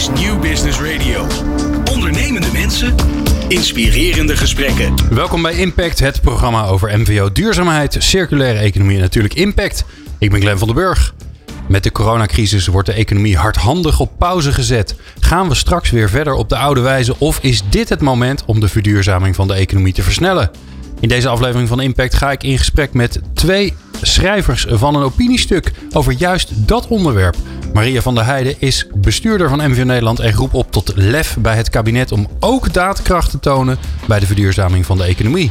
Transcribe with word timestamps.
is 0.00 0.08
New 0.08 0.40
Business 0.40 0.80
Radio. 0.80 1.26
Ondernemende 1.92 2.52
mensen, 2.52 2.94
inspirerende 3.48 4.36
gesprekken. 4.36 4.94
Welkom 5.10 5.42
bij 5.42 5.54
Impact, 5.54 5.98
het 5.98 6.20
programma 6.20 6.66
over 6.66 6.98
MVO, 6.98 7.32
duurzaamheid, 7.32 7.96
circulaire 7.98 8.58
economie 8.58 8.96
en 8.96 9.02
natuurlijk 9.02 9.34
impact. 9.34 9.84
Ik 10.18 10.30
ben 10.30 10.40
Glenn 10.40 10.58
van 10.58 10.66
den 10.66 10.76
Burg. 10.76 11.14
Met 11.68 11.82
de 11.82 11.92
coronacrisis 11.92 12.66
wordt 12.66 12.88
de 12.88 12.94
economie 12.94 13.36
hardhandig 13.36 14.00
op 14.00 14.10
pauze 14.18 14.52
gezet. 14.52 14.94
Gaan 15.20 15.48
we 15.48 15.54
straks 15.54 15.90
weer 15.90 16.08
verder 16.08 16.34
op 16.34 16.48
de 16.48 16.56
oude 16.56 16.80
wijze 16.80 17.18
of 17.18 17.38
is 17.42 17.62
dit 17.70 17.88
het 17.88 18.00
moment 18.00 18.44
om 18.44 18.60
de 18.60 18.68
verduurzaming 18.68 19.34
van 19.34 19.48
de 19.48 19.54
economie 19.54 19.92
te 19.92 20.02
versnellen? 20.02 20.50
In 21.00 21.08
deze 21.08 21.28
aflevering 21.28 21.68
van 21.68 21.80
Impact 21.80 22.14
ga 22.14 22.30
ik 22.30 22.42
in 22.42 22.58
gesprek 22.58 22.92
met 22.92 23.20
twee 23.34 23.74
schrijvers 24.02 24.66
van 24.68 24.94
een 24.94 25.02
opiniestuk 25.02 25.72
over 25.92 26.12
juist 26.12 26.50
dat 26.54 26.88
onderwerp. 26.88 27.36
Maria 27.72 28.00
van 28.00 28.14
der 28.14 28.24
Heijden 28.24 28.54
is 28.58 28.86
bestuurder 28.94 29.48
van 29.48 29.70
MVO 29.70 29.84
Nederland 29.84 30.20
en 30.20 30.32
roept 30.32 30.54
op 30.54 30.72
tot 30.72 30.92
lef 30.94 31.36
bij 31.38 31.56
het 31.56 31.70
kabinet 31.70 32.12
om 32.12 32.28
ook 32.40 32.72
daadkracht 32.72 33.30
te 33.30 33.40
tonen 33.40 33.78
bij 34.06 34.20
de 34.20 34.26
verduurzaming 34.26 34.86
van 34.86 34.96
de 34.96 35.04
economie. 35.04 35.50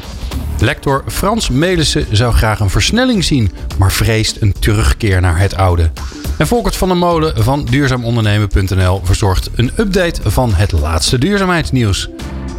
Lector 0.62 1.04
Frans 1.08 1.49
Melissen 1.49 2.05
zou 2.12 2.34
graag 2.34 2.59
een 2.59 2.70
versnelling 2.70 3.23
zien, 3.23 3.52
maar 3.77 3.91
vreest 3.91 4.38
een 4.41 4.54
terugkeer 4.59 5.22
naar 5.22 5.40
het 5.40 5.55
oude. 5.55 5.91
En 6.38 6.48
Volkert 6.48 6.76
van 6.76 6.88
der 6.88 6.98
Molen 6.98 7.44
van 7.44 7.66
duurzaamondernemen.nl 7.66 9.02
verzorgt 9.04 9.49
een 9.55 9.72
update 9.77 10.32
van 10.32 10.54
het 10.54 10.72
laatste 10.72 11.18
duurzaamheidsnieuws. 11.18 12.09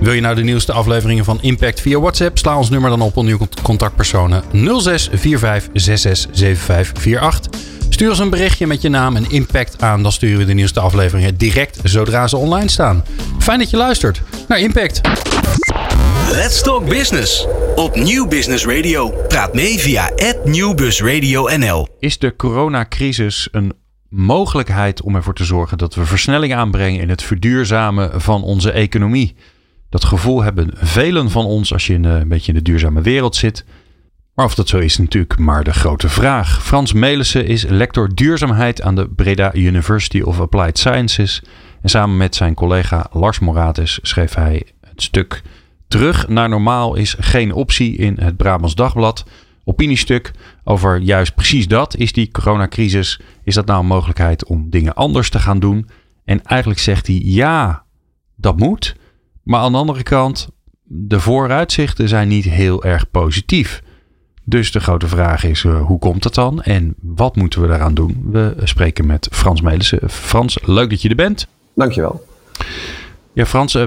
Wil 0.00 0.12
je 0.12 0.20
nou 0.20 0.34
de 0.34 0.42
nieuwste 0.42 0.72
afleveringen 0.72 1.24
van 1.24 1.38
Impact 1.40 1.80
via 1.80 1.98
WhatsApp? 1.98 2.38
Sla 2.38 2.56
ons 2.56 2.70
nummer 2.70 2.90
dan 2.90 3.00
op 3.00 3.16
op 3.16 3.24
nieuwe 3.24 3.48
contactpersonen 3.62 4.42
06 4.80 5.08
45 5.12 5.68
66 5.72 6.30
75 6.32 7.16
48. 7.16 7.79
Stuur 7.90 8.08
ons 8.08 8.18
een 8.18 8.30
berichtje 8.30 8.66
met 8.66 8.82
je 8.82 8.88
naam 8.88 9.16
en 9.16 9.30
impact 9.30 9.82
aan. 9.82 10.02
Dan 10.02 10.12
sturen 10.12 10.38
we 10.38 10.44
de 10.44 10.52
nieuwste 10.52 10.80
afleveringen 10.80 11.36
direct 11.36 11.80
zodra 11.82 12.26
ze 12.26 12.36
online 12.36 12.68
staan. 12.68 13.04
Fijn 13.38 13.58
dat 13.58 13.70
je 13.70 13.76
luistert 13.76 14.22
naar 14.48 14.60
Impact. 14.60 15.00
Let's 16.32 16.62
Talk 16.62 16.88
Business 16.88 17.46
op 17.74 17.96
Nieuw 17.96 18.28
Business 18.28 18.66
Radio. 18.66 19.10
Praat 19.28 19.54
mee 19.54 19.78
via 19.78 20.10
@nieuwbusradio_nl. 20.44 21.88
Is 21.98 22.18
de 22.18 22.36
coronacrisis 22.36 23.48
een 23.52 23.72
mogelijkheid 24.08 25.02
om 25.02 25.14
ervoor 25.14 25.34
te 25.34 25.44
zorgen 25.44 25.78
dat 25.78 25.94
we 25.94 26.04
versnelling 26.04 26.54
aanbrengen 26.54 27.00
in 27.00 27.08
het 27.08 27.22
verduurzamen 27.22 28.20
van 28.20 28.42
onze 28.42 28.70
economie? 28.70 29.36
Dat 29.88 30.04
gevoel 30.04 30.42
hebben 30.42 30.70
velen 30.74 31.30
van 31.30 31.44
ons 31.44 31.72
als 31.72 31.86
je 31.86 31.92
in, 31.92 32.04
een 32.04 32.28
beetje 32.28 32.52
in 32.52 32.58
de 32.58 32.64
duurzame 32.64 33.00
wereld 33.00 33.36
zit. 33.36 33.64
Maar 34.40 34.48
of 34.48 34.54
dat 34.54 34.68
zo 34.68 34.78
is, 34.78 34.98
natuurlijk 34.98 35.38
maar 35.38 35.64
de 35.64 35.72
grote 35.72 36.08
vraag. 36.08 36.62
Frans 36.62 36.92
Melissen 36.92 37.46
is 37.46 37.62
lector 37.62 38.14
duurzaamheid 38.14 38.82
aan 38.82 38.94
de 38.94 39.08
Breda 39.08 39.54
University 39.54 40.20
of 40.20 40.40
Applied 40.40 40.78
Sciences. 40.78 41.42
En 41.82 41.88
samen 41.88 42.16
met 42.16 42.34
zijn 42.34 42.54
collega 42.54 43.06
Lars 43.12 43.38
Moratis 43.38 43.98
schreef 44.02 44.34
hij 44.34 44.62
het 44.80 45.02
stuk 45.02 45.42
Terug 45.88 46.28
naar 46.28 46.48
normaal 46.48 46.94
is 46.94 47.16
geen 47.18 47.52
optie 47.52 47.96
in 47.96 48.16
het 48.20 48.36
Brabants 48.36 48.74
Dagblad. 48.74 49.24
Opiniestuk 49.64 50.30
over 50.64 51.00
juist 51.00 51.34
precies 51.34 51.68
dat. 51.68 51.96
Is 51.96 52.12
die 52.12 52.30
coronacrisis, 52.30 53.20
is 53.44 53.54
dat 53.54 53.66
nou 53.66 53.80
een 53.80 53.86
mogelijkheid 53.86 54.44
om 54.44 54.70
dingen 54.70 54.94
anders 54.94 55.30
te 55.30 55.38
gaan 55.38 55.58
doen? 55.58 55.88
En 56.24 56.42
eigenlijk 56.42 56.80
zegt 56.80 57.06
hij 57.06 57.20
ja, 57.24 57.84
dat 58.36 58.56
moet. 58.56 58.96
Maar 59.42 59.60
aan 59.60 59.72
de 59.72 59.78
andere 59.78 60.02
kant, 60.02 60.48
de 60.82 61.20
vooruitzichten 61.20 62.08
zijn 62.08 62.28
niet 62.28 62.44
heel 62.44 62.84
erg 62.84 63.10
positief. 63.10 63.82
Dus 64.50 64.72
de 64.72 64.80
grote 64.80 65.08
vraag 65.08 65.44
is, 65.44 65.62
uh, 65.62 65.82
hoe 65.82 65.98
komt 65.98 66.24
het 66.24 66.34
dan 66.34 66.62
en 66.62 66.94
wat 67.00 67.36
moeten 67.36 67.60
we 67.60 67.68
daaraan 67.68 67.94
doen? 67.94 68.28
We 68.30 68.54
spreken 68.64 69.06
met 69.06 69.28
Frans 69.30 69.60
Melissen. 69.60 70.10
Frans, 70.10 70.58
leuk 70.64 70.90
dat 70.90 71.02
je 71.02 71.08
er 71.08 71.14
bent. 71.14 71.46
Dankjewel. 71.74 72.24
Ja, 73.32 73.46
Frans, 73.46 73.74
uh, 73.74 73.84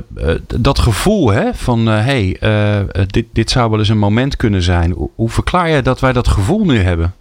dat 0.57 0.79
gevoel 0.79 1.31
hè, 1.31 1.53
van 1.53 1.85
hé, 1.85 2.35
hey, 2.39 2.87
dit, 3.07 3.25
dit 3.31 3.49
zou 3.49 3.69
wel 3.69 3.79
eens 3.79 3.89
een 3.89 3.97
moment 3.97 4.35
kunnen 4.35 4.61
zijn. 4.61 4.91
Hoe, 4.91 5.09
hoe 5.15 5.29
verklaar 5.29 5.69
je 5.69 5.81
dat 5.81 5.99
wij 5.99 6.13
dat 6.13 6.27
gevoel 6.27 6.65
nu 6.65 6.77
hebben? 6.77 7.13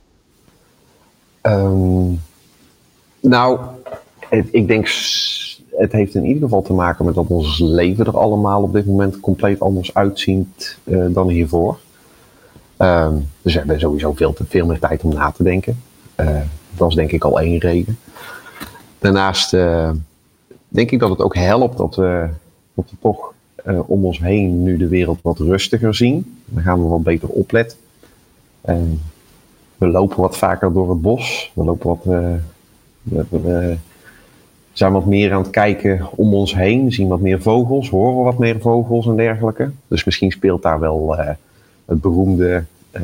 Um, 1.43 2.21
nou, 3.21 3.61
ik 4.51 4.69
denk 4.69 4.89
het 5.77 5.93
heeft 5.93 6.15
in 6.15 6.25
ieder 6.25 6.43
geval 6.43 6.63
te 6.63 6.73
maken 6.73 7.05
met 7.05 7.15
dat 7.15 7.27
ons 7.27 7.59
leven 7.59 8.07
er 8.07 8.19
allemaal 8.19 8.63
op 8.63 8.73
dit 8.73 8.87
moment 8.87 9.21
compleet 9.21 9.61
anders 9.61 9.95
uitziet 9.95 10.79
uh, 10.85 11.07
dan 11.11 11.29
hiervoor. 11.29 11.79
Um, 12.79 13.29
dus 13.43 13.53
we 13.53 13.59
hebben 13.59 13.81
sowieso 13.81 14.13
veel, 14.13 14.33
te, 14.33 14.45
veel 14.49 14.67
meer 14.67 14.79
tijd 14.79 15.03
om 15.03 15.15
na 15.15 15.31
te 15.31 15.43
denken. 15.43 15.81
Uh, 16.21 16.41
dat 16.77 16.89
is 16.89 16.95
denk 16.95 17.13
ik 17.13 17.25
al 17.25 17.41
één 17.41 17.59
reden. 17.59 17.99
Daarnaast 18.99 19.53
uh, 19.53 19.91
denk 20.69 20.91
ik 20.91 20.99
dat 20.99 21.11
het 21.11 21.21
ook 21.21 21.35
helpt 21.35 21.77
dat 21.79 21.95
we, 21.95 22.29
dat 22.75 22.91
we 22.91 22.97
toch 23.01 23.33
om 23.87 24.05
ons 24.05 24.21
heen 24.21 24.63
nu 24.63 24.77
de 24.77 24.89
wereld 24.89 25.19
wat 25.23 25.39
rustiger 25.39 25.95
zien. 25.95 26.37
Dan 26.45 26.63
gaan 26.63 26.83
we 26.83 26.89
wat 26.89 27.03
beter 27.03 27.29
opletten. 27.29 27.79
we 29.77 29.87
lopen 29.87 30.21
wat 30.21 30.37
vaker 30.37 30.73
door 30.73 30.91
het 30.91 31.01
bos. 31.01 31.51
We 31.55 31.65
lopen 31.65 31.89
wat. 31.89 32.05
We, 32.05 33.25
we, 33.29 33.77
zijn 34.73 34.93
wat 34.93 35.07
meer 35.07 35.33
aan 35.33 35.43
het 35.43 35.51
kijken 35.51 36.07
om 36.15 36.35
ons 36.35 36.55
heen, 36.55 36.93
zien 36.93 37.09
wat 37.09 37.21
meer 37.21 37.43
vogels, 37.43 37.91
horen 37.91 38.25
wat 38.25 38.39
meer 38.39 38.61
vogels 38.61 39.07
en 39.07 39.17
dergelijke. 39.17 39.71
Dus 39.89 40.05
misschien 40.05 40.31
speelt 40.31 40.63
daar 40.63 40.81
wel 40.81 41.17
het 41.93 42.01
beroemde 42.01 42.65
uh, 42.93 43.03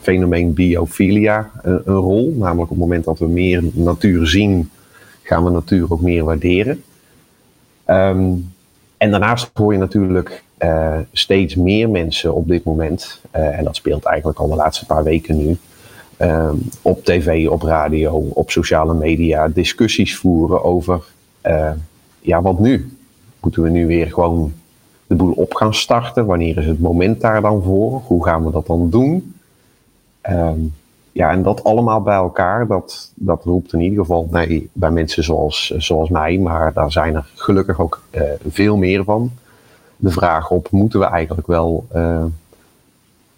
fenomeen 0.00 0.52
biophilia 0.54 1.50
uh, 1.66 1.72
een 1.84 1.94
rol. 1.94 2.34
Namelijk 2.36 2.70
op 2.70 2.76
het 2.76 2.78
moment 2.78 3.04
dat 3.04 3.18
we 3.18 3.28
meer 3.28 3.64
natuur 3.72 4.26
zien, 4.26 4.70
gaan 5.22 5.44
we 5.44 5.50
natuur 5.50 5.92
ook 5.92 6.00
meer 6.00 6.24
waarderen. 6.24 6.82
Um, 7.86 8.52
en 8.96 9.10
daarnaast 9.10 9.50
hoor 9.54 9.72
je 9.72 9.78
natuurlijk 9.78 10.44
steeds 11.12 11.54
meer 11.54 11.90
mensen 11.90 12.34
op 12.34 12.48
dit 12.48 12.64
moment, 12.64 13.20
en 13.30 13.64
dat 13.64 13.76
speelt 13.76 14.04
eigenlijk 14.04 14.38
al 14.38 14.48
de 14.48 14.54
laatste 14.54 14.86
paar 14.86 15.04
weken 15.04 15.36
nu, 15.36 15.56
um, 16.18 16.62
op 16.82 17.04
tv, 17.04 17.48
op 17.48 17.62
radio, 17.62 18.16
op 18.16 18.50
sociale 18.50 18.94
media 18.94 19.48
discussies 19.48 20.16
voeren 20.16 20.64
over, 20.64 21.04
ja, 22.20 22.42
wat 22.42 22.58
nu? 22.58 22.96
Moeten 23.40 23.62
we 23.62 23.70
nu 23.70 23.86
weer 23.86 24.06
gewoon 24.06 24.52
de 25.10 25.16
boel 25.16 25.32
op 25.32 25.54
gaan 25.54 25.74
starten? 25.74 26.26
Wanneer 26.26 26.58
is 26.58 26.66
het 26.66 26.80
moment 26.80 27.20
daar 27.20 27.40
dan 27.40 27.62
voor? 27.62 28.02
Hoe 28.06 28.24
gaan 28.24 28.44
we 28.44 28.50
dat 28.50 28.66
dan 28.66 28.90
doen? 28.90 29.34
Um, 30.28 30.74
ja, 31.12 31.30
en 31.30 31.42
dat 31.42 31.64
allemaal 31.64 32.00
bij 32.00 32.14
elkaar, 32.14 32.66
dat, 32.66 33.12
dat 33.14 33.44
roept 33.44 33.72
in 33.72 33.80
ieder 33.80 33.98
geval 33.98 34.28
bij 34.72 34.90
mensen 34.90 35.24
zoals, 35.24 35.74
zoals 35.76 36.08
mij, 36.08 36.38
maar 36.38 36.72
daar 36.72 36.92
zijn 36.92 37.14
er 37.14 37.30
gelukkig 37.34 37.80
ook 37.80 38.02
uh, 38.10 38.22
veel 38.48 38.76
meer 38.76 39.04
van. 39.04 39.30
De 39.96 40.10
vraag 40.10 40.50
op, 40.50 40.70
moeten 40.70 41.00
we 41.00 41.06
eigenlijk 41.06 41.46
wel 41.46 41.86
uh, 41.94 42.24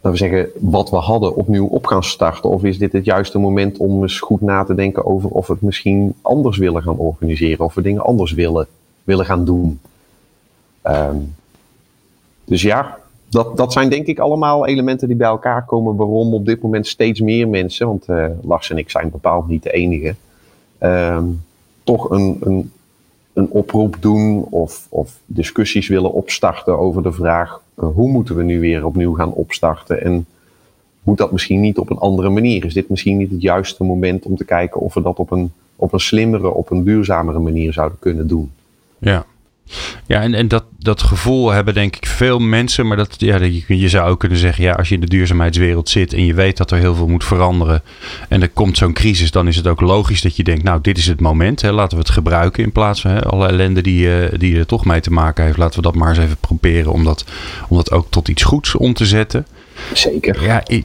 we 0.00 0.16
zeggen, 0.16 0.48
wat 0.58 0.90
we 0.90 0.96
hadden 0.96 1.34
opnieuw 1.34 1.66
op 1.66 1.86
gaan 1.86 2.04
starten? 2.04 2.50
Of 2.50 2.64
is 2.64 2.78
dit 2.78 2.92
het 2.92 3.04
juiste 3.04 3.38
moment 3.38 3.78
om 3.78 4.02
eens 4.02 4.20
goed 4.20 4.40
na 4.40 4.64
te 4.64 4.74
denken 4.74 5.06
over 5.06 5.30
of 5.30 5.46
we 5.46 5.52
het 5.52 5.62
misschien 5.62 6.14
anders 6.22 6.58
willen 6.58 6.82
gaan 6.82 6.96
organiseren? 6.96 7.64
Of 7.64 7.74
we 7.74 7.82
dingen 7.82 8.02
anders 8.02 8.32
willen, 8.32 8.66
willen 9.04 9.24
gaan 9.24 9.44
doen? 9.44 9.80
Um, 10.82 11.34
dus 12.44 12.62
ja, 12.62 12.98
dat, 13.28 13.56
dat 13.56 13.72
zijn 13.72 13.88
denk 13.88 14.06
ik 14.06 14.18
allemaal 14.18 14.66
elementen 14.66 15.08
die 15.08 15.16
bij 15.16 15.28
elkaar 15.28 15.64
komen 15.64 15.96
waarom 15.96 16.34
op 16.34 16.46
dit 16.46 16.62
moment 16.62 16.86
steeds 16.86 17.20
meer 17.20 17.48
mensen, 17.48 17.86
want 17.86 18.08
uh, 18.08 18.26
Lars 18.42 18.70
en 18.70 18.78
ik 18.78 18.90
zijn 18.90 19.10
bepaald 19.10 19.48
niet 19.48 19.62
de 19.62 19.72
enige, 19.72 20.14
um, 20.80 21.44
toch 21.84 22.10
een, 22.10 22.36
een, 22.40 22.72
een 23.32 23.48
oproep 23.48 23.96
doen 24.00 24.44
of, 24.50 24.86
of 24.88 25.18
discussies 25.26 25.88
willen 25.88 26.12
opstarten 26.12 26.78
over 26.78 27.02
de 27.02 27.12
vraag 27.12 27.62
uh, 27.78 27.88
hoe 27.94 28.08
moeten 28.08 28.36
we 28.36 28.42
nu 28.42 28.60
weer 28.60 28.86
opnieuw 28.86 29.14
gaan 29.14 29.32
opstarten 29.32 30.02
en 30.02 30.26
moet 31.02 31.18
dat 31.18 31.32
misschien 31.32 31.60
niet 31.60 31.78
op 31.78 31.90
een 31.90 31.98
andere 31.98 32.28
manier? 32.28 32.64
Is 32.64 32.74
dit 32.74 32.88
misschien 32.88 33.16
niet 33.16 33.30
het 33.30 33.42
juiste 33.42 33.84
moment 33.84 34.24
om 34.24 34.36
te 34.36 34.44
kijken 34.44 34.80
of 34.80 34.94
we 34.94 35.02
dat 35.02 35.18
op 35.18 35.30
een, 35.30 35.52
op 35.76 35.92
een 35.92 36.00
slimmere, 36.00 36.50
op 36.50 36.70
een 36.70 36.84
duurzamere 36.84 37.38
manier 37.38 37.72
zouden 37.72 37.98
kunnen 37.98 38.26
doen? 38.26 38.50
Ja, 38.98 39.24
ja, 40.06 40.20
en, 40.20 40.34
en 40.34 40.48
dat, 40.48 40.64
dat 40.78 41.02
gevoel 41.02 41.50
hebben 41.50 41.74
denk 41.74 41.96
ik 41.96 42.06
veel 42.06 42.38
mensen. 42.38 42.86
Maar 42.86 42.96
dat, 42.96 43.14
ja, 43.18 43.42
je, 43.42 43.78
je 43.78 43.88
zou 43.88 44.10
ook 44.10 44.20
kunnen 44.20 44.38
zeggen, 44.38 44.64
ja, 44.64 44.72
als 44.72 44.88
je 44.88 44.94
in 44.94 45.00
de 45.00 45.06
duurzaamheidswereld 45.06 45.88
zit 45.88 46.12
en 46.12 46.24
je 46.24 46.34
weet 46.34 46.56
dat 46.56 46.70
er 46.70 46.78
heel 46.78 46.94
veel 46.94 47.08
moet 47.08 47.24
veranderen. 47.24 47.82
En 48.28 48.42
er 48.42 48.48
komt 48.48 48.76
zo'n 48.76 48.92
crisis, 48.92 49.30
dan 49.30 49.48
is 49.48 49.56
het 49.56 49.66
ook 49.66 49.80
logisch 49.80 50.22
dat 50.22 50.36
je 50.36 50.42
denkt, 50.42 50.62
nou, 50.62 50.80
dit 50.80 50.98
is 50.98 51.06
het 51.06 51.20
moment. 51.20 51.60
Hè, 51.60 51.72
laten 51.72 51.96
we 51.96 52.02
het 52.02 52.12
gebruiken 52.12 52.62
in 52.62 52.72
plaats 52.72 53.00
van 53.00 53.10
hè, 53.10 53.22
alle 53.22 53.48
ellende 53.48 53.80
die, 53.80 54.06
uh, 54.06 54.38
die 54.38 54.58
er 54.58 54.66
toch 54.66 54.84
mee 54.84 55.00
te 55.00 55.12
maken 55.12 55.44
heeft. 55.44 55.56
Laten 55.56 55.76
we 55.76 55.82
dat 55.82 55.94
maar 55.94 56.08
eens 56.08 56.18
even 56.18 56.36
proberen 56.36 56.92
om 56.92 57.04
dat, 57.04 57.24
om 57.68 57.76
dat 57.76 57.90
ook 57.90 58.06
tot 58.10 58.28
iets 58.28 58.42
goeds 58.42 58.74
om 58.74 58.94
te 58.94 59.06
zetten. 59.06 59.46
Zeker. 59.92 60.42
Ja, 60.42 60.64
eh, 60.64 60.80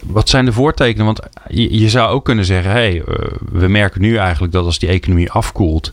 wat 0.00 0.28
zijn 0.28 0.44
de 0.44 0.52
voortekenen? 0.52 1.06
Want 1.06 1.20
je, 1.48 1.80
je 1.80 1.88
zou 1.88 2.10
ook 2.10 2.24
kunnen 2.24 2.44
zeggen, 2.44 2.70
hé, 2.70 2.76
hey, 2.76 2.94
uh, 2.94 3.04
we 3.52 3.68
merken 3.68 4.00
nu 4.00 4.16
eigenlijk 4.16 4.52
dat 4.52 4.64
als 4.64 4.78
die 4.78 4.88
economie 4.88 5.30
afkoelt 5.30 5.92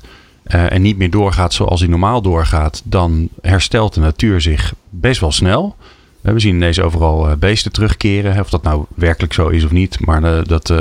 uh, 0.56 0.72
en 0.72 0.82
niet 0.82 0.98
meer 0.98 1.10
doorgaat 1.10 1.54
zoals 1.54 1.80
hij 1.80 1.90
normaal 1.90 2.22
doorgaat, 2.22 2.82
dan 2.86 3.30
herstelt 3.42 3.94
de 3.94 4.00
natuur 4.00 4.42
zich 4.42 4.74
best 4.90 5.20
wel 5.20 5.32
snel. 5.32 5.76
Uh, 6.22 6.34
we 6.34 6.40
zien 6.40 6.56
ineens 6.56 6.80
overal 6.80 7.30
uh, 7.30 7.36
beesten 7.36 7.72
terugkeren. 7.72 8.40
Of 8.40 8.50
dat 8.50 8.64
nou 8.64 8.86
werkelijk 8.96 9.34
zo 9.34 9.48
is 9.48 9.64
of 9.64 9.72
niet, 9.72 10.06
maar 10.06 10.44
dat, 10.44 10.74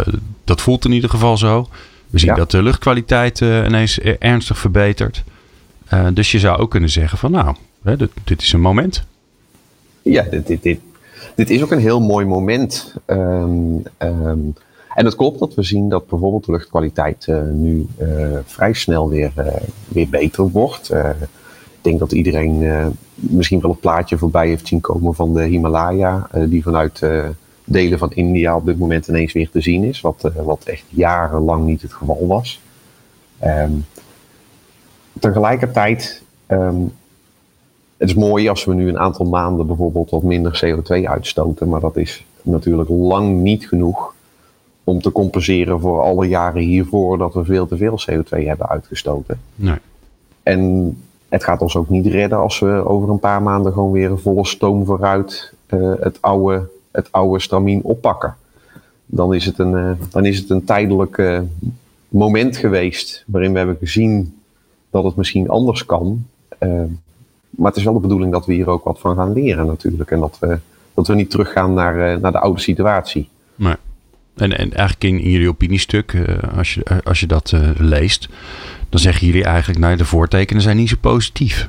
dat 0.44 0.61
voelt 0.61 0.84
in 0.84 0.93
ieder 0.93 1.11
geval 1.11 1.37
zo. 1.37 1.69
We 2.11 2.19
zien 2.19 2.28
Ja. 2.28 2.34
dat 2.34 2.50
de 2.50 2.62
luchtkwaliteit 2.62 3.40
eh, 3.40 3.64
ineens 3.64 4.00
eh, 4.00 4.14
ernstig 4.19 4.58
verbetert. 4.58 5.25
Eh, 5.87 6.06
dus 6.14 6.32
je 6.32 6.38
zou 6.38 6.58
ook 6.58 6.70
kunnen 6.70 6.90
zeggen 6.90 7.19
van 7.19 7.31
nou, 7.31 7.56
hè, 7.82 7.96
dit, 7.96 8.11
dit 8.25 8.43
is 8.43 8.52
een 8.52 8.61
moment. 8.61 9.05
Ja, 10.02 10.22
dit, 10.22 10.46
dit, 10.46 10.62
dit, 10.62 10.81
dit 11.34 11.50
is 11.50 11.62
ook 11.62 11.70
een 11.70 11.78
heel 11.78 12.00
mooi 12.00 12.26
moment. 12.26 12.94
Ehm, 13.06 13.50
ehm, 13.99 14.38
en 14.94 15.04
het 15.04 15.16
klopt 15.16 15.38
dat 15.38 15.54
we 15.54 15.62
zien 15.62 15.88
dat 15.88 16.06
bijvoorbeeld 16.06 16.44
de 16.44 16.52
luchtkwaliteit 16.52 17.26
eh, 17.28 17.42
nu 17.42 17.87
eh, 17.96 18.38
vrij 18.44 18.72
snel 18.72 19.08
weer, 19.08 19.32
eh, 19.37 19.62
weer 19.88 20.08
beter 20.08 20.50
wordt. 20.50 20.92
Ik 20.92 21.87
denk 21.87 21.98
dat 21.98 22.12
iedereen 22.12 22.64
misschien 23.14 23.60
wel 23.60 23.70
het 23.70 23.81
plaatje 23.81 24.19
voorbij 24.19 24.48
heeft 24.48 24.66
zien 24.66 24.81
komen 24.81 25.14
van 25.14 25.34
de 25.34 25.42
Himalaya, 25.42 26.28
die 26.48 26.62
vanuit 26.62 27.02
delen 27.64 27.98
van 27.98 28.12
India 28.12 28.56
op 28.56 28.66
dit 28.66 28.78
moment 28.78 29.08
ineens 29.08 29.32
weer 29.32 29.50
te 29.50 29.60
zien 29.60 29.84
is, 29.84 30.00
wat, 30.00 30.31
wat 30.44 30.64
echt 30.64 30.84
jarenlang 30.88 31.66
niet 31.66 31.82
het 31.82 31.93
geval 31.93 32.26
was. 32.26 32.60
Ehm, 33.38 33.72
tegelijkertijd 35.20 36.22
ehm, 36.46 36.82
het 37.96 38.08
is 38.08 38.14
mooi 38.14 38.48
als 38.48 38.64
we 38.64 38.75
nu 38.75 38.88
een 38.88 38.98
aantal 38.98 39.26
maanden 39.26 39.66
bijvoorbeeld 39.66 40.10
wat 40.10 40.22
minder 40.22 40.60
CO2 40.64 41.08
uitstoten, 41.08 41.69
maar 41.69 41.81
dat 41.81 41.96
is 41.96 42.25
natuurlijk 42.43 42.88
lang 42.88 43.40
niet 43.40 43.69
genoeg 43.69 44.14
om 44.90 45.00
te 45.00 45.12
compenseren 45.12 45.81
voor 45.81 46.02
alle 46.02 46.26
jaren 46.26 46.62
hiervoor 46.62 47.19
dat 47.19 47.34
we 47.34 47.44
veel 47.44 47.66
te 47.66 47.76
veel 47.76 48.00
CO2 48.10 48.46
hebben 48.46 48.69
uitgestoten. 48.69 49.40
Nee. 49.54 49.76
En 50.42 50.96
het 51.28 51.44
gaat 51.44 51.60
ons 51.60 51.76
ook 51.76 51.88
niet 51.88 52.06
redden 52.06 52.38
als 52.38 52.58
we 52.58 52.87
over 52.87 53.10
een 53.10 53.19
paar 53.19 53.42
maanden 53.42 53.72
gewoon 53.72 53.92
weer 53.92 54.19
volle 54.19 54.46
stoom 54.46 54.84
vooruit 54.84 55.52
eh, 55.66 55.92
het, 56.00 56.22
oude, 56.22 56.69
het 56.90 57.12
oude 57.12 57.40
stramien 57.40 57.82
oppakken. 57.82 58.37
Dan 59.06 59.34
is 59.34 59.44
het 59.44 59.58
een, 59.58 59.76
eh, 59.76 59.90
dan 60.10 60.25
is 60.25 60.38
het 60.38 60.50
een 60.50 60.64
tijdelijk 60.64 61.19
eh, 61.19 61.40
moment 62.08 62.56
geweest 62.56 63.25
waarin 63.26 63.52
we 63.52 63.58
hebben 63.58 63.76
gezien 63.81 64.40
dat 64.90 65.04
het 65.04 65.16
misschien 65.16 65.48
anders 65.48 65.86
kan. 65.86 66.25
Maar 67.50 67.69
het 67.69 67.76
is 67.76 67.84
wel 67.84 67.93
de 67.93 68.00
bedoeling 68.00 68.32
dat 68.32 68.46
we 68.46 68.52
hier 68.52 68.69
ook 68.69 68.84
wat 68.84 68.98
van 68.98 69.16
gaan 69.16 69.32
leren 69.32 69.66
natuurlijk. 69.66 70.10
En 70.10 70.20
dat 70.20 70.38
we, 70.38 70.58
dat 70.94 71.06
we 71.06 71.14
niet 71.14 71.31
teruggaan 71.31 71.75
naar, 71.75 72.20
naar 72.20 72.32
de 72.32 72.38
oude 72.38 72.60
situatie. 72.60 73.28
Nee. 73.54 73.75
En, 74.40 74.58
en 74.58 74.72
eigenlijk 74.72 75.04
in, 75.04 75.20
in 75.20 75.31
jullie 75.31 75.48
opiniestuk, 75.48 76.12
eh, 76.12 76.56
als, 76.58 76.75
je, 76.75 76.84
eh, 76.84 76.96
als 77.04 77.20
je 77.20 77.26
dat 77.26 77.52
eh, 77.52 77.70
leest, 77.76 78.28
dan 78.88 79.00
zeggen 79.00 79.26
jullie 79.26 79.44
eigenlijk, 79.44 79.78
nou 79.78 79.96
de 79.96 80.04
voortekenen 80.04 80.62
zijn 80.62 80.76
niet 80.76 80.88
zo 80.88 80.96
positief. 81.00 81.69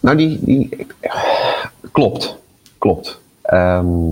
Nou, 0.00 0.16
die, 0.16 0.38
die 0.42 0.86
klopt. 1.92 2.36
Klopt. 2.78 3.20
Ehm, 3.42 4.10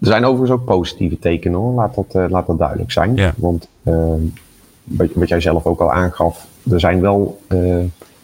er 0.00 0.06
zijn 0.06 0.24
overigens 0.24 0.60
ook 0.60 0.64
positieve 0.64 1.18
tekenen 1.18 1.58
hoor, 1.58 1.74
laat 1.74 1.94
dat, 1.94 2.30
laat 2.30 2.46
dat 2.46 2.58
duidelijk 2.58 2.92
zijn. 2.92 3.16
Ja. 3.16 3.34
Want 3.36 3.68
ehm, 3.84 4.20
wat, 4.84 5.08
wat 5.14 5.28
jij 5.28 5.40
zelf 5.40 5.66
ook 5.66 5.80
al 5.80 5.92
aangaf, 5.92 6.46
er 6.70 6.80
zijn 6.80 7.00
wel, 7.00 7.40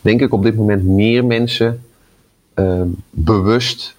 denk 0.01 0.21
ik, 0.21 0.33
op 0.33 0.43
dit 0.43 0.57
moment 0.57 0.85
meer 0.85 1.25
mensen 1.25 1.83
ehm, 2.55 2.89
bewust 3.11 3.97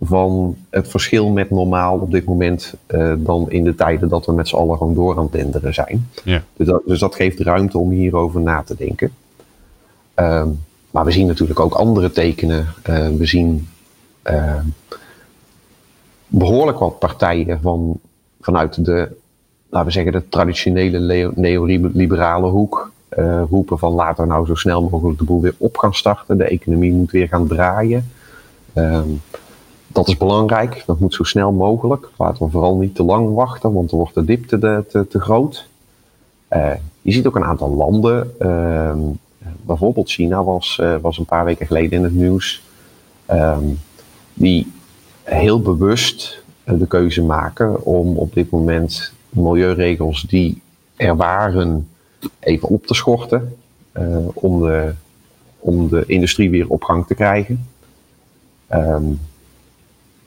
van 0.00 0.56
het 0.70 0.88
verschil 0.88 1.28
met 1.28 1.50
normaal 1.50 1.98
op 1.98 2.10
dit 2.10 2.24
moment 2.24 2.74
eh, 2.86 3.12
dan 3.16 3.50
in 3.50 3.64
de 3.64 3.74
tijden 3.74 4.08
dat 4.08 4.26
we 4.26 4.32
met 4.32 4.48
z'n 4.48 4.56
allen 4.56 4.76
gewoon 4.76 4.94
door 4.94 5.16
aan 5.16 5.22
het 5.22 5.32
denderen 5.32 5.74
zijn. 5.74 6.08
Ja. 6.24 6.42
Dus 6.56 6.66
dat, 6.66 6.82
dus 6.86 6.98
dat 6.98 7.14
geeft 7.14 7.40
ruimte 7.40 7.78
om 7.78 7.90
hierover 7.90 8.40
na 8.40 8.62
te 8.62 8.74
denken. 8.76 9.12
Ehm, 10.14 10.48
maar 10.90 11.04
we 11.04 11.10
zien 11.10 11.26
natuurlijk 11.26 11.60
ook 11.60 11.74
andere 11.74 12.10
tekenen. 12.10 12.66
Eh, 12.82 13.08
we 13.08 13.26
zien 13.26 13.68
ehm, 14.22 14.64
behoorlijk 16.26 16.78
wat 16.78 16.98
partijen 16.98 17.60
van, 17.60 18.00
vanuit 18.40 18.84
de, 18.84 19.08
laten 19.68 19.86
we 19.86 19.92
zeggen, 19.92 20.12
de 20.12 20.28
traditionele 20.28 21.32
neoliberale 21.34 22.48
hoek 22.48 22.90
eh, 23.08 23.42
roepen 23.50 23.78
van 23.78 23.92
laten 23.92 24.24
we 24.24 24.30
nou 24.30 24.46
zo 24.46 24.54
snel 24.54 24.88
mogelijk 24.88 25.18
de 25.18 25.24
boel 25.24 25.40
weer 25.40 25.54
op 25.58 25.76
gaan 25.76 25.94
starten. 25.94 26.38
De 26.38 26.44
economie 26.44 26.92
moet 26.92 27.10
weer 27.10 27.28
gaan 27.28 27.46
draaien. 27.46 28.10
Ehm, 28.72 29.08
dat 29.92 30.08
is 30.08 30.16
belangrijk. 30.16 30.82
Dat 30.86 31.00
moet 31.00 31.14
zo 31.14 31.22
snel 31.22 31.52
mogelijk. 31.52 32.08
Laten 32.16 32.44
we 32.44 32.50
vooral 32.50 32.76
niet 32.76 32.94
te 32.94 33.02
lang 33.02 33.34
wachten, 33.34 33.72
want 33.72 33.90
dan 33.90 33.98
wordt 33.98 34.14
de 34.14 34.24
dip 34.24 34.46
te, 34.46 34.84
te, 34.88 35.06
te 35.08 35.20
groot. 35.20 35.68
Eh, 36.48 36.72
je 37.02 37.12
ziet 37.12 37.26
ook 37.26 37.36
een 37.36 37.44
aantal 37.44 37.74
landen. 37.74 38.34
ehm, 38.38 38.98
bijvoorbeeld 39.62 40.10
China 40.10 40.44
was, 40.44 40.78
eh, 40.80 40.96
was 41.00 41.18
een 41.18 41.24
paar 41.24 41.44
weken 41.44 41.66
geleden 41.66 41.98
in 41.98 42.04
het 42.04 42.14
nieuws. 42.14 42.62
ehm, 43.26 43.64
die 44.34 44.72
heel 45.22 45.60
bewust 45.60 46.42
eh, 46.64 46.78
de 46.78 46.86
keuze 46.86 47.22
maken 47.22 47.84
om 47.84 48.16
op 48.16 48.34
dit 48.34 48.50
moment 48.50 49.12
milieuregels 49.28 50.22
die 50.22 50.62
er 50.96 51.16
waren 51.16 51.88
even 52.38 52.68
op 52.68 52.86
te 52.86 52.94
schorten. 52.94 53.54
om, 54.32 54.60
de, 54.60 54.92
om 55.58 55.88
de 55.88 56.04
industrie 56.06 56.50
weer 56.50 56.68
op 56.68 56.82
gang 56.82 57.06
te 57.06 57.14
krijgen. 57.14 57.68
Ehm, 58.66 59.04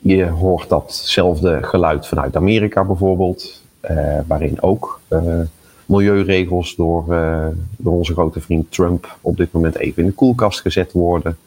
je 0.04 0.26
hoort 0.26 0.70
datzelfde 0.70 1.64
geluid 1.64 2.08
vanuit 2.08 2.36
Amerika 2.36 2.84
bijvoorbeeld, 2.84 3.62
eh, 3.80 4.20
waarin 4.28 4.62
ook 4.62 5.00
eh, 5.08 5.40
milieuregels 5.86 6.76
door, 6.76 7.14
eh, 7.14 7.48
door 7.78 7.94
onze 7.94 8.14
grote 8.14 8.42
vriend 8.42 8.72
Trump 8.72 9.18
op 9.22 9.38
dit 9.38 9.52
moment 9.52 9.76
even 9.76 10.04
in 10.04 10.10
de 10.10 10.16
koelkast 10.16 10.62
gezet 10.62 10.92
worden. 10.92 11.38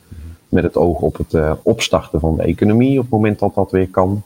Met 0.49 0.63
het 0.63 0.77
oog 0.77 1.01
op 1.01 1.17
het 1.17 1.59
opstarten 1.63 2.21
van 2.21 2.37
de 2.37 2.43
economie 2.43 2.97
op 2.97 3.03
het 3.03 3.13
moment 3.13 3.39
dat 3.39 3.55
dat 3.55 3.71
weer 3.71 3.89
kan. 3.89 4.23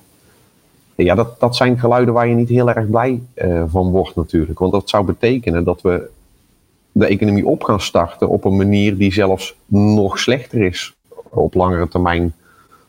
Ja, 0.95 1.15
dat, 1.15 1.41
dat 1.41 1.57
zijn 1.57 1.79
geluiden 1.79 2.15
waar 2.15 2.29
je 2.29 2.35
niet 2.35 2.49
heel 2.49 2.71
erg 2.71 2.91
blij 2.91 3.23
van 3.67 3.91
wordt 3.91 4.17
natuurlijk. 4.17 4.59
Want 4.59 4.73
dat 4.73 4.89
zou 4.89 5.05
betekenen 5.05 5.65
dat 5.65 5.83
we 5.83 6.09
de 6.93 7.07
economie 7.07 7.47
op 7.47 7.63
gaan 7.63 7.81
starten 7.81 8.29
op 8.29 8.45
een 8.45 8.57
manier 8.57 8.97
die 8.97 9.13
zelfs 9.13 9.57
nog 9.67 10.19
slechter 10.19 10.63
is 10.63 10.95
op 11.29 11.55
langere 11.55 11.89
termijn 11.89 12.35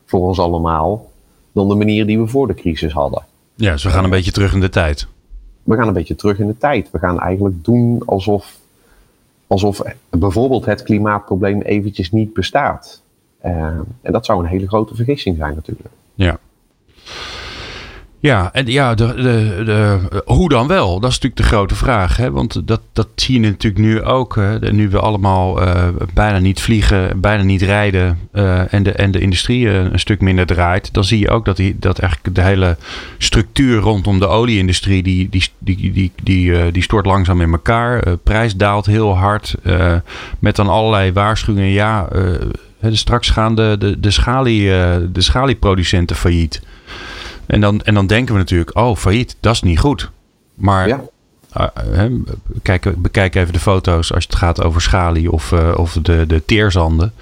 voor 0.06 0.20
ons 0.20 0.40
allemaal 0.40 1.11
dan 1.52 1.70
de 1.70 1.76
manier 1.76 2.06
die 2.06 2.20
we 2.20 2.28
voor 2.28 2.48
de 2.48 2.54
crisis 2.54 2.94
hadden. 2.94 3.24
Ja, 3.56 3.72
dus 3.72 3.84
we 3.84 3.90
gaan 3.90 4.04
een 4.04 4.10
beetje 4.10 4.32
terug 4.32 4.54
in 4.54 4.60
de 4.60 4.70
tijd. 4.70 5.08
We 5.64 5.76
gaan 5.76 5.88
een 5.88 5.94
beetje 5.94 6.16
terug 6.16 6.40
in 6.40 6.48
de 6.48 6.58
tijd. 6.58 6.92
We 6.92 7.00
gaan 7.00 7.20
eigenlijk 7.20 7.64
doen 7.64 8.02
alsof, 8.06 8.60
alsof 9.48 9.82
bijvoorbeeld 10.10 10.66
het 10.66 10.84
klimaatprobleem 10.84 11.62
eventjes 11.62 12.12
niet 12.12 12.34
bestaat. 12.34 13.02
Eh, 13.40 13.54
en 14.02 14.12
dat 14.12 14.26
zou 14.26 14.40
een 14.40 14.50
hele 14.50 14.68
grote 14.68 14.96
vergissing 14.96 15.38
zijn 15.38 15.56
natuurlijk. 15.56 15.90
Ja. 16.14 16.40
Ja, 18.22 18.50
en 18.54 18.66
ja, 18.66 18.94
de, 18.96 19.14
de, 19.16 19.62
de, 19.66 20.00
hoe 20.26 20.50
dan 20.50 20.68
wel? 20.68 21.00
Dat 21.00 21.10
is 21.10 21.20
natuurlijk 21.20 21.42
de 21.42 21.56
grote 21.56 21.76
vraag. 21.76 22.18
Hè? 22.18 22.32
Want 22.32 22.68
dat, 22.68 22.82
dat 22.94 23.08
zie 23.16 23.42
je 23.42 23.48
natuurlijk 23.48 23.84
nu 23.84 24.04
ook. 24.04 24.36
Hè? 24.36 24.72
Nu 24.72 24.90
we 24.90 25.00
allemaal 25.00 25.62
eh, 25.62 25.88
bijna 26.14 26.40
niet 26.40 26.62
vliegen, 26.62 27.22
bijna 27.22 27.44
niet 27.44 27.62
rijden. 27.62 28.20
eh, 28.32 28.74
en, 28.74 28.84
de, 28.84 28.92
en 28.92 29.12
de 29.12 29.20
industrie 29.20 29.70
eh, 29.70 29.76
een 29.76 30.00
stuk 30.00 30.22
minder 30.22 30.46
draait. 30.46 30.94
Dan 30.94 31.04
zie 31.04 31.20
je 31.20 31.30
ook 31.30 31.46
dat, 31.46 31.58
die, 31.58 31.76
dat 31.80 32.00
eigenlijk 32.00 32.36
de 32.36 32.42
hele 32.42 32.78
structuur 33.18 33.80
rondom 33.80 34.20
de 34.20 34.28
olieindustrie. 34.28 35.04
Die, 35.04 35.30
die, 35.30 35.48
die, 35.60 35.92
die, 35.92 36.12
die, 36.24 36.72
die 36.72 36.84
stort 36.84 37.06
langzaam 37.06 37.42
in 37.42 37.52
elkaar. 37.52 38.18
Prijs 38.18 38.56
daalt 38.56 38.86
heel 38.86 39.18
hard. 39.18 39.56
met 40.40 40.56
dan 40.56 40.70
allerlei 40.70 41.12
waarschuwingen. 41.12 41.70
Ja, 41.70 42.08
straks 42.82 43.30
gaan 43.30 43.56
de, 43.56 43.76
de, 43.80 44.00
de, 44.00 44.12
schalie, 44.12 44.70
de 45.12 45.22
schalieproducenten 45.22 46.16
failliet. 46.16 46.62
En 47.52 47.62
dan, 47.62 47.82
en 47.82 47.94
dan 47.94 48.08
denken 48.08 48.34
we 48.34 48.40
natuurlijk, 48.40 48.78
oh, 48.78 48.96
failliet, 48.96 49.36
dat 49.40 49.54
is 49.54 49.62
niet 49.62 49.80
goed. 49.80 50.12
Maar 50.54 50.88
Ja. 50.88 51.02
uh, 51.58 51.68
hè, 51.74 52.10
kijk, 52.62 53.02
bekijk 53.02 53.36
even 53.36 53.54
de 53.54 53.60
foto's 53.60 54.14
als 54.14 54.24
het 54.24 54.36
gaat 54.36 54.64
over 54.64 54.82
schalie 54.82 55.32
of, 55.32 55.52
uh, 55.52 55.74
of 55.78 55.94
de, 56.02 56.26
de 56.28 56.46
teerzanden. 56.46 57.14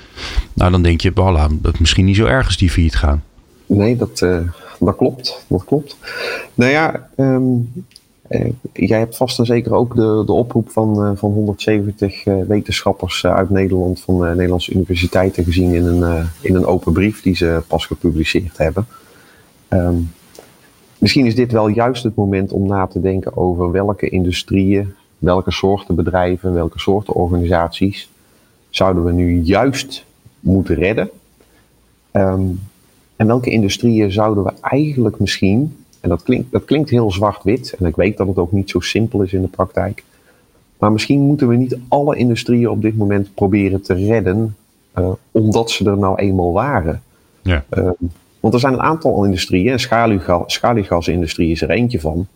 Nou, 0.54 0.72
dan 0.72 0.82
denk 0.82 1.02
je, 1.02 1.12
voilà, 1.12 1.62
dat 1.62 1.74
is 1.74 1.80
misschien 1.80 2.06
niet 2.06 2.16
zo 2.16 2.26
erg 2.26 2.46
als 2.46 2.58
die 2.58 2.70
failliet 2.70 2.96
gaan. 2.96 3.24
Nee, 3.66 3.96
dat, 3.96 4.22
uh, 4.22 4.40
dat 4.80 4.96
klopt. 4.96 5.46
Dat 5.48 5.64
klopt. 5.64 5.98
Nou 6.54 6.72
ja, 6.72 7.10
um, 7.16 7.72
uh, 8.30 8.52
jij 8.74 9.00
hebt 9.00 9.18
vast 9.18 9.40
en 9.40 9.46
zeker 9.46 9.74
ook 9.74 9.96
de, 9.96 10.24
de 10.26 10.32
oproep 10.32 10.70
van, 10.70 11.18
van 11.18 11.32
170 11.32 12.24
wetenschappers 12.24 13.26
uit 13.26 13.50
Nederland, 13.50 14.02
van 14.02 14.20
Nederlandse 14.20 14.74
universiteiten 14.74 15.44
gezien 15.44 15.74
in 15.74 15.86
een, 15.86 16.28
in 16.42 16.56
een 16.56 16.66
open 16.66 16.94
brief 16.94 17.22
die 17.22 17.36
ze 17.36 17.64
pas 17.68 17.86
gepubliceerd 17.86 18.58
hebben. 18.58 18.88
Um, 19.70 20.12
misschien 21.00 21.26
is 21.26 21.36
dit 21.36 21.52
wel 21.52 21.68
juist 21.68 22.04
het 22.04 22.16
moment 22.16 22.52
om 22.52 22.68
na 22.68 22.88
te 22.88 23.02
denken 23.02 23.38
over 23.38 23.72
welke 23.72 24.10
industrieën, 24.10 24.94
welke 25.18 25.52
soorten 25.52 25.96
bedrijven, 25.96 26.54
welke 26.54 26.80
soorten 26.80 27.14
organisaties 27.14 28.10
zouden 28.70 29.04
we 29.04 29.12
nu 29.12 29.40
juist 29.40 30.06
moeten 30.40 30.76
redden. 30.76 31.10
Um, 32.12 32.60
en 33.16 33.28
welke 33.28 33.50
industrieën 33.50 34.12
zouden 34.12 34.44
we 34.44 34.54
eigenlijk 34.62 35.20
misschien, 35.20 35.76
en 36.00 36.10
dat 36.10 36.24
klinkt, 36.24 36.52
dat 36.52 36.66
klinkt 36.66 36.90
heel 36.90 37.12
zwart-wit, 37.12 37.76
en 37.80 37.86
ik 37.86 37.96
weet 37.96 38.18
dat 38.18 38.28
het 38.28 38.38
ook 38.38 38.52
niet 38.52 38.70
zo 38.70 38.80
simpel 38.80 39.22
is 39.22 39.34
in 39.34 39.42
de 39.42 39.48
praktijk, 39.48 40.04
maar 40.78 40.92
misschien 40.92 41.22
moeten 41.22 41.48
we 41.48 41.56
niet 41.56 41.78
alle 41.88 42.16
industrieën 42.16 42.70
op 42.70 42.82
dit 42.82 42.98
moment 42.98 43.34
proberen 43.34 43.82
te 43.82 43.94
redden, 43.94 44.56
uh, 44.98 45.12
omdat 45.32 45.72
ze 45.72 45.90
er 45.90 45.98
nou 45.98 46.16
eenmaal 46.16 46.52
waren. 46.52 47.02
Ja. 47.42 47.66
Uh, 47.78 47.90
want 48.40 48.54
er 48.54 48.60
zijn 48.60 48.74
een 48.74 48.82
aantal 48.82 49.24
industrieën, 49.24 49.72
en 49.72 49.80
schaliegas, 49.80 50.54
schaliegasindustrie 50.54 51.52
is 51.52 51.62
er 51.62 51.70
eentje 51.70 52.00
van, 52.00 52.28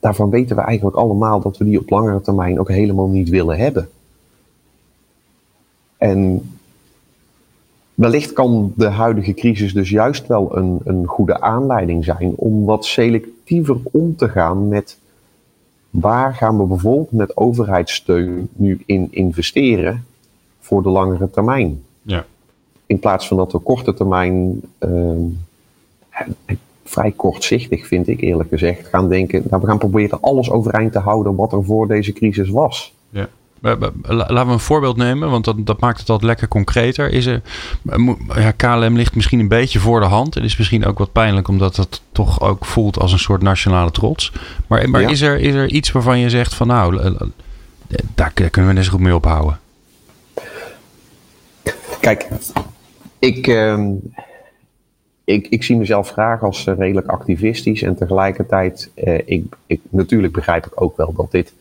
daarvan 0.00 0.30
weten 0.30 0.56
we 0.56 0.62
eigenlijk 0.62 0.96
allemaal 0.96 1.40
dat 1.40 1.56
we 1.56 1.64
die 1.64 1.78
op 1.78 1.90
langere 1.90 2.20
termijn 2.20 2.60
ook 2.60 2.68
helemaal 2.68 3.08
niet 3.08 3.28
willen 3.28 3.58
hebben. 3.58 3.88
En 5.96 6.50
wellicht 7.94 8.32
kan 8.32 8.72
de 8.76 8.86
huidige 8.88 9.34
crisis 9.34 9.72
dus 9.72 9.90
juist 9.90 10.26
wel 10.26 10.56
een, 10.56 10.80
een 10.84 11.06
goede 11.06 11.40
aanleiding 11.40 12.04
zijn 12.04 12.32
om 12.36 12.64
wat 12.64 12.84
selectiever 12.84 13.76
om 13.82 14.16
te 14.16 14.28
gaan 14.28 14.68
met 14.68 14.98
waar 15.90 16.34
gaan 16.34 16.58
we 16.58 16.64
bijvoorbeeld 16.64 17.12
met 17.12 17.36
overheidssteun 17.36 18.48
nu 18.52 18.82
in 18.86 19.08
investeren 19.10 20.04
voor 20.60 20.82
de 20.82 20.88
langere 20.88 21.30
termijn. 21.30 21.82
Ja. 22.02 22.24
In 22.88 22.98
plaats 22.98 23.28
van 23.28 23.36
dat 23.36 23.52
we 23.52 23.58
korte 23.58 23.94
termijn, 23.94 24.60
uh, 24.78 26.58
vrij 26.84 27.10
kortzichtig 27.10 27.86
vind 27.86 28.08
ik 28.08 28.20
eerlijk 28.20 28.48
gezegd, 28.48 28.88
gaan 28.88 29.08
denken, 29.08 29.42
nou, 29.50 29.62
we 29.62 29.68
gaan 29.68 29.78
proberen 29.78 30.20
alles 30.20 30.50
overeind 30.50 30.92
te 30.92 30.98
houden 30.98 31.34
wat 31.34 31.52
er 31.52 31.64
voor 31.64 31.88
deze 31.88 32.12
crisis 32.12 32.48
was. 32.48 32.92
Ja. 33.10 33.28
Laten 33.60 34.46
we 34.46 34.52
een 34.52 34.60
voorbeeld 34.60 34.96
nemen, 34.96 35.30
want 35.30 35.44
dat, 35.44 35.66
dat 35.66 35.80
maakt 35.80 35.98
het 35.98 36.08
altijd 36.08 36.28
lekker 36.28 36.48
concreter. 36.48 37.10
Is 37.10 37.26
er, 37.26 37.42
ja, 38.34 38.50
KLM 38.50 38.96
ligt 38.96 39.14
misschien 39.14 39.40
een 39.40 39.48
beetje 39.48 39.78
voor 39.78 40.00
de 40.00 40.06
hand. 40.06 40.34
Het 40.34 40.44
is 40.44 40.56
misschien 40.56 40.86
ook 40.86 40.98
wat 40.98 41.12
pijnlijk, 41.12 41.48
omdat 41.48 41.76
het 41.76 42.00
toch 42.12 42.40
ook 42.40 42.64
voelt 42.64 42.98
als 42.98 43.12
een 43.12 43.18
soort 43.18 43.42
nationale 43.42 43.90
trots. 43.90 44.32
Maar, 44.66 44.90
maar 44.90 45.10
is, 45.10 45.20
er, 45.20 45.38
is 45.38 45.54
er 45.54 45.70
iets 45.70 45.92
waarvan 45.92 46.18
je 46.18 46.30
zegt 46.30 46.54
van 46.54 46.66
nou, 46.66 47.12
daar 48.14 48.32
kunnen 48.32 48.70
we 48.70 48.76
net 48.76 48.84
zo 48.84 48.90
goed 48.90 49.00
mee 49.00 49.14
ophouden? 49.14 49.58
Kijk, 52.00 52.28
ik, 53.18 53.46
uh, 53.46 53.90
ik, 55.24 55.46
ik 55.48 55.62
zie 55.62 55.76
mezelf 55.76 56.10
graag 56.10 56.42
als 56.42 56.66
eh, 56.66 56.76
redelijk 56.76 57.06
activistisch. 57.06 57.82
En 57.82 57.96
tegelijkertijd, 57.96 58.90
uh, 58.94 59.18
ik, 59.24 59.56
ik, 59.66 59.80
natuurlijk 59.88 60.32
begrijp 60.32 60.66
ik 60.66 60.80
ook 60.80 60.96
wel 60.96 61.12
dat 61.12 61.30
dit 61.30 61.52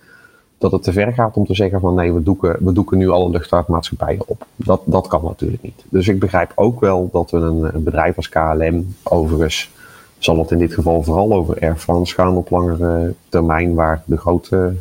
dat 0.58 0.72
het 0.72 0.84
te 0.84 0.92
ver 0.92 1.14
gaat 1.14 1.36
om 1.36 1.46
te 1.46 1.56
zeggen 1.56 1.80
van 1.80 1.96
nee, 1.96 2.14
we 2.14 2.24
doeken, 2.24 2.56
we 2.60 2.72
doeken 2.72 2.98
nu 2.98 3.10
alle 3.10 3.30
luchtvaartmaatschappijen 3.30 4.28
op. 4.28 4.46
Dat, 4.56 4.82
dat 4.86 5.08
kan 5.08 5.24
natuurlijk 5.24 5.64
niet. 5.64 5.84
Dus 5.90 6.08
ik 6.08 6.20
begrijp 6.20 6.52
ook 6.56 6.80
wel 6.80 7.10
dat 7.12 7.32
we 7.32 7.38
een, 7.38 7.76
een 7.76 7.84
bedrijf 7.84 8.16
als 8.16 8.30
KLM, 8.30 8.96
overigens 9.04 9.70
zal 10.18 10.38
het 10.38 10.52
in 10.52 10.58
dit 10.58 10.74
geval 10.74 11.04
vooral 11.04 11.34
over 11.34 11.62
Air 11.62 11.78
France 11.78 12.14
gaan 12.14 12.36
op 12.36 12.50
langere 12.50 13.14
termijn, 13.30 13.74
waar 13.74 14.04
de 14.06 14.18
grote 14.18 14.74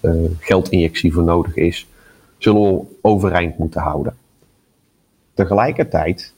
uh, 0.00 0.12
geldinjectie 0.38 1.12
voor 1.12 1.22
nodig 1.22 1.56
is, 1.56 1.86
zullen 2.38 2.62
we 2.62 2.80
overeind 3.00 3.58
moeten 3.58 3.80
houden. 3.80 4.16
Tegelijkertijd, 5.34 6.34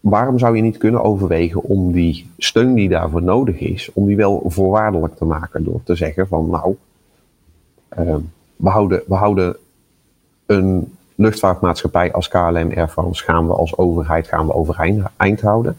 waarom 0.00 0.38
zou 0.38 0.56
je 0.56 0.62
niet 0.62 0.76
kunnen 0.76 1.02
overwegen 1.02 1.62
om 1.62 1.92
die 1.92 2.30
steun 2.38 2.74
die 2.74 2.88
daarvoor 2.88 3.22
nodig 3.22 3.58
is, 3.58 3.90
om 3.92 4.06
die 4.06 4.16
wel 4.16 4.42
voorwaardelijk 4.46 5.16
te 5.16 5.24
maken 5.24 5.64
door 5.64 5.80
te 5.84 5.94
zeggen 5.94 6.28
van 6.28 6.50
nou, 6.50 6.76
uh, 7.98 8.14
we, 8.56 8.68
houden, 8.68 9.02
we 9.06 9.14
houden 9.14 9.56
een 10.46 10.92
luchtvaartmaatschappij 11.14 12.12
als 12.12 12.28
KLM 12.28 12.72
Air 12.76 12.88
France 12.88 13.24
gaan 13.24 13.46
we 13.46 13.52
als 13.52 13.76
overheid 13.76 14.26
gaan 14.26 14.46
we 14.46 14.54
overeind 14.54 15.40
houden. 15.40 15.76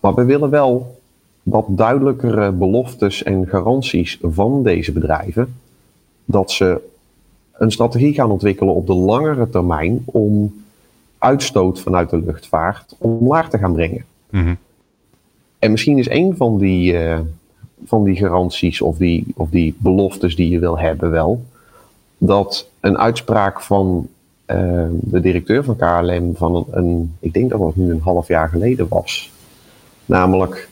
Maar 0.00 0.14
we 0.14 0.24
willen 0.24 0.50
wel 0.50 1.00
wat 1.42 1.66
duidelijkere 1.68 2.52
beloftes 2.52 3.22
en 3.22 3.46
garanties 3.48 4.18
van 4.22 4.62
deze 4.62 4.92
bedrijven 4.92 5.56
dat 6.24 6.50
ze 6.50 6.80
een 7.52 7.70
strategie 7.70 8.14
gaan 8.14 8.30
ontwikkelen 8.30 8.74
op 8.74 8.86
de 8.86 8.94
langere 8.94 9.50
termijn 9.50 10.02
om 10.04 10.63
uitstoot 11.24 11.80
vanuit 11.80 12.10
de 12.10 12.18
luchtvaart 12.18 12.96
omlaag 12.98 13.50
te 13.50 13.58
gaan 13.58 13.72
brengen. 13.72 14.04
Mm 14.30 14.56
En 15.58 15.70
misschien 15.70 15.98
is 15.98 16.08
een 16.08 16.36
van 16.36 16.58
die, 16.58 16.92
uh, 16.92 17.18
van 17.84 18.04
die 18.04 18.16
garanties 18.16 18.80
of 18.80 18.96
die, 18.96 19.26
of 19.36 19.50
die 19.50 19.74
beloftes 19.78 20.36
die 20.36 20.48
je 20.48 20.58
wil 20.58 20.78
hebben 20.78 21.10
wel, 21.10 21.42
dat 22.18 22.68
een 22.80 22.98
uitspraak 22.98 23.60
van 23.60 24.08
uh, 24.46 24.86
de 24.90 25.20
directeur 25.20 25.64
van 25.64 25.76
KLM 25.76 26.36
van 26.36 26.54
een, 26.54 26.64
een, 26.70 27.16
ik 27.20 27.32
denk 27.32 27.50
dat 27.50 27.60
het 27.60 27.76
nu 27.76 27.90
een 27.90 28.00
half 28.00 28.28
jaar 28.28 28.48
geleden 28.48 28.86
was, 28.88 29.32
namelijk 30.04 30.68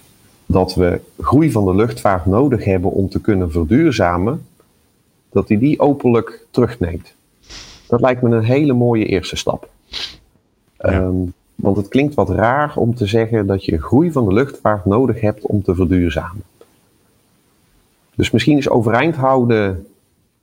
dat 0.46 0.74
we 0.74 1.00
groei 1.20 1.50
van 1.50 1.64
de 1.64 1.74
luchtvaart 1.74 2.26
nodig 2.26 2.64
hebben 2.64 2.90
om 2.90 3.08
te 3.08 3.20
kunnen 3.20 3.50
verduurzamen, 3.50 4.46
dat 5.30 5.48
hij 5.48 5.58
die 5.58 5.80
openlijk 5.80 6.46
terugneemt. 6.50 7.14
Dat 7.88 8.00
lijkt 8.00 8.22
me 8.22 8.36
een 8.36 8.44
hele 8.44 8.72
mooie 8.72 9.06
eerste 9.06 9.36
stap. 9.36 9.68
Ja. 10.82 11.00
Um, 11.00 11.32
want 11.54 11.76
het 11.76 11.88
klinkt 11.88 12.14
wat 12.14 12.30
raar 12.30 12.72
om 12.76 12.94
te 12.94 13.06
zeggen 13.06 13.46
dat 13.46 13.64
je 13.64 13.82
groei 13.82 14.12
van 14.12 14.28
de 14.28 14.32
luchtvaart 14.32 14.84
nodig 14.84 15.20
hebt 15.20 15.46
om 15.46 15.62
te 15.62 15.74
verduurzamen. 15.74 16.42
Dus 18.14 18.30
misschien 18.30 18.58
is 18.58 18.68
overeind 18.68 19.16
houden, 19.16 19.86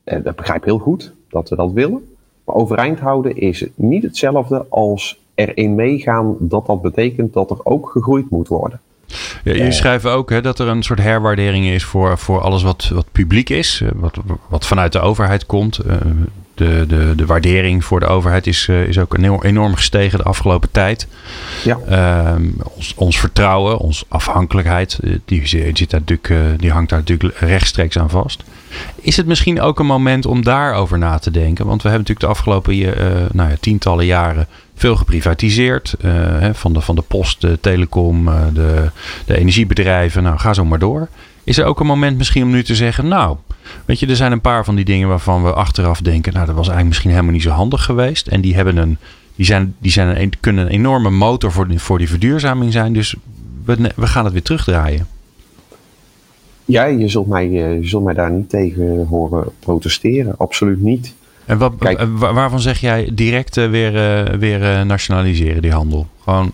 eh, 0.03 0.23
dat 0.23 0.35
begrijp 0.35 0.59
ik 0.59 0.65
heel 0.65 0.77
goed 0.77 1.13
dat 1.29 1.49
we 1.49 1.55
dat 1.55 1.71
willen. 1.71 2.15
Maar 2.43 2.55
overeind 2.55 2.99
houden 2.99 3.35
is 3.37 3.65
niet 3.75 4.03
hetzelfde 4.03 4.65
als 4.69 5.19
erin 5.35 5.75
meegaan 5.75 6.35
dat 6.39 6.65
dat 6.65 6.81
betekent 6.81 7.33
dat 7.33 7.49
er 7.49 7.59
ook 7.63 7.89
gegroeid 7.89 8.29
moet 8.29 8.47
worden. 8.47 8.79
Ja, 9.43 9.53
je 9.53 9.71
schrijft 9.71 10.05
ook 10.05 10.29
hè, 10.29 10.41
dat 10.41 10.59
er 10.59 10.67
een 10.67 10.83
soort 10.83 10.99
herwaardering 10.99 11.65
is 11.65 11.83
voor, 11.83 12.17
voor 12.17 12.41
alles 12.41 12.63
wat, 12.63 12.89
wat 12.93 13.05
publiek 13.11 13.49
is, 13.49 13.81
eh, 13.83 13.89
wat, 13.95 14.17
wat 14.47 14.65
vanuit 14.65 14.91
de 14.91 14.99
overheid 14.99 15.45
komt. 15.45 15.79
Uh, 15.87 15.93
de, 16.59 16.85
de, 16.87 17.13
de 17.15 17.25
waardering 17.25 17.85
voor 17.85 17.99
de 17.99 18.05
overheid 18.05 18.47
is, 18.47 18.67
uh, 18.67 18.87
is 18.87 18.97
ook 18.97 19.17
enorm 19.43 19.75
gestegen 19.75 20.17
de 20.17 20.23
afgelopen 20.23 20.71
tijd. 20.71 21.07
Ja. 21.63 21.77
Uh, 21.89 22.45
ons, 22.75 22.93
ons 22.95 23.19
vertrouwen, 23.19 23.77
onze 23.77 24.05
afhankelijkheid, 24.07 24.99
die, 25.25 25.47
zit 25.47 25.89
daar 25.89 25.99
natuurlijk, 25.99 26.29
uh, 26.29 26.39
die 26.57 26.71
hangt 26.71 26.89
daar 26.89 26.99
natuurlijk 26.99 27.39
rechtstreeks 27.39 27.97
aan 27.97 28.09
vast. 28.09 28.43
Is 28.95 29.17
het 29.17 29.25
misschien 29.25 29.61
ook 29.61 29.79
een 29.79 29.85
moment 29.85 30.25
om 30.25 30.43
daarover 30.43 30.97
na 30.97 31.17
te 31.17 31.31
denken? 31.31 31.65
Want 31.65 31.81
we 31.81 31.89
hebben 31.89 32.07
natuurlijk 32.07 32.33
de 32.33 32.39
afgelopen 32.39 32.75
uh, 32.75 32.91
nou 33.31 33.49
ja, 33.49 33.55
tientallen 33.59 34.05
jaren 34.05 34.47
veel 34.75 34.95
geprivatiseerd. 34.95 35.95
Hè, 36.01 36.53
van, 36.55 36.73
de, 36.73 36.81
van 36.81 36.95
de 36.95 37.03
post, 37.07 37.41
de 37.41 37.57
telecom, 37.61 38.25
de, 38.53 38.89
de 39.25 39.37
energiebedrijven. 39.37 40.23
Nou, 40.23 40.37
ga 40.37 40.53
zo 40.53 40.65
maar 40.65 40.79
door. 40.79 41.07
Is 41.43 41.57
er 41.57 41.65
ook 41.65 41.79
een 41.79 41.85
moment 41.85 42.17
misschien 42.17 42.43
om 42.43 42.49
nu 42.49 42.63
te 42.63 42.75
zeggen, 42.75 43.07
nou, 43.07 43.37
weet 43.85 43.99
je, 43.99 44.07
er 44.07 44.15
zijn 44.15 44.31
een 44.31 44.41
paar 44.41 44.65
van 44.65 44.75
die 44.75 44.85
dingen 44.85 45.07
waarvan 45.07 45.43
we 45.43 45.53
achteraf 45.53 46.01
denken, 46.01 46.33
nou, 46.33 46.45
dat 46.45 46.55
was 46.55 46.67
eigenlijk 46.67 46.87
misschien 46.87 47.09
helemaal 47.11 47.33
niet 47.33 47.41
zo 47.41 47.49
handig 47.49 47.83
geweest. 47.83 48.27
En 48.27 48.41
die 48.41 48.55
hebben 48.55 48.77
een, 48.77 48.97
die 49.35 49.45
zijn, 49.45 49.75
die 49.79 49.91
zijn 49.91 50.21
een, 50.21 50.33
kunnen 50.39 50.65
een 50.65 50.71
enorme 50.71 51.09
motor 51.09 51.51
voor, 51.51 51.67
die, 51.67 51.79
voor 51.79 51.97
die 51.97 52.09
verduurzaming 52.09 52.71
zijn. 52.71 52.93
Dus 52.93 53.15
we, 53.65 53.91
we 53.95 54.07
gaan 54.07 54.23
het 54.23 54.33
weer 54.33 54.41
terugdraaien. 54.41 55.07
Ja, 56.65 56.85
je 56.85 57.07
zult, 57.07 57.27
mij, 57.27 57.49
je 57.49 57.87
zult 57.87 58.03
mij 58.03 58.13
daar 58.13 58.31
niet 58.31 58.49
tegen 58.49 59.05
horen 59.05 59.49
protesteren. 59.59 60.37
Absoluut 60.37 60.81
niet. 60.81 61.13
En 61.45 61.57
wat, 61.57 61.73
Kijk, 61.79 62.01
waarvan 62.17 62.59
zeg 62.59 62.79
jij 62.79 63.09
direct 63.13 63.57
uh, 63.57 63.69
weer, 63.69 63.91
weer 64.39 64.85
nationaliseren, 64.85 65.61
die 65.61 65.71
handel? 65.71 66.07
Gewoon 66.23 66.51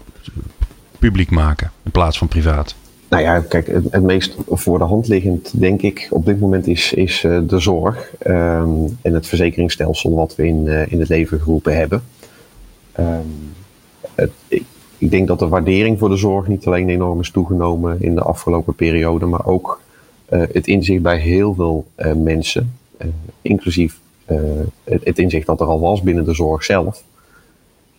publiek 1.00 1.32
maken 1.32 1.72
in 1.84 1.92
plaats 1.92 2.18
van 2.18 2.28
privaat? 2.28 2.76
Nou 3.16 3.28
ja, 3.28 3.40
kijk, 3.40 3.68
het, 3.68 4.02
meest 4.02 4.36
voor 4.50 4.78
de 4.78 4.84
hand 4.84 5.08
liggend, 5.08 5.60
denk 5.60 5.82
ik, 5.82 6.08
op 6.10 6.26
dit 6.26 6.40
moment 6.40 6.68
is, 6.68 6.94
is 6.94 7.24
uh, 7.24 7.40
de 7.48 7.60
zorg 7.60 8.14
um, 8.28 8.98
en 9.02 9.14
het 9.14 9.28
verzekeringsstelsel 9.28 10.16
wat 10.16 10.36
we 10.36 10.48
in, 10.48 10.66
uh, 10.66 10.92
in 10.92 11.00
het 11.00 11.10
leven 11.10 11.40
geroepen 11.40 11.78
hebben. 11.78 12.04
Um, 13.00 13.54
het, 14.16 14.32
ik, 14.98 15.12
denk 15.12 15.28
dat 15.28 15.40
de 15.40 15.48
waardering 15.48 16.00
voor 16.00 16.10
de 16.10 16.16
zorg 16.16 16.48
niet 16.48 16.66
alleen 16.66 16.90
enorm 16.90 17.20
is 17.20 17.32
toegenomen 17.32 18.02
in 18.02 18.16
de 18.16 18.22
afgelopen 18.22 18.76
periode, 18.76 19.26
maar 19.26 19.46
ook 19.46 19.82
uh, 20.30 20.44
het 20.52 20.68
inzicht 20.68 21.02
bij 21.02 21.18
heel 21.18 21.54
veel 21.54 21.86
mensen, 22.16 22.74
inclusief 23.42 24.00
het, 24.84 25.04
het 25.04 25.20
inzicht 25.20 25.46
dat 25.46 25.60
er 25.60 25.68
al 25.68 25.80
was 25.80 26.02
binnen 26.02 26.26
de 26.26 26.34
zorg 26.34 26.64
zelf, 26.64 27.04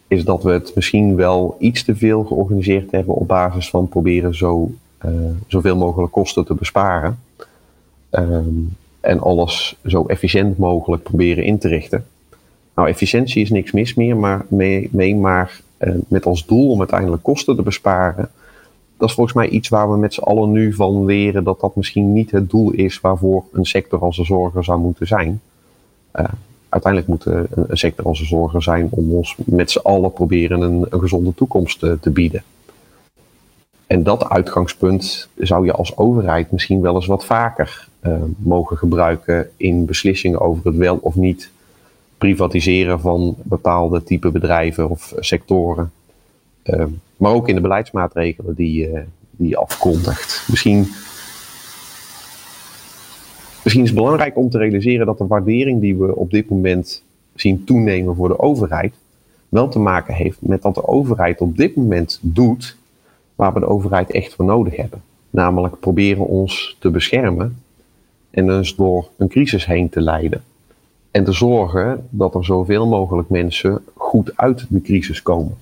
is 0.08 0.24
dat 0.24 0.42
we 0.42 0.52
het 0.52 0.72
misschien 0.74 1.14
wel 1.14 1.56
iets 1.58 1.84
te 1.84 1.96
veel 1.96 2.24
georganiseerd 2.24 2.90
hebben 2.90 3.14
op 3.14 3.28
basis 3.28 3.70
van 3.70 3.88
proberen 3.88 4.34
zo 4.34 4.70
zoveel 5.46 5.76
mogelijk 5.76 6.12
kosten 6.12 6.44
te 6.44 6.54
besparen. 6.54 7.18
Um, 8.10 8.76
en 9.06 9.20
alles 9.20 9.76
zo 9.86 10.06
efficiënt 10.06 10.58
mogelijk 10.58 11.02
proberen 11.02 11.44
in 11.44 11.58
te 11.58 11.68
richten. 11.68 12.04
Nou, 12.74 12.88
efficiëntie 12.88 13.42
is 13.42 13.50
niks 13.50 13.72
mis 13.72 13.94
meer, 13.94 14.16
maar 14.16 14.46
mee, 14.48 14.88
mee 14.92 15.16
maar 15.16 15.60
uh, 15.78 15.94
met 16.08 16.26
als 16.26 16.46
doel 16.46 16.70
om 16.70 16.78
uiteindelijk 16.78 17.22
kosten 17.22 17.56
te 17.56 17.62
besparen. 17.62 18.30
Dat 18.96 19.08
is 19.08 19.14
volgens 19.14 19.36
mij 19.36 19.48
iets 19.48 19.68
waar 19.68 19.90
we 19.90 19.96
met 19.96 20.14
z'n 20.14 20.20
allen 20.20 20.50
nu 20.50 20.72
van 20.72 21.04
leren 21.04 21.44
dat 21.44 21.60
dat 21.60 21.76
misschien 21.76 22.12
niet 22.12 22.30
het 22.30 22.50
doel 22.50 22.70
is 22.70 23.00
waarvoor 23.00 23.44
een 23.52 23.64
sector 23.64 24.00
als 24.00 24.16
de 24.16 24.24
zorger 24.24 24.64
zou 24.64 24.80
moeten 24.80 25.06
zijn. 25.06 25.40
Uh, 26.14 26.24
uiteindelijk 26.68 27.12
moet 27.12 27.24
een, 27.24 27.46
een 27.68 27.76
sector 27.76 28.04
als 28.04 28.18
de 28.18 28.24
zorger 28.24 28.62
zijn 28.62 28.88
om 28.90 29.14
ons 29.14 29.36
met 29.44 29.70
z'n 29.70 29.78
allen 29.78 30.12
proberen 30.12 30.60
een, 30.60 30.86
een 30.90 31.00
gezonde 31.00 31.34
toekomst 31.34 31.78
te 31.78 32.10
bieden. 32.10 32.42
En 33.86 34.02
dat 34.02 34.28
uitgangspunt 34.28 35.28
zou 35.36 35.64
je 35.64 35.72
als 35.72 35.96
overheid 35.96 36.50
misschien 36.50 36.80
wel 36.80 36.94
eens 36.94 37.06
wat 37.06 37.24
vaker 37.24 37.88
uh, 38.02 38.14
mogen 38.36 38.76
gebruiken 38.76 39.50
in 39.56 39.84
beslissingen 39.84 40.40
over 40.40 40.66
het 40.66 40.76
wel 40.76 40.98
of 41.00 41.14
niet 41.14 41.50
privatiseren 42.18 43.00
van 43.00 43.36
bepaalde 43.42 44.02
type 44.02 44.30
bedrijven 44.30 44.90
of 44.90 45.14
sectoren. 45.18 45.92
Uh, 46.64 46.84
maar 47.16 47.32
ook 47.32 47.48
in 47.48 47.54
de 47.54 47.60
beleidsmaatregelen 47.60 48.54
die, 48.54 48.90
uh, 48.90 49.00
die 49.30 49.48
je 49.48 49.56
afkondigt. 49.56 50.44
Misschien 50.48 50.88
misschien 53.62 53.82
is 53.82 53.90
het 53.90 53.98
belangrijk 53.98 54.36
om 54.36 54.50
te 54.50 54.58
realiseren 54.58 55.06
dat 55.06 55.18
de 55.18 55.26
waardering 55.26 55.80
die 55.80 55.96
we 55.96 56.16
op 56.16 56.30
dit 56.30 56.48
moment 56.48 57.02
zien 57.34 57.64
toenemen 57.64 58.14
voor 58.14 58.28
de 58.28 58.38
overheid, 58.38 58.94
wel 59.48 59.68
te 59.68 59.78
maken 59.78 60.14
heeft 60.14 60.38
met 60.40 60.62
dat 60.62 60.74
de 60.74 60.88
overheid 60.88 61.40
op 61.40 61.56
dit 61.56 61.76
moment 61.76 62.18
doet 62.22 62.76
waar 63.36 63.52
we 63.52 63.60
de 63.60 63.68
overheid 63.68 64.10
echt 64.10 64.34
voor 64.34 64.44
nodig 64.44 64.76
hebben. 64.76 65.02
Namelijk 65.30 65.80
proberen 65.80 66.26
ons 66.26 66.76
te 66.78 66.90
beschermen 66.90 67.62
en 68.30 68.46
dus 68.46 68.74
door 68.74 69.08
een 69.16 69.28
crisis 69.28 69.66
heen 69.66 69.88
te 69.88 70.00
leiden. 70.00 70.42
En 71.10 71.24
te 71.24 71.32
zorgen 71.32 72.06
dat 72.10 72.34
er 72.34 72.44
zoveel 72.44 72.86
mogelijk 72.86 73.28
mensen 73.28 73.84
goed 73.94 74.36
uit 74.36 74.66
de 74.68 74.80
crisis 74.80 75.22
komen. 75.22 75.56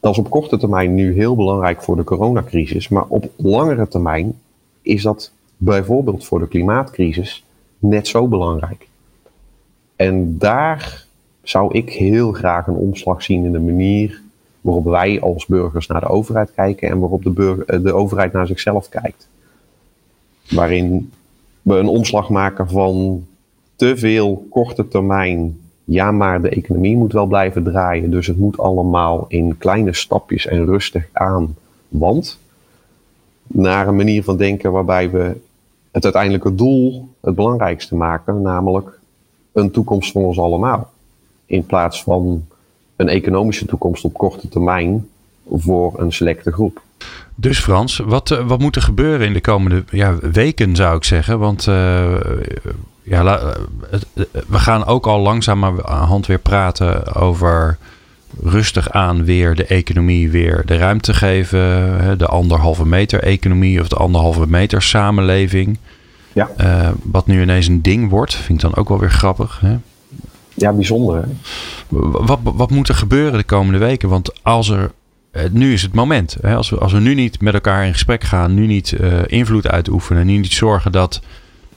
Dat 0.00 0.12
is 0.12 0.18
op 0.18 0.30
korte 0.30 0.58
termijn 0.58 0.94
nu 0.94 1.14
heel 1.14 1.36
belangrijk 1.36 1.82
voor 1.82 1.96
de 1.96 2.04
coronacrisis, 2.04 2.88
maar 2.88 3.04
op 3.08 3.30
langere 3.36 3.88
termijn 3.88 4.38
is 4.82 5.02
dat 5.02 5.32
bijvoorbeeld 5.56 6.24
voor 6.24 6.38
de 6.38 6.48
klimaatcrisis 6.48 7.44
net 7.78 8.08
zo 8.08 8.26
belangrijk. 8.26 8.88
En 9.96 10.38
daar 10.38 11.06
zou 11.42 11.74
ik 11.74 11.90
heel 11.90 12.32
graag 12.32 12.66
een 12.66 12.74
omslag 12.74 13.22
zien 13.22 13.44
in 13.44 13.52
de 13.52 13.60
manier 13.60 14.22
waarop 14.64 14.84
wij 14.84 15.20
als 15.20 15.46
burgers 15.46 15.86
naar 15.86 16.00
de 16.00 16.08
overheid 16.08 16.52
kijken 16.54 16.88
en 16.88 16.98
waarop 16.98 17.22
de, 17.22 17.30
burger, 17.30 17.82
de 17.82 17.92
overheid 17.92 18.32
naar 18.32 18.46
zichzelf 18.46 18.88
kijkt. 18.88 19.28
Waarin 20.50 21.12
we 21.62 21.74
een 21.74 21.88
omslag 21.88 22.28
maken 22.28 22.68
van 22.68 23.26
te 23.76 23.96
veel 23.96 24.46
korte 24.50 24.88
termijn. 24.88 25.60
Ja, 25.84 26.10
maar 26.10 26.42
de 26.42 26.48
economie 26.48 26.96
moet 26.96 27.12
wel 27.12 27.26
blijven 27.26 27.62
draaien. 27.62 28.10
Dus 28.10 28.26
het 28.26 28.38
moet 28.38 28.58
allemaal 28.58 29.24
in 29.28 29.58
kleine 29.58 29.94
stapjes 29.94 30.46
en 30.46 30.64
rustig 30.64 31.08
aan. 31.12 31.56
Want 31.88 32.38
naar 33.46 33.88
een 33.88 33.96
manier 33.96 34.24
van 34.24 34.36
denken 34.36 34.72
waarbij 34.72 35.10
we 35.10 35.36
het 35.90 36.04
uiteindelijke 36.04 36.54
doel 36.54 37.08
het 37.20 37.34
belangrijkste 37.34 37.94
maken, 37.94 38.42
namelijk 38.42 38.98
een 39.52 39.70
toekomst 39.70 40.12
voor 40.12 40.24
ons 40.24 40.38
allemaal. 40.38 40.90
In 41.46 41.66
plaats 41.66 42.02
van 42.02 42.44
een 42.96 43.08
economische 43.08 43.66
toekomst 43.66 44.04
op 44.04 44.12
korte 44.12 44.48
termijn 44.48 45.08
voor 45.50 46.00
een 46.00 46.12
selecte 46.12 46.52
groep. 46.52 46.82
Dus 47.34 47.58
Frans, 47.58 47.98
wat, 47.98 48.30
eh, 48.30 48.46
wat 48.46 48.58
moet 48.58 48.76
er 48.76 48.82
gebeuren 48.82 49.26
in 49.26 49.32
de 49.32 49.40
komende 49.40 49.84
ja, 49.90 50.18
weken 50.32 50.76
zou 50.76 50.96
ik 50.96 51.04
zeggen? 51.04 51.38
Want 51.38 51.66
uh, 51.66 52.14
ja, 53.02 53.54
we 54.48 54.58
gaan 54.58 54.86
ook 54.86 55.06
al 55.06 55.20
langzaam 55.20 55.64
aan 55.64 56.06
hand 56.06 56.26
weer 56.26 56.38
praten 56.38 57.14
over 57.14 57.78
rustig 58.42 58.90
aan 58.90 59.24
weer 59.24 59.54
de 59.54 59.66
economie 59.66 60.30
weer 60.30 60.62
de 60.66 60.76
ruimte 60.76 61.14
geven. 61.14 62.18
De 62.18 62.26
anderhalve 62.26 62.86
meter 62.86 63.22
economie 63.22 63.80
of 63.80 63.88
de 63.88 63.96
anderhalve 63.96 64.46
meter 64.46 64.82
samenleving. 64.82 65.78
Ja. 66.32 66.50
Uh, 66.60 66.88
wat 67.02 67.26
nu 67.26 67.42
ineens 67.42 67.66
een 67.66 67.82
ding 67.82 68.10
wordt, 68.10 68.34
vind 68.34 68.62
ik 68.62 68.70
dan 68.70 68.76
ook 68.76 68.88
wel 68.88 68.98
weer 68.98 69.10
grappig. 69.10 69.60
Hè? 69.60 69.76
Ja, 70.54 70.72
bijzonder. 70.72 71.16
Hè? 71.16 71.28
Wat, 72.26 72.38
wat 72.42 72.70
moet 72.70 72.88
er 72.88 72.94
gebeuren 72.94 73.38
de 73.38 73.44
komende 73.44 73.78
weken? 73.78 74.08
Want 74.08 74.42
als 74.42 74.68
er 74.68 74.92
uh, 75.32 75.42
nu 75.50 75.72
is 75.72 75.82
het 75.82 75.94
moment. 75.94 76.36
Hè? 76.40 76.54
Als, 76.56 76.70
we, 76.70 76.78
als 76.78 76.92
we 76.92 77.00
nu 77.00 77.14
niet 77.14 77.40
met 77.40 77.54
elkaar 77.54 77.86
in 77.86 77.92
gesprek 77.92 78.24
gaan, 78.24 78.54
nu 78.54 78.66
niet 78.66 78.96
uh, 79.00 79.18
invloed 79.26 79.68
uitoefenen, 79.68 80.26
nu 80.26 80.36
niet 80.36 80.52
zorgen 80.52 80.92
dat, 80.92 81.20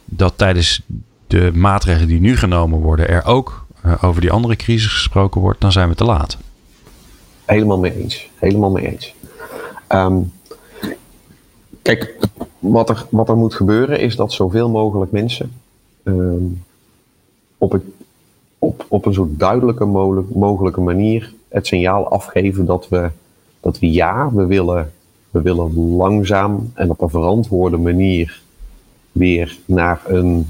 dat 0.05 0.33
tijdens 0.35 0.81
de 1.27 1.51
maatregelen 1.53 2.07
die 2.07 2.19
nu 2.19 2.37
genomen 2.37 2.79
worden 2.79 3.09
er 3.09 3.25
ook 3.25 3.65
over 4.01 4.21
die 4.21 4.31
andere 4.31 4.55
crisis 4.55 4.91
gesproken 4.91 5.41
wordt, 5.41 5.61
dan 5.61 5.71
zijn 5.71 5.89
we 5.89 5.95
te 5.95 6.03
laat. 6.03 6.37
Helemaal 7.45 7.79
mee 7.79 8.01
eens. 8.01 8.29
Helemaal 8.35 8.71
mee 8.71 8.91
eens. 8.91 9.13
Um, 9.89 10.31
kijk, 11.81 12.17
wat 12.59 12.89
er, 12.89 13.05
wat 13.09 13.29
er 13.29 13.35
moet 13.35 13.53
gebeuren 13.53 13.99
is 13.99 14.15
dat 14.15 14.33
zoveel 14.33 14.69
mogelijk 14.69 15.11
mensen 15.11 15.51
um, 16.03 16.63
op, 17.57 17.71
het, 17.71 17.83
op, 18.59 18.85
op 18.87 19.05
een 19.05 19.13
zo 19.13 19.27
duidelijke 19.31 19.85
mogelijke 20.33 20.81
manier 20.81 21.33
het 21.47 21.67
signaal 21.67 22.09
afgeven 22.09 22.65
dat 22.65 22.89
we, 22.89 23.09
dat 23.59 23.79
we 23.79 23.91
ja, 23.91 24.31
we 24.33 24.45
willen, 24.45 24.91
we 25.29 25.41
willen 25.41 25.95
langzaam 25.95 26.71
en 26.73 26.89
op 26.89 27.01
een 27.01 27.09
verantwoorde 27.09 27.77
manier 27.77 28.41
weer 29.11 29.57
naar 29.65 30.01
een 30.07 30.45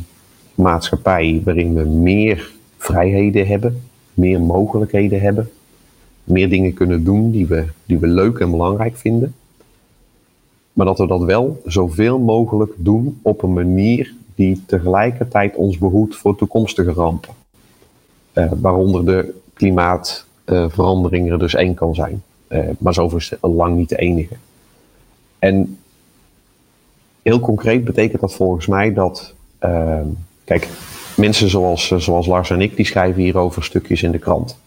maatschappij 0.56 1.42
waarin 1.44 1.74
we 1.74 1.84
meer 1.84 2.52
vrijheden 2.78 3.48
hebben, 3.48 3.82
meer 4.14 4.42
mogelijkheden 4.42 5.22
hebben, 5.22 5.50
meer 6.24 6.50
dingen 6.50 6.74
kunnen 6.74 7.04
doen 7.04 7.32
die 7.32 7.48
we, 7.48 7.66
die 7.86 7.98
we 7.98 8.08
leuk 8.08 8.38
en 8.38 8.52
belangrijk 8.52 8.98
vinden. 8.98 9.34
Maar 10.74 10.86
dat 10.86 10.98
we 10.98 11.08
dat 11.08 11.24
wel 11.24 11.62
zoveel 11.66 12.20
mogelijk 12.20 12.74
doen 12.78 13.20
op 13.22 13.44
een 13.44 13.54
manier 13.54 14.14
die 14.36 14.64
tegelijkertijd 14.66 15.56
ons 15.56 15.78
behoedt 15.78 16.16
voor 16.16 16.36
toekomstige 16.36 16.92
rampen. 16.92 17.34
Uh, 18.38 18.52
waaronder 18.56 19.06
de 19.06 19.34
klimaatverandering 19.54 21.32
er 21.32 21.40
dus 21.40 21.54
één 21.54 21.74
kan 21.74 21.96
zijn. 21.96 22.24
Uh, 22.50 22.70
maar 22.78 22.94
zo 22.94 23.16
is 23.16 23.34
lang 23.42 23.76
niet 23.76 23.90
de 23.90 23.98
enige. 23.98 24.36
En 25.40 25.78
heel 27.22 27.40
concreet 27.40 27.84
betekent 27.84 28.22
dat 28.22 28.34
volgens 28.34 28.68
mij 28.68 28.94
dat, 28.94 29.34
uh, 29.64 30.00
kijk, 30.44 30.70
mensen 31.16 31.50
zoals, 31.50 31.88
zoals 31.88 32.28
Lars 32.28 32.50
en 32.50 32.62
ik, 32.62 32.76
die 32.76 32.86
schrijven 32.86 33.22
hierover 33.22 33.64
stukjes 33.64 34.04
in 34.04 34.12
de 34.12 34.20
krant. 34.20 34.58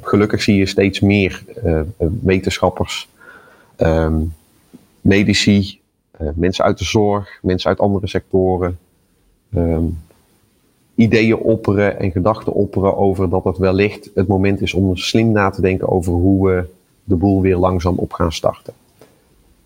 Gelukkig 0.00 0.42
zie 0.42 0.56
je 0.56 0.66
steeds 0.66 1.00
meer 1.00 1.44
wetenschappers, 2.22 3.08
um, 3.78 4.34
medici, 5.00 5.80
mensen 6.34 6.64
uit 6.64 6.78
de 6.78 6.84
zorg, 6.84 7.38
mensen 7.42 7.68
uit 7.68 7.78
andere 7.78 8.06
sectoren, 8.06 8.78
um, 9.56 9.98
ideeën 10.94 11.36
opperen 11.36 12.00
en 12.00 12.10
gedachten 12.10 12.52
opperen 12.52 12.96
over 12.96 13.28
dat 13.28 13.44
het 13.44 13.58
wellicht 13.58 14.10
het 14.14 14.26
moment 14.26 14.60
is 14.60 14.74
om 14.74 14.96
slim 14.96 15.32
na 15.32 15.50
te 15.50 15.60
denken 15.60 15.88
over 15.88 16.12
hoe 16.12 16.48
we 16.48 16.64
de 17.04 17.16
boel 17.16 17.40
weer 17.40 17.56
langzaam 17.56 17.96
op 17.96 18.12
gaan 18.12 18.32
starten. 18.32 18.72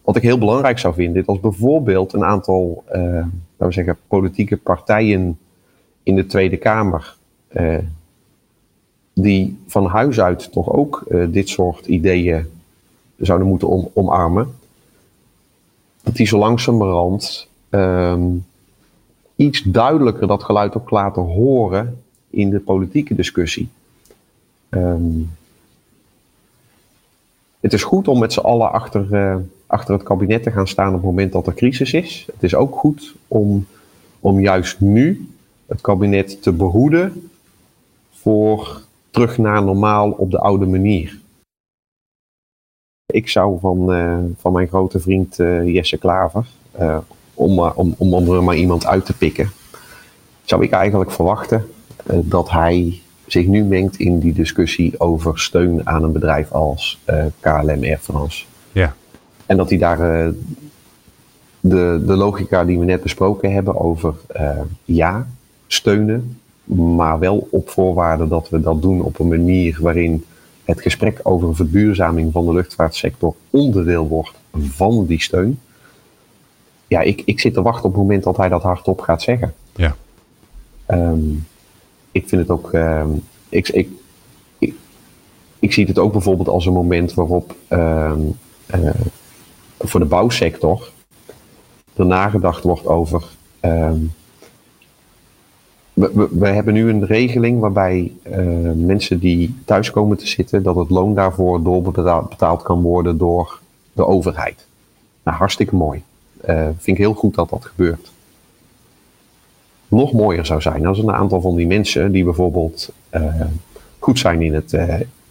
Wat 0.02 0.16
ik 0.16 0.22
heel 0.22 0.38
belangrijk 0.38 0.78
zou 0.78 0.94
vinden, 0.94 1.22
is 1.22 1.28
als 1.28 1.40
bijvoorbeeld 1.40 2.12
een 2.12 2.24
aantal, 2.24 2.84
laten 2.86 3.30
we 3.56 3.72
zeggen, 3.72 3.98
politieke 4.06 4.56
partijen 4.56 5.38
in 6.02 6.16
de 6.16 6.26
Tweede 6.26 6.56
Kamer 6.56 7.16
die 9.20 9.58
van 9.66 9.86
huis 9.86 10.20
uit 10.20 10.52
toch 10.52 10.72
ook 10.72 11.04
uh, 11.08 11.26
dit 11.30 11.48
soort 11.48 11.86
ideeën 11.86 12.46
zouden 13.16 13.48
moeten 13.48 13.68
om, 13.68 13.90
omarmen, 13.92 14.54
dat 16.02 16.16
die 16.16 16.26
zo 16.26 16.38
langzamerhand 16.38 17.48
um, 17.70 18.46
iets 19.38 19.62
duidelijker 19.62 20.26
dat 20.26 20.42
geluid 20.42 20.74
op 20.74 20.90
laten 20.90 21.22
horen 21.22 22.02
in 22.30 22.50
de 22.50 22.60
politieke 22.60 23.14
discussie. 23.14 23.68
Um, 24.70 25.30
het 27.60 27.72
is 27.72 27.82
goed 27.82 28.08
om 28.08 28.18
met 28.18 28.32
z'n 28.32 28.40
allen 28.40 28.72
achter, 28.72 29.08
uh, 29.10 29.36
achter 29.66 29.94
het 29.94 30.02
kabinet 30.02 30.42
te 30.42 30.50
gaan 30.50 30.68
staan 30.68 30.88
op 30.88 30.94
het 30.94 31.02
moment 31.02 31.32
dat 31.32 31.46
er 31.46 31.54
crisis 31.54 31.92
is. 31.92 32.26
Het 32.32 32.42
is 32.42 32.54
ook 32.54 32.76
goed 32.76 33.14
om, 33.28 33.66
om 34.20 34.40
juist 34.40 34.80
nu 34.80 35.28
het 35.66 35.80
kabinet 35.80 36.42
te 36.42 36.52
behoeden 36.52 37.30
voor 38.10 38.82
terug 39.10 39.38
naar 39.38 39.62
normaal 39.62 40.10
op 40.10 40.30
de 40.30 40.38
oude 40.38 40.66
manier. 40.66 41.18
Ik 43.06 43.28
zou 43.28 43.58
van, 43.60 43.94
uh, 43.94 44.18
van 44.36 44.52
mijn 44.52 44.68
grote 44.68 45.00
vriend 45.00 45.38
uh, 45.38 45.74
Jesse 45.74 45.98
Klaver, 45.98 46.46
om, 47.38 47.60
om, 47.60 47.94
om, 47.98 48.14
om 48.14 48.32
er 48.32 48.44
maar 48.44 48.56
iemand 48.56 48.86
uit 48.86 49.04
te 49.04 49.12
pikken, 49.12 49.50
zou 50.44 50.62
ik 50.62 50.70
eigenlijk 50.70 51.10
verwachten 51.10 51.66
dat 52.06 52.50
hij 52.50 53.00
zich 53.26 53.46
nu 53.46 53.64
mengt 53.64 53.98
in 53.98 54.18
die 54.18 54.32
discussie 54.32 55.00
over 55.00 55.38
steun 55.38 55.86
aan 55.86 56.02
een 56.02 56.12
bedrijf 56.12 56.52
als 56.52 57.00
KLM 57.40 57.82
Air 57.82 57.98
France. 58.00 58.44
Ja. 58.72 58.94
En 59.46 59.56
dat 59.56 59.68
hij 59.68 59.78
daar 59.78 60.32
de, 61.60 62.02
de 62.06 62.16
logica 62.16 62.64
die 62.64 62.78
we 62.78 62.84
net 62.84 63.02
besproken 63.02 63.52
hebben 63.52 63.80
over 63.80 64.14
ja, 64.84 65.26
steunen, 65.66 66.38
maar 66.74 67.18
wel 67.18 67.48
op 67.50 67.70
voorwaarde 67.70 68.28
dat 68.28 68.48
we 68.48 68.60
dat 68.60 68.82
doen 68.82 69.02
op 69.02 69.18
een 69.18 69.28
manier 69.28 69.78
waarin 69.80 70.24
het 70.64 70.80
gesprek 70.80 71.20
over 71.22 71.48
een 71.48 71.54
verduurzaming 71.54 72.32
van 72.32 72.46
de 72.46 72.52
luchtvaartsector 72.52 73.34
onderdeel 73.50 74.08
wordt 74.08 74.34
van 74.58 75.06
die 75.06 75.22
steun. 75.22 75.58
Ja, 76.88 77.00
ik, 77.00 77.22
ik 77.24 77.40
zit 77.40 77.54
te 77.54 77.62
wachten 77.62 77.84
op 77.84 77.92
het 77.92 78.02
moment 78.02 78.22
dat 78.22 78.36
hij 78.36 78.48
dat 78.48 78.62
hardop 78.62 79.00
gaat 79.00 79.22
zeggen. 79.22 79.54
Ja. 79.74 79.96
Um, 80.88 81.46
ik 82.12 82.28
vind 82.28 82.40
het 82.40 82.50
ook. 82.50 82.72
Um, 82.72 83.24
ik, 83.48 83.68
ik, 83.68 83.88
ik, 84.58 84.74
ik, 85.58 85.72
zie 85.72 85.86
het 85.86 85.98
ook 85.98 86.12
bijvoorbeeld 86.12 86.48
als 86.48 86.66
een 86.66 86.72
moment 86.72 87.14
waarop 87.14 87.54
um, 87.68 88.36
uh, 88.74 88.90
voor 89.78 90.00
de 90.00 90.06
bouwsector 90.06 90.90
er 91.94 92.06
nagedacht 92.06 92.62
wordt 92.62 92.86
over 92.86 93.24
we, 95.98 96.28
we, 96.30 96.48
hebben 96.48 96.74
nu 96.74 96.88
een 96.88 97.06
regeling 97.06 97.60
waarbij 97.60 98.12
uh, 98.30 98.36
mensen 98.74 99.18
die 99.18 99.54
thuis 99.64 99.90
komen 99.90 100.16
te 100.16 100.26
zitten, 100.26 100.62
dat 100.62 100.76
het 100.76 100.90
loon 100.90 101.14
daarvoor 101.14 101.62
doorbetaald 101.62 102.62
kan 102.62 102.82
worden 102.82 103.18
door 103.18 103.60
de 103.92 104.06
overheid. 104.06 104.66
Nou, 105.22 105.36
hartstikke 105.36 105.74
mooi. 105.74 106.02
Uh, 106.48 106.62
vind 106.62 106.86
ik 106.86 106.96
heel 106.96 107.14
goed 107.14 107.34
dat 107.34 107.48
dat 107.48 107.64
gebeurt. 107.64 108.12
nog 109.88 110.12
mooier 110.12 110.46
zou 110.46 110.60
zijn 110.60 110.86
als 110.86 110.98
een 110.98 111.12
aantal 111.12 111.40
van 111.40 111.56
die 111.56 111.66
mensen 111.66 112.12
die 112.12 112.24
bijvoorbeeld 112.24 112.92
goed 113.98 114.18
zijn 114.18 114.42
in 114.42 114.54
het, 114.54 114.72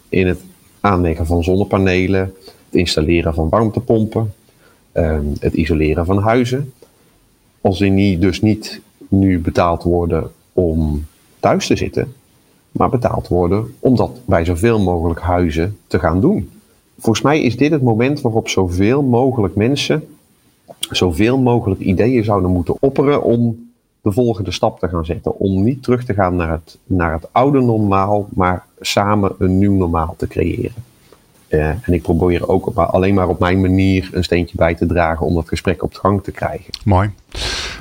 in 0.08 0.26
het 0.26 0.40
aanleggen 0.80 1.26
van 1.26 1.44
zonnepanelen, 1.44 2.20
het 2.44 2.74
installeren 2.74 3.34
van 3.34 3.48
warmtepompen, 3.48 4.34
ehm, 4.92 5.24
het 5.40 5.54
isoleren 5.54 6.06
van 6.06 6.18
huizen. 6.18 6.72
Als 7.60 7.78
die 7.78 8.18
dus 8.18 8.40
niet 8.40 8.80
nu 9.08 9.40
betaald 9.40 9.82
worden 9.82 10.30
om 10.52 11.06
thuis 11.40 11.66
te 11.66 11.76
zitten, 11.76 12.14
maar 12.70 12.90
betaald 12.90 13.28
worden 13.28 13.74
om 13.78 13.96
dat 13.96 14.20
bij 14.24 14.44
zoveel 14.44 14.80
mogelijk 14.80 15.20
huizen 15.20 15.78
te 15.86 15.98
gaan 15.98 16.20
doen. 16.20 16.50
Volgens 16.98 17.24
mij 17.24 17.42
is 17.42 17.56
dit 17.56 17.70
het 17.70 17.82
moment 17.82 18.20
waarop 18.20 18.48
zoveel 18.48 19.02
mogelijk 19.02 19.54
mensen 19.54 20.17
zoveel 20.90 21.38
mogelijk 21.38 21.80
ideeën 21.80 22.24
zouden 22.24 22.50
moeten 22.50 22.76
opperen 22.80 23.22
om 23.22 23.68
de 24.02 24.12
volgende 24.12 24.50
stap 24.50 24.78
te 24.78 24.88
gaan 24.88 25.04
zetten. 25.04 25.38
Om 25.38 25.64
niet 25.64 25.82
terug 25.82 26.04
te 26.04 26.14
gaan 26.14 26.36
naar 26.36 26.50
het, 26.50 26.78
naar 26.84 27.12
het 27.12 27.28
oude 27.32 27.60
normaal, 27.60 28.28
maar 28.34 28.64
samen 28.80 29.32
een 29.38 29.58
nieuw 29.58 29.74
normaal 29.74 30.14
te 30.16 30.26
creëren. 30.26 30.72
Uh, 31.48 31.68
en 31.68 31.92
ik 31.92 32.02
probeer 32.02 32.48
ook 32.48 32.66
op, 32.66 32.78
alleen 32.78 33.14
maar 33.14 33.28
op 33.28 33.38
mijn 33.38 33.60
manier 33.60 34.08
een 34.12 34.24
steentje 34.24 34.56
bij 34.56 34.74
te 34.74 34.86
dragen 34.86 35.26
om 35.26 35.34
dat 35.34 35.48
gesprek 35.48 35.82
op 35.82 35.94
gang 35.94 36.22
te 36.22 36.30
krijgen. 36.30 36.64
Mooi. 36.84 37.10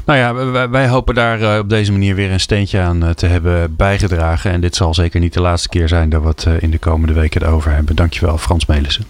Nou 0.06 0.20
ja, 0.20 0.70
wij, 0.70 0.88
hopen 0.88 1.16
daar 1.16 1.42
uh, 1.42 1.58
op 1.60 1.70
deze 1.70 1.92
manier 1.92 2.16
weer 2.16 2.32
een 2.32 2.40
steentje 2.40 2.80
aan 2.80 3.04
uh, 3.04 3.10
te 3.10 3.26
hebben 3.26 3.76
bijgedragen. 3.76 4.52
En 4.52 4.62
dit 4.62 4.76
zal 4.76 4.94
zeker 4.94 5.20
niet 5.20 5.34
de 5.34 5.42
laatste 5.42 5.70
keer 5.70 5.88
zijn 5.88 6.10
dat 6.10 6.22
we 6.22 6.28
het 6.28 6.62
in 6.62 6.72
de 6.72 6.78
komende 6.78 7.14
weken 7.14 7.44
erover 7.44 7.72
hebben. 7.72 7.96
Dankjewel, 7.96 8.38
Frans 8.38 8.66
Melissen. 8.66 9.06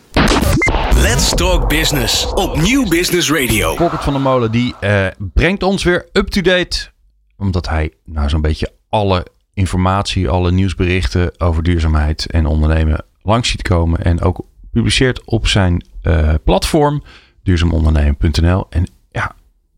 Let's 1.02 1.36
Talk 1.36 1.70
Business 1.70 2.34
op 2.34 2.62
Nieuw 2.62 2.88
Business 2.88 3.32
Radio. 3.32 3.76
Volkert 3.76 4.04
van 4.04 4.14
der 4.14 4.22
Molen 4.22 4.52
die 4.52 4.76
brengt 5.18 5.64
ons 5.64 5.84
weer 5.84 6.10
up-to-date. 6.14 6.90
Omdat 7.38 7.70
hij 7.70 7.94
nou 8.04 8.30
zo'n 8.30 8.42
beetje 8.42 8.72
alle 8.90 9.26
informatie, 9.54 10.30
alle 10.30 10.52
nieuwsberichten 10.52 11.40
over 11.40 11.64
duurzaamheid 11.64 12.26
en 12.26 12.46
ondernemen 12.46 13.06
langs 13.22 13.50
ziet 13.50 13.62
komen. 13.62 14.00
En 14.00 14.22
ook 14.22 14.46
publiceert 14.72 15.24
op 15.26 15.48
zijn 15.48 15.86
uh, 16.04 16.34
platform 16.44 17.04
duurzaamondernemen.nl. 17.44 18.66
En 18.70 18.88
ja, 19.12 19.36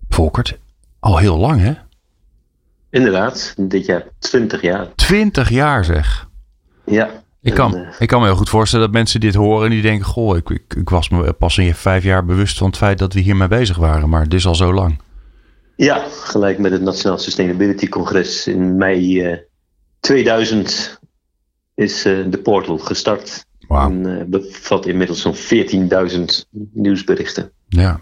Volkert, 0.09 0.57
al 0.99 1.17
heel 1.17 1.37
lang 1.37 1.61
hè? 1.61 1.73
Inderdaad, 2.89 3.53
dit 3.57 3.85
jaar 3.85 4.03
20 4.19 4.61
jaar. 4.61 4.87
20 4.95 5.49
jaar 5.49 5.85
zeg. 5.85 6.27
Ja. 6.85 7.09
Ik 7.41 7.53
kan, 7.53 7.75
en, 7.75 7.81
uh, 7.81 7.87
ik 7.99 8.07
kan 8.07 8.19
me 8.19 8.25
heel 8.25 8.35
goed 8.35 8.49
voorstellen 8.49 8.85
dat 8.85 8.95
mensen 8.95 9.19
dit 9.19 9.35
horen 9.35 9.65
en 9.65 9.71
die 9.71 9.81
denken: 9.81 10.05
Goh, 10.05 10.37
ik, 10.37 10.49
ik, 10.49 10.73
ik, 10.75 10.89
was 10.89 11.09
me 11.09 11.33
pas 11.33 11.57
in 11.57 11.73
vijf 11.75 12.03
jaar 12.03 12.25
bewust 12.25 12.57
van 12.57 12.67
het 12.67 12.77
feit 12.77 12.97
dat 12.97 13.13
we 13.13 13.19
hiermee 13.19 13.47
bezig 13.47 13.77
waren, 13.77 14.09
maar 14.09 14.23
dit 14.23 14.39
is 14.39 14.45
al 14.45 14.55
zo 14.55 14.73
lang. 14.73 15.01
Ja, 15.75 16.05
gelijk 16.09 16.57
met 16.57 16.71
het 16.71 16.81
Nationaal 16.81 17.17
Sustainability 17.17 17.89
Congres 17.89 18.47
in 18.47 18.77
mei 18.77 19.31
uh, 19.31 19.37
2000 19.99 20.99
is 21.75 22.05
uh, 22.05 22.25
de 22.29 22.37
portal 22.37 22.77
gestart. 22.77 23.45
Wow. 23.67 23.81
En 23.81 24.07
uh, 24.07 24.23
bevat 24.25 24.85
inmiddels 24.85 25.21
zo'n 25.21 25.35
14.000 25.35 26.23
nieuwsberichten. 26.73 27.51
Ja. 27.67 27.99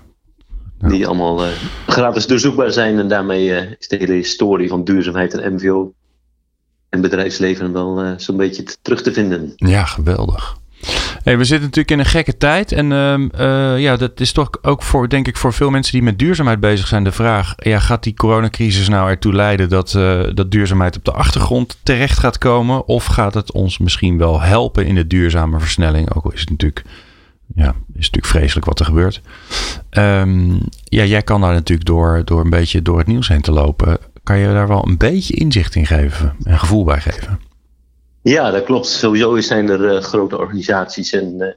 ja. 0.80 0.88
Die 0.88 1.08
allemaal 1.08 1.46
gratis 1.88 2.28
doorzoekbaar 2.28 2.72
zijn. 2.72 3.00
En 3.00 3.08
daarmee 3.08 3.76
is 3.80 3.88
de 3.88 3.98
hele 3.98 4.14
historie 4.14 4.70
van 4.70 4.84
duurzaamheid 4.84 5.34
en 5.34 5.54
MVO 5.54 5.94
en 6.90 7.02
bedrijfsleven 7.02 7.74
wel 7.74 8.14
zo'n 8.18 8.38
beetje 8.38 8.64
terug 8.82 9.02
te 9.02 9.14
vinden. 9.14 9.54
Ja, 9.56 9.86
geweldig. 9.86 10.58
We 11.24 11.44
zitten 11.44 11.62
natuurlijk 11.62 11.92
in 11.92 12.00
een 12.00 12.06
gekke 12.06 12.38
tijd. 12.38 12.72
En 12.72 12.92
uh, 12.92 13.18
uh, 13.40 13.80
ja, 13.80 13.98
dat 13.98 14.20
is 14.20 14.32
toch 14.32 14.50
ook 14.62 14.84
voor, 14.84 15.10
denk 15.10 15.28
ik, 15.28 15.38
voor 15.38 15.54
veel 15.54 15.70
mensen 15.70 15.94
die 15.94 16.04
met 16.04 16.20
duurzaamheid 16.20 16.60
bezig 16.60 16.88
zijn, 16.88 17.04
de 17.04 17.12
vraag: 17.12 17.54
ja, 17.58 17.80
gaat 17.80 18.04
die 18.04 18.14
coronacrisis 18.14 18.88
nou 18.88 19.10
ertoe 19.10 19.34
leiden 19.34 19.70
dat, 19.70 19.94
uh, 19.94 20.24
dat 20.34 20.52
duurzaamheid 20.52 20.98
op 20.98 21.06
de 21.06 21.12
achtergrond 21.12 21.78
terecht 21.84 22.20
gaat 22.20 22.38
komen? 22.38 22.88
Of 22.88 23.06
gaat 23.06 23.34
het 23.34 23.52
ons 23.52 23.78
misschien 23.78 24.18
wel 24.18 24.42
helpen 24.42 24.86
in 24.86 24.96
de 24.96 25.08
duurzame 25.08 25.60
versnelling? 25.60 26.14
Ook 26.14 26.24
al 26.24 26.34
is 26.34 26.40
het 26.40 26.50
natuurlijk, 26.50 26.84
ja, 27.56 27.70
is 27.70 27.76
natuurlijk 27.94 28.26
vreselijk 28.26 28.66
wat 28.66 28.80
er 28.80 28.86
gebeurt. 28.86 29.22
Um, 29.92 30.60
ja, 30.84 31.04
jij 31.04 31.22
kan 31.22 31.42
daar 31.42 31.54
natuurlijk 31.54 31.88
door, 31.88 32.22
door 32.26 32.42
een 32.42 32.50
beetje 32.50 32.82
door 32.82 32.98
het 32.98 33.08
nieuws 33.08 33.28
heen 33.28 33.42
te 33.42 33.52
lopen. 33.52 33.98
Kan 34.28 34.38
je 34.38 34.54
daar 34.54 34.68
wel 34.68 34.88
een 34.88 34.98
beetje 34.98 35.34
inzicht 35.34 35.76
in 35.76 35.86
geven 35.86 36.36
en 36.44 36.60
gevoel 36.60 36.84
bij 36.84 37.00
geven? 37.00 37.40
Ja, 38.22 38.52
dat 38.52 38.64
klopt. 38.64 38.86
Sowieso 38.88 39.40
zijn 39.40 39.70
er 39.70 39.94
uh, 39.94 40.02
grote 40.02 40.38
organisaties 40.38 41.14
en 41.14 41.34
uh, 41.38 41.48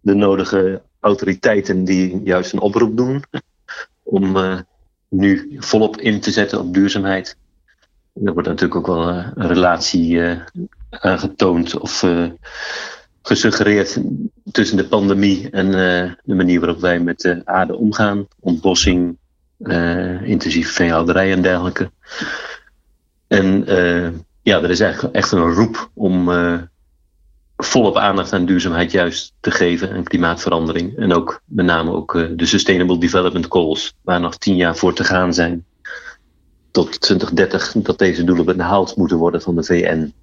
de 0.00 0.14
nodige 0.14 0.82
autoriteiten 1.00 1.84
die 1.84 2.20
juist 2.24 2.52
een 2.52 2.60
oproep 2.60 2.96
doen 2.96 3.24
om 4.02 4.36
uh, 4.36 4.58
nu 5.08 5.56
volop 5.58 5.96
in 5.96 6.20
te 6.20 6.30
zetten 6.30 6.60
op 6.60 6.74
duurzaamheid. 6.74 7.36
Er 8.24 8.32
wordt 8.32 8.48
natuurlijk 8.48 8.76
ook 8.76 8.96
wel 8.96 9.08
een 9.08 9.46
relatie 9.46 10.20
aangetoond 10.90 11.78
of 11.78 12.04
gesuggereerd 13.22 14.00
tussen 14.50 14.76
de 14.76 14.88
pandemie 14.88 15.50
en 15.50 15.70
de 16.24 16.34
manier 16.34 16.60
waarop 16.60 16.80
wij 16.80 17.00
met 17.00 17.20
de 17.20 17.42
aarde 17.44 17.76
omgaan. 17.76 18.26
Ontbossing, 18.40 19.16
intensieve 20.24 20.72
veehouderij 20.72 21.32
en 21.32 21.42
dergelijke. 21.42 21.90
En 23.26 23.64
ja, 24.42 24.62
er 24.62 24.70
is 24.70 24.80
echt, 24.80 25.10
echt 25.10 25.32
een 25.32 25.52
roep 25.52 25.90
om 25.94 26.28
uh, 26.28 26.62
volop 27.56 27.96
aandacht 27.96 28.32
aan 28.32 28.46
duurzaamheid 28.46 28.92
juist 28.92 29.32
te 29.40 29.50
geven 29.50 29.90
en 29.90 30.04
klimaatverandering. 30.04 30.96
En 30.96 31.12
ook 31.12 31.40
met 31.44 31.66
name 31.66 31.92
ook 31.92 32.12
de 32.36 32.46
Sustainable 32.46 32.98
Development 32.98 33.46
Goals, 33.48 33.94
waar 34.02 34.20
nog 34.20 34.36
tien 34.36 34.56
jaar 34.56 34.76
voor 34.76 34.94
te 34.94 35.04
gaan 35.04 35.34
zijn. 35.34 35.64
Tot 36.70 37.00
2030 37.00 37.72
dat 37.76 37.98
deze 37.98 38.24
doelen 38.24 38.56
behaald 38.56 38.96
moeten 38.96 39.16
worden 39.16 39.42
van 39.42 39.56
de 39.56 39.64
VN. 39.64 40.14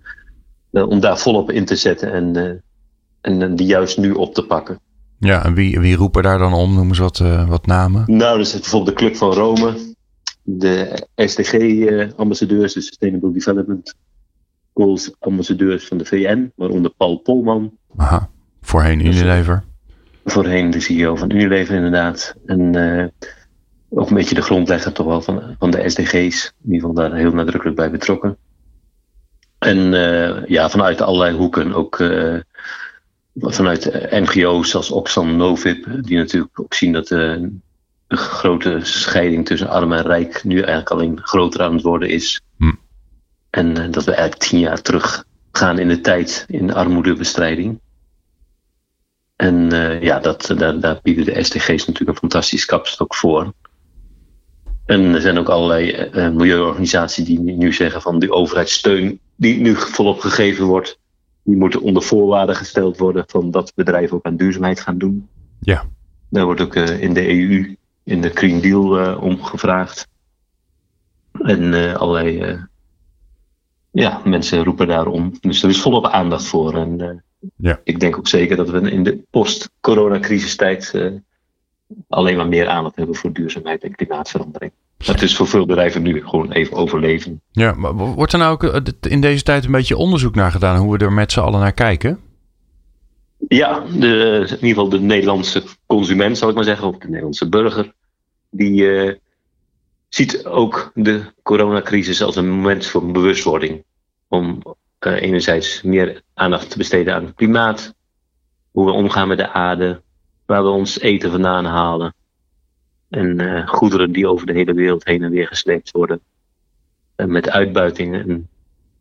Om 0.72 1.00
daar 1.00 1.20
volop 1.20 1.52
in 1.52 1.66
te 1.66 1.76
zetten 1.76 2.12
en, 2.12 2.64
en 3.22 3.56
die 3.56 3.68
juist 3.68 3.98
nu 3.98 4.12
op 4.12 4.34
te 4.34 4.44
pakken. 4.44 4.80
Ja, 5.24 5.46
en 5.46 5.54
wie, 5.54 5.80
wie 5.80 5.96
roepen 5.96 6.24
daar 6.24 6.38
dan 6.38 6.54
om? 6.54 6.74
Noem 6.74 6.88
eens 6.88 6.98
wat, 6.98 7.18
wat 7.48 7.66
namen. 7.66 8.04
Nou, 8.08 8.40
is 8.40 8.52
bijvoorbeeld 8.52 8.98
de 8.98 9.04
Club 9.04 9.16
van 9.16 9.34
Rome, 9.34 9.96
de 10.44 11.06
SDG-ambassadeurs, 11.16 12.74
de 12.74 12.82
Sustainable 12.82 13.32
Development 13.32 13.96
Goals 14.74 15.16
ambassadeurs 15.20 15.88
van 15.88 15.98
de 15.98 16.06
VN, 16.06 16.52
waaronder 16.56 16.92
Paul 16.98 17.18
Polman. 17.18 17.78
Aha, 17.96 18.30
voorheen 18.62 19.06
Unilever. 19.06 19.64
Voorheen 20.26 20.70
de 20.70 20.80
CEO 20.80 21.16
van 21.16 21.32
Unilever 21.32 21.76
inderdaad. 21.76 22.36
En 22.46 22.78
uh, 22.78 23.06
ook 23.90 24.10
een 24.10 24.16
beetje 24.16 24.36
de 24.36 24.42
grondlegger 24.42 24.92
toch 24.92 25.06
wel 25.06 25.22
van, 25.22 25.56
van 25.60 25.72
de 25.72 25.90
SDG's. 25.90 26.54
In 26.64 26.74
ieder 26.74 26.80
geval 26.80 26.94
daar 26.94 27.14
heel 27.14 27.32
nadrukkelijk 27.32 27.78
bij 27.78 27.92
betrokken. 27.92 28.38
En 29.60 29.78
uh, 29.78 30.46
ja, 30.46 30.70
vanuit 30.70 31.02
allerlei 31.02 31.38
hoeken. 31.38 31.74
Ook 31.74 32.00
vanuit 33.36 34.08
NGO's 34.10 34.70
zoals 34.70 34.92
Oxfam 34.92 35.36
Novib. 35.36 35.86
Die 36.02 36.18
natuurlijk 36.18 36.60
ook 36.60 36.74
zien 36.74 36.92
dat 36.92 37.08
de 37.08 37.52
grote 38.08 38.80
scheiding 38.82 39.46
tussen 39.46 39.70
arm 39.70 39.94
en 39.94 40.02
rijk 40.02 40.44
nu 40.44 40.56
eigenlijk 40.56 40.90
alleen 40.90 41.20
groter 41.22 41.62
aan 41.62 41.74
het 41.74 41.82
worden 41.82 42.10
is. 42.10 42.42
Hm. 42.58 42.72
En 43.50 43.70
uh, 43.70 43.92
dat 43.92 44.04
we 44.04 44.12
eigenlijk 44.12 44.42
tien 44.42 44.60
jaar 44.60 44.82
terug 44.82 45.26
gaan 45.52 45.80
in 45.80 45.88
de 45.88 46.02
tijd 46.02 46.46
in 46.48 46.74
armoedebestrijding. 46.74 47.80
En 49.36 49.74
uh, 49.74 50.02
ja, 50.02 50.20
dat, 50.20 50.54
daar, 50.58 50.80
daar 50.80 51.00
bieden 51.04 51.26
de 51.26 51.44
SDG's 51.44 51.86
natuurlijk 51.86 52.10
een 52.10 52.30
fantastisch 52.30 52.66
kapstok 52.66 53.16
voor. 53.16 53.54
En 54.86 55.14
er 55.14 55.22
zijn 55.22 55.38
ook 55.38 55.50
allerlei 55.50 56.10
uh, 56.14 56.30
milieuorganisaties 56.30 57.26
die 57.26 57.40
nu 57.40 57.74
zeggen 57.74 58.02
van 58.02 58.20
de 58.20 58.32
overheidssteun 58.32 59.20
die 59.36 59.60
nu 59.60 59.76
volop 59.76 60.20
gegeven 60.20 60.66
wordt, 60.66 61.00
die 61.44 61.58
moeten 61.58 61.82
onder 61.82 62.04
voorwaarden 62.04 62.56
gesteld 62.56 62.98
worden 62.98 63.24
van 63.28 63.52
dat 63.52 63.72
bedrijven 63.76 64.18
ook 64.18 64.26
aan 64.26 64.36
duurzaamheid 64.36 64.80
gaan 64.80 64.98
doen. 64.98 65.28
Ja. 65.60 65.86
Daar 66.30 66.46
wordt 66.46 66.62
ook 66.62 66.76
in 66.76 67.14
de 67.14 67.30
EU, 67.30 67.76
in 68.04 68.22
de 68.22 68.30
Green 68.30 68.62
Deal 68.62 69.18
om 69.18 69.44
gevraagd. 69.44 70.08
En 71.32 71.74
allerlei 71.98 72.58
ja, 73.94 74.22
mensen 74.26 74.64
roepen 74.64 74.88
daarom. 74.88 75.34
Dus 75.40 75.64
er 75.64 75.70
is 75.70 75.82
volop 75.82 76.06
aandacht 76.06 76.46
voor. 76.46 76.78
En 76.78 77.00
uh, 77.00 77.10
ja. 77.56 77.80
ik 77.84 78.00
denk 78.00 78.18
ook 78.18 78.28
zeker 78.28 78.56
dat 78.56 78.70
we 78.70 78.92
in 78.92 79.04
de 79.04 79.24
post-coronacrisistijd 79.30 80.92
uh, 80.96 81.12
alleen 82.08 82.38
maar 82.38 82.48
meer 82.48 82.68
aandacht 82.68 82.96
hebben 82.96 83.16
voor 83.16 83.34
duurzaamheid 83.34 83.84
en 83.84 83.96
klimaatverandering. 83.96 84.72
Het 85.06 85.22
is 85.22 85.36
voor 85.36 85.48
veel 85.48 85.66
bedrijven 85.66 86.02
nu 86.02 86.22
gewoon 86.28 86.52
even 86.52 86.78
overleven. 86.78 87.42
Ja, 87.52 87.74
maar 87.74 87.94
wordt 87.94 88.34
er 88.34 88.40
nou 88.40 88.52
ook 88.52 88.82
in 89.02 89.22
deze 89.22 89.44
tijd 89.44 89.66
een 89.66 89.72
beetje 89.72 89.98
onderzoek 89.98 90.36
naar 90.36 90.52
gedaan 90.52 90.78
hoe 90.78 90.98
we 90.98 91.06
er 91.06 91.14
met 91.14 91.32
z'n 91.32 91.40
allen 91.40 91.60
naar 91.60 91.74
kijken? 91.74 92.20
Ja, 93.48 93.80
de, 93.80 94.40
in 94.40 94.54
ieder 94.54 94.68
geval 94.68 94.90
de 94.90 95.00
Nederlandse 95.00 95.64
consument, 95.86 96.38
zal 96.38 96.50
ik 96.50 96.56
maar 96.56 96.64
zeggen, 96.64 96.88
of 96.88 96.98
de 96.98 97.08
Nederlandse 97.08 97.50
burger, 97.50 97.94
die 98.50 98.82
uh, 98.82 99.14
ziet 100.10 100.46
ook 100.46 100.92
de 100.94 101.22
coronacrisis 101.44 102.22
als 102.22 102.36
een 102.36 102.50
moment 102.50 102.86
voor 102.86 103.12
bewustwording. 103.12 103.84
Om 104.28 104.62
uh, 105.00 105.22
enerzijds 105.22 105.82
meer 105.82 106.22
aandacht 106.34 106.70
te 106.70 106.78
besteden 106.78 107.16
aan 107.16 107.26
het 107.26 107.36
klimaat, 107.36 107.94
hoe 108.72 108.86
we 108.86 108.92
omgaan 108.92 109.28
met 109.28 109.38
de 109.38 109.50
aarde, 109.50 110.02
waar 110.46 110.64
we 110.64 110.70
ons 110.70 111.00
eten 111.00 111.32
vandaan 111.32 111.66
halen. 111.66 112.14
En 113.14 113.42
uh, 113.42 113.68
goederen 113.68 114.12
die 114.12 114.28
over 114.28 114.46
de 114.46 114.54
hele 114.54 114.74
wereld 114.74 115.06
heen 115.06 115.24
en 115.24 115.32
weer 115.32 115.48
gesleept 115.48 115.92
worden. 115.92 116.20
met 117.16 117.50
uitbuiting 117.50 118.16
en 118.16 118.50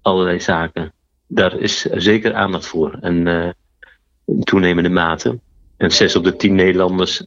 allerlei 0.02 0.40
zaken. 0.40 0.92
Daar 1.26 1.58
is 1.58 1.80
zeker 1.80 2.34
aandacht 2.34 2.66
voor. 2.66 2.98
En 3.00 3.26
in 4.24 4.42
toenemende 4.42 4.88
mate. 4.88 5.40
En 5.76 5.90
zes 5.90 6.16
op 6.16 6.24
de 6.24 6.36
tien 6.36 6.54
Nederlanders 6.54 7.26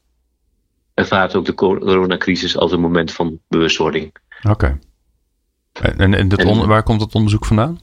ervaart 0.94 1.36
ook 1.36 1.46
de 1.46 1.54
coronacrisis 1.54 2.58
als 2.58 2.72
een 2.72 2.80
moment 2.80 3.12
van 3.12 3.40
bewustwording. 3.48 4.16
Oké. 4.50 4.80
En, 5.82 6.14
en, 6.14 6.28
dat 6.28 6.44
waar 6.66 6.84
komt 6.84 7.00
dat 7.00 7.16
onderzoek 7.16 7.46
vandaan? 7.46 7.80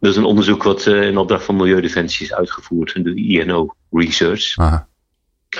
Dat 0.00 0.10
is 0.10 0.16
een 0.16 0.24
onderzoek 0.24 0.62
wat 0.62 0.86
uh, 0.86 1.02
in 1.02 1.18
opdracht 1.18 1.44
van 1.44 1.56
Milieudefensie 1.56 2.26
is 2.26 2.34
uitgevoerd, 2.34 3.04
de 3.04 3.14
INO 3.14 3.74
Research. 3.90 4.58
Aha. 4.58 4.88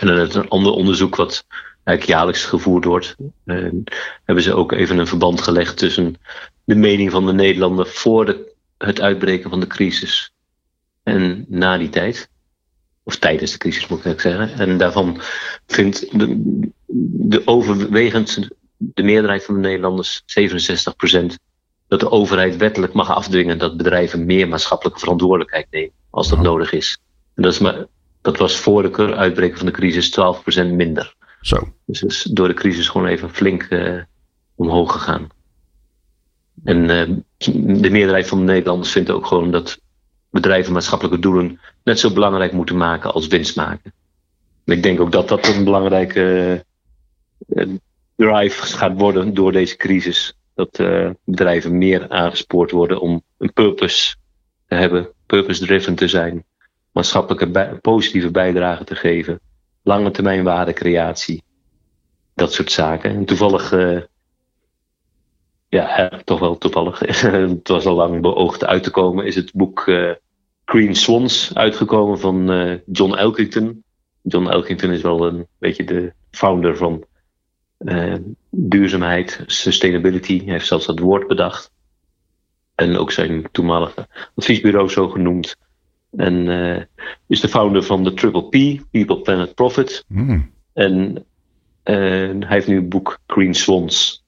En 0.01 0.07
dan 0.07 0.17
is 0.17 0.35
een 0.35 0.49
ander 0.49 0.73
onderzoek 0.73 1.17
wat 1.17 1.47
eigenlijk 1.87 2.19
jaarlijks 2.19 2.45
gevoerd 2.45 2.85
wordt. 2.85 3.17
En 3.45 3.85
hebben 4.25 4.45
ze 4.45 4.55
ook 4.55 4.73
even 4.73 4.99
een 4.99 5.07
verband 5.07 5.41
gelegd 5.41 5.77
tussen 5.77 6.17
de 6.65 6.75
mening 6.75 7.11
van 7.11 7.27
de 7.27 7.33
Nederlander 7.33 7.87
voor 7.87 8.27
de, 8.27 8.53
het 8.79 9.01
uitbreken 9.01 9.51
van 9.51 9.61
de 9.61 9.67
crisis 9.67 10.33
en 11.03 11.45
na 11.49 11.79
die 11.79 11.89
tijd. 11.89 12.29
Of 13.03 13.17
tijdens 13.17 13.53
de 13.53 13.59
crisis 13.59 13.87
moet 13.87 14.05
ik 14.05 14.21
zeggen. 14.21 14.59
En 14.59 14.79
daarvan 14.79 15.21
vindt 15.67 16.19
de, 16.19 16.41
de 17.29 17.47
overwegend, 17.47 18.49
de 18.77 19.03
meerderheid 19.03 19.45
van 19.45 19.55
de 19.55 19.61
Nederlanders, 19.61 20.23
67%, 20.23 21.35
dat 21.89 22.01
de 22.01 22.11
overheid 22.11 22.57
wettelijk 22.57 22.93
mag 22.93 23.11
afdwingen 23.11 23.59
dat 23.59 23.77
bedrijven 23.77 24.27
meer 24.27 24.49
maatschappelijke 24.49 25.01
verantwoordelijkheid 25.01 25.67
nemen 25.71 25.95
als 26.11 26.29
dat 26.29 26.43
nodig 26.43 26.73
is. 26.73 26.99
En 27.35 27.43
dat, 27.43 27.53
is 27.53 27.59
maar, 27.59 27.87
dat 28.21 28.37
was 28.37 28.57
voor 28.57 28.93
de 28.93 29.15
uitbreken 29.15 29.57
van 29.57 29.67
de 29.67 29.73
crisis 29.73 30.11
12% 30.11 30.67
minder. 30.73 31.16
Zo. 31.47 31.73
Dus 31.85 32.03
is 32.03 32.23
door 32.23 32.49
de 32.49 32.55
crisis 32.55 32.89
gewoon 32.89 33.07
even 33.07 33.31
flink 33.31 33.67
uh, 33.71 34.03
omhoog 34.55 34.93
gegaan. 34.93 35.29
En 36.65 36.79
uh, 36.79 37.17
de 37.81 37.91
meerderheid 37.91 38.27
van 38.27 38.39
de 38.39 38.45
Nederlanders 38.45 38.93
vindt 38.93 39.11
ook 39.11 39.27
gewoon 39.27 39.51
dat 39.51 39.81
bedrijven 40.31 40.73
maatschappelijke 40.73 41.19
doelen 41.19 41.61
net 41.85 42.01
zo 42.01 42.13
belangrijk 42.13 42.53
moeten 42.53 42.77
maken 42.77 43.13
als 43.13 43.27
winst 43.27 43.57
maken. 43.57 43.93
En 44.65 44.77
ik 44.77 44.83
denk 44.83 45.01
ook 45.01 45.13
dat 45.13 45.29
dat 45.29 45.49
een 45.49 45.65
belangrijke 45.65 46.65
uh, 47.49 47.67
drive 48.17 48.63
gaat 48.63 48.99
worden 48.99 49.35
door 49.35 49.53
deze 49.53 49.77
crisis 49.77 50.37
dat 50.55 50.83
bedrijven 51.25 51.79
meer 51.79 52.09
aangespoord 52.09 52.71
worden 52.71 53.01
om 53.01 53.23
een 53.39 53.53
purpose 53.53 54.17
te 54.69 54.75
hebben, 54.75 55.09
purpose-driven 55.27 55.95
te 55.95 56.09
zijn, 56.09 56.45
maatschappelijke 56.93 57.79
positieve 57.81 58.31
bijdrage 58.31 58.85
te 58.85 58.95
geven, 58.95 59.41
lange 59.87 60.11
termijn 60.11 60.45
waardecreatie, 60.45 61.43
dat 62.35 62.53
soort 62.53 62.73
zaken. 62.73 63.11
En 63.11 63.25
toevallig, 63.25 63.73
uh, 63.73 64.01
ja, 65.69 66.21
toch 66.25 66.39
wel 66.39 66.59
toevallig, 66.59 66.99
het 67.59 67.69
was 67.69 67.87
al 67.87 67.95
lang 67.95 68.21
beoogd 68.21 68.65
uit 68.65 68.83
te 68.83 68.91
komen, 68.91 69.27
is 69.27 69.35
het 69.35 69.53
boek 69.53 69.87
uh, 69.87 70.11
Green 70.65 70.95
Swans 70.95 71.55
uitgekomen 71.55 72.19
van 72.19 72.81
John 72.87 73.15
Elkington. 73.15 73.85
John 74.23 74.49
Elkington 74.49 74.91
is 74.91 75.03
wel 75.03 75.27
een 75.27 75.47
beetje 75.59 75.85
de 75.85 76.13
founder 76.31 76.77
van 76.77 77.05
duurzaamheid, 78.51 79.43
sustainability. 79.47 80.45
Hij 80.45 80.53
heeft 80.53 80.67
zelfs 80.67 80.87
dat 80.87 80.99
woord 80.99 81.27
bedacht. 81.27 81.71
En 82.75 82.97
ook 82.97 83.13
zijn 83.13 83.49
toenmalige 83.53 84.09
adviesbureau 84.35 84.89
zo 84.89 85.09
genoemd. 85.09 85.57
En 86.17 86.35
uh, 86.35 86.83
is 87.27 87.41
de 87.41 87.49
founder 87.49 87.83
van 87.83 88.05
de 88.05 88.15
Triple 88.15 88.49
P, 88.49 88.83
People, 88.91 89.21
Planet, 89.21 89.55
Profit. 89.55 90.05
Mm. 90.09 90.51
En 90.73 91.17
uh, 91.85 92.31
hij 92.41 92.47
heeft 92.49 92.67
nu 92.67 92.77
een 92.77 92.89
boek 92.89 93.19
Green 93.27 93.55
Swans 93.55 94.25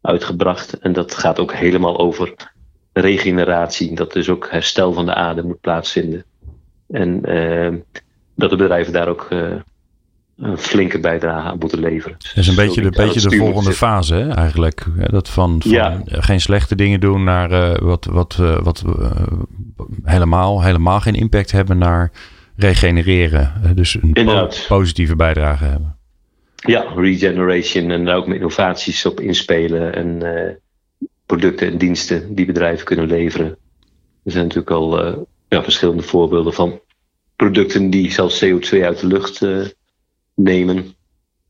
uitgebracht. 0.00 0.78
En 0.78 0.92
dat 0.92 1.14
gaat 1.14 1.38
ook 1.38 1.52
helemaal 1.52 1.98
over 1.98 2.34
regeneratie. 2.92 3.94
Dat 3.94 4.12
dus 4.12 4.28
ook 4.28 4.50
herstel 4.50 4.92
van 4.92 5.06
de 5.06 5.14
aarde 5.14 5.42
moet 5.42 5.60
plaatsvinden. 5.60 6.24
En 6.88 7.20
dat 8.34 8.50
de 8.50 8.56
bedrijven 8.56 8.92
daar 8.92 9.08
ook 9.08 9.28
een 10.36 10.58
flinke 10.58 11.00
bijdrage 11.00 11.48
aan 11.48 11.58
moeten 11.58 11.80
leveren. 11.80 12.16
Dat 12.18 12.36
is 12.36 12.46
een 12.46 12.54
beetje, 12.54 12.82
de, 12.82 12.90
beetje 12.90 13.28
de 13.28 13.36
volgende 13.36 13.72
fase 13.72 14.14
hè, 14.14 14.28
eigenlijk. 14.28 14.86
Dat 15.10 15.28
van, 15.28 15.62
van 15.62 15.70
ja. 15.70 16.02
geen 16.04 16.40
slechte 16.40 16.74
dingen 16.74 17.00
doen 17.00 17.24
naar 17.24 17.52
uh, 17.52 17.78
wat, 17.78 18.04
wat, 18.04 18.38
uh, 18.40 18.58
wat 18.62 18.82
uh, 18.86 19.10
helemaal, 20.04 20.62
helemaal 20.62 21.00
geen 21.00 21.14
impact 21.14 21.52
hebben 21.52 21.78
naar 21.78 22.12
regenereren. 22.56 23.52
Dus 23.74 23.98
een 24.02 24.12
po 24.12 24.48
positieve 24.68 25.16
bijdrage 25.16 25.64
hebben. 25.64 25.96
Ja, 26.56 26.84
regeneration 26.96 27.90
en 27.90 28.04
daar 28.04 28.16
ook 28.16 28.26
met 28.26 28.36
innovaties 28.36 29.06
op 29.06 29.20
inspelen 29.20 29.94
en 29.94 30.22
producten 31.26 31.66
en 31.66 31.78
diensten 31.78 32.34
die 32.34 32.46
bedrijven 32.46 32.84
kunnen 32.84 33.06
leveren. 33.06 33.56
Er 34.24 34.32
zijn 34.32 34.42
natuurlijk 34.42 34.70
al 34.70 35.26
ja, 35.48 35.62
verschillende 35.62 36.02
voorbeelden 36.02 36.52
van 36.52 36.80
producten 37.36 37.90
die 37.90 38.12
zelfs 38.12 38.44
CO2 38.44 38.78
uit 38.82 39.00
de 39.00 39.06
lucht 39.06 39.40
nemen. 40.36 40.94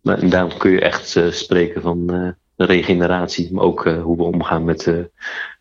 Maar, 0.01 0.29
daarom 0.29 0.59
kun 0.59 0.71
je 0.71 0.81
echt 0.81 1.17
uh, 1.17 1.31
spreken 1.31 1.83
van 1.83 2.15
uh, 2.15 2.29
regeneratie, 2.57 3.53
maar 3.53 3.65
ook 3.65 3.87
uh, 3.87 4.03
hoe 4.03 4.17
we 4.17 4.23
omgaan 4.23 4.65
met, 4.65 4.85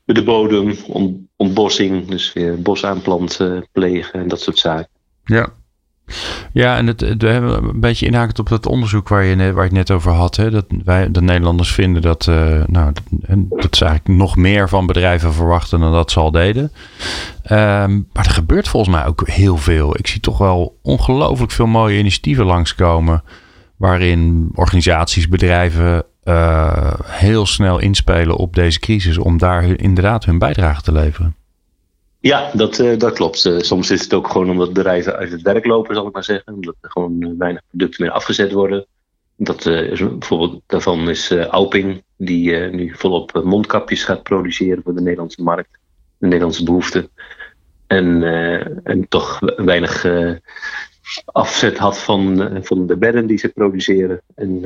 de 0.06 0.24
bodem, 0.24 0.76
on, 0.88 1.30
ontbossing, 1.36 2.08
dus 2.08 2.34
weer 2.34 2.62
bos 2.62 2.86
aanplanten, 2.86 3.68
plegen 3.72 4.20
en 4.20 4.28
dat 4.28 4.42
soort 4.42 4.58
zaken. 4.58 4.90
Ja. 5.24 5.54
Ja, 6.52 6.78
en 6.78 6.88
het, 6.88 7.02
we 7.18 7.28
hebben 7.28 7.64
een 7.64 7.80
beetje 7.80 8.06
inhakend 8.06 8.40
op 8.40 8.50
dat 8.50 8.66
onderzoek 8.66 9.08
waar 9.08 9.24
je, 9.24 9.36
waar 9.36 9.48
je 9.48 9.62
het 9.62 9.72
net 9.72 9.92
over 9.92 10.12
had. 10.12 10.36
Hè, 10.36 10.52
dat 10.52 10.66
wij, 10.84 11.12
de 11.12 11.22
Nederlanders 11.22 11.74
vinden 11.74 12.02
dat, 12.02 12.28
uh, 12.28 12.64
nou, 12.66 12.92
dat, 12.92 13.04
dat 13.50 13.76
ze 13.76 13.86
eigenlijk 13.86 14.20
nog 14.20 14.36
meer 14.36 14.70
van 14.70 14.86
bedrijven 14.86 15.34
verwachten 15.34 15.80
dan 15.80 15.92
dat 15.92 16.12
ze 16.12 16.20
al 16.20 16.32
deden. 16.32 16.72
Um, 17.52 18.08
maar 18.14 18.26
er 18.26 18.32
gebeurt 18.32 18.68
volgens 18.68 18.96
mij 18.96 19.06
ook 19.06 19.28
heel 19.28 19.58
veel. 19.58 19.98
Ik 19.98 20.08
zie 20.08 20.20
toch 20.20 20.38
wel 20.38 20.80
ongelooflijk 20.82 21.52
veel 21.52 21.68
mooie 21.68 22.00
initiatieven 22.00 22.46
langskomen. 22.46 23.24
Waarin 23.76 24.50
organisaties, 24.54 25.28
bedrijven 25.28 26.04
uh, 26.24 26.94
heel 27.04 27.46
snel 27.46 27.80
inspelen 27.80 28.36
op 28.36 28.56
deze 28.56 28.80
crisis. 28.80 29.18
Om 29.18 29.38
daar 29.38 29.64
inderdaad 29.64 30.26
hun 30.26 30.40
bijdrage 30.40 30.82
te 30.82 30.92
leveren. 30.92 31.36
Ja, 32.26 32.52
dat, 32.54 32.80
uh, 32.80 32.98
dat 32.98 33.14
klopt. 33.14 33.46
Uh, 33.46 33.60
soms 33.60 33.92
is 33.92 34.02
het 34.02 34.14
ook 34.14 34.28
gewoon 34.28 34.50
omdat 34.50 34.74
bedrijven 34.74 35.16
uit 35.16 35.32
het 35.32 35.42
werk 35.42 35.66
lopen, 35.66 35.96
zal 35.96 36.08
ik 36.08 36.14
maar 36.14 36.24
zeggen. 36.24 36.54
Omdat 36.54 36.76
er 36.82 36.90
gewoon 36.90 37.38
weinig 37.38 37.62
producten 37.70 38.04
meer 38.04 38.14
afgezet 38.14 38.52
worden. 38.52 38.86
Dat, 39.36 39.66
is, 39.66 40.00
bijvoorbeeld 40.00 40.62
daarvan 40.66 41.10
is 41.10 41.32
Alping, 41.32 42.04
die 42.18 42.56
nu 42.56 42.96
volop 42.96 43.42
mondkapjes 43.44 44.04
gaat 44.04 44.24
produceren 44.24 44.84
voor 44.84 44.96
de 44.96 45.02
Nederlandse 45.02 45.44
markt, 45.44 45.70
de 46.18 46.26
Nederlandse 46.26 46.64
behoeften. 46.64 47.10
En, 47.88 48.24
en 48.84 49.08
toch 49.08 49.40
weinig 49.56 50.06
afzet 51.26 51.78
had 51.78 52.00
van, 52.00 52.50
van 52.64 52.88
de 52.88 52.98
bedden 52.98 53.28
die 53.28 53.38
ze 53.38 53.50
produceren. 53.50 54.22
En 54.36 54.62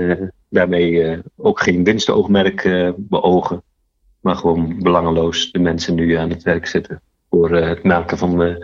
daarmee 0.50 1.22
ook 1.36 1.60
geen 1.60 1.84
winstoogmerk 1.84 2.94
beogen, 2.98 3.64
maar 4.20 4.36
gewoon 4.36 4.76
belangeloos 4.80 5.52
de 5.52 5.60
mensen 5.60 5.96
nu 5.96 6.14
aan 6.14 6.30
het 6.30 6.44
werk 6.44 6.68
zetten 6.68 7.02
voor 7.30 7.52
eh, 7.52 7.68
het 7.68 7.84
maken 7.84 8.18
van 8.18 8.44
eh, 8.44 8.56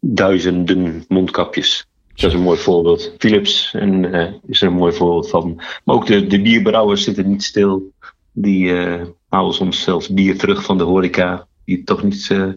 duizenden 0.00 1.04
mondkapjes. 1.08 1.88
Dat 2.14 2.30
is 2.30 2.36
een 2.36 2.42
mooi 2.42 2.58
voorbeeld. 2.58 3.14
Philips 3.18 3.74
en, 3.74 4.04
uh, 4.04 4.32
is 4.46 4.62
er 4.62 4.68
een 4.68 4.74
mooi 4.74 4.92
voorbeeld 4.92 5.30
van. 5.30 5.54
Maar 5.84 5.94
ook 5.94 6.06
de, 6.06 6.26
de 6.26 6.42
bierbrouwers 6.42 7.04
zitten 7.04 7.28
niet 7.28 7.42
stil. 7.42 7.92
Die 8.32 8.64
uh, 8.64 9.02
halen 9.28 9.54
soms 9.54 9.82
zelfs 9.82 10.08
bier 10.08 10.38
terug 10.38 10.64
van 10.64 10.78
de 10.78 10.84
horeca. 10.84 11.46
Die 11.64 11.76
het 11.76 11.86
toch 11.86 12.02
niet 12.02 12.28
uh, 12.32 12.52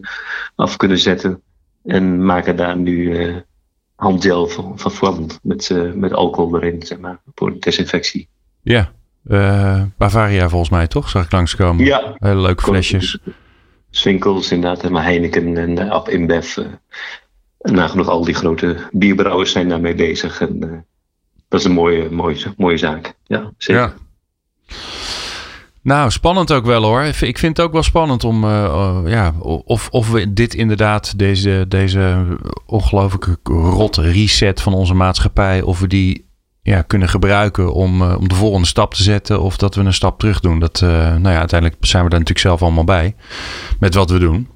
af 0.54 0.76
kunnen 0.76 0.98
zetten. 0.98 1.40
En 1.84 2.24
maken 2.24 2.56
daar 2.56 2.76
nu 2.76 3.26
handgel 3.94 4.46
van, 4.46 4.78
van 4.78 5.30
met, 5.42 5.70
met 5.94 6.12
alcohol 6.12 6.56
erin, 6.56 6.82
zeg 6.82 6.98
maar, 6.98 7.20
voor 7.34 7.60
desinfectie. 7.60 8.28
Ja, 8.62 8.92
Bavaria 9.96 10.48
volgens 10.48 10.70
mij 10.70 10.86
toch? 10.86 11.08
Zag 11.08 11.24
ik 11.24 11.32
langskomen. 11.32 11.84
Ja. 11.84 12.14
Hele 12.18 12.40
leuke 12.40 12.62
flesjes. 12.62 13.18
Swinkels, 13.96 14.50
inderdaad, 14.50 14.90
maar 14.90 15.02
Heineken 15.02 15.56
en 15.56 15.70
uh, 15.78 15.90
Ab 15.90 16.08
InBev. 16.08 16.56
Uh, 16.56 16.66
nagenoeg 17.58 18.08
al 18.08 18.24
die 18.24 18.34
grote 18.34 18.76
bierbrouwers 18.90 19.52
zijn 19.52 19.68
daarmee 19.68 19.94
bezig. 19.94 20.40
En 20.40 20.64
uh, 20.64 20.72
dat 21.48 21.60
is 21.60 21.66
een 21.66 21.72
mooie, 21.72 22.10
mooie, 22.10 22.54
mooie 22.56 22.76
zaak. 22.76 23.14
Ja, 23.26 23.52
zeker. 23.58 23.82
Ja. 23.82 23.94
Nou, 25.82 26.10
spannend 26.10 26.52
ook 26.52 26.64
wel 26.64 26.82
hoor. 26.82 27.02
Ik 27.02 27.38
vind 27.38 27.56
het 27.56 27.66
ook 27.66 27.72
wel 27.72 27.82
spannend 27.82 28.24
om, 28.24 28.44
uh, 28.44 29.00
ja, 29.04 29.34
of, 29.40 29.88
of 29.90 30.10
we 30.10 30.32
dit 30.32 30.54
inderdaad, 30.54 31.18
deze, 31.18 31.64
deze 31.68 32.24
ongelooflijke 32.66 33.38
rot 33.52 33.96
reset 33.96 34.60
van 34.60 34.74
onze 34.74 34.94
maatschappij, 34.94 35.62
of 35.62 35.80
we 35.80 35.86
die 35.86 36.23
ja, 36.64 36.82
kunnen 36.82 37.08
gebruiken 37.08 37.72
om, 37.72 38.02
uh, 38.02 38.16
om 38.18 38.28
de 38.28 38.34
volgende 38.34 38.66
stap 38.66 38.94
te 38.94 39.02
zetten. 39.02 39.42
Of 39.42 39.56
dat 39.56 39.74
we 39.74 39.80
een 39.80 39.92
stap 39.92 40.18
terug 40.18 40.40
doen. 40.40 40.58
Dat, 40.58 40.80
uh, 40.84 40.90
nou 40.90 41.28
ja, 41.28 41.38
uiteindelijk 41.38 41.86
zijn 41.86 42.04
we 42.04 42.10
daar 42.10 42.18
natuurlijk 42.18 42.46
zelf 42.46 42.62
allemaal 42.62 42.84
bij. 42.84 43.14
Met 43.80 43.94
wat 43.94 44.10
we 44.10 44.18
doen. 44.18 44.48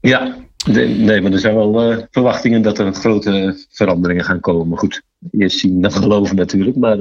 Ja, 0.00 0.36
nee, 0.66 1.20
maar 1.20 1.32
er 1.32 1.38
zijn 1.38 1.54
wel 1.54 1.92
uh, 1.92 1.98
verwachtingen 2.10 2.62
dat 2.62 2.78
er 2.78 2.92
grote 2.92 3.64
veranderingen 3.70 4.24
gaan 4.24 4.40
komen. 4.40 4.78
Goed, 4.78 5.02
eerst 5.30 5.58
zien 5.58 5.80
dan 5.80 5.92
geloven 5.92 6.36
natuurlijk. 6.36 6.76
Maar 6.76 6.98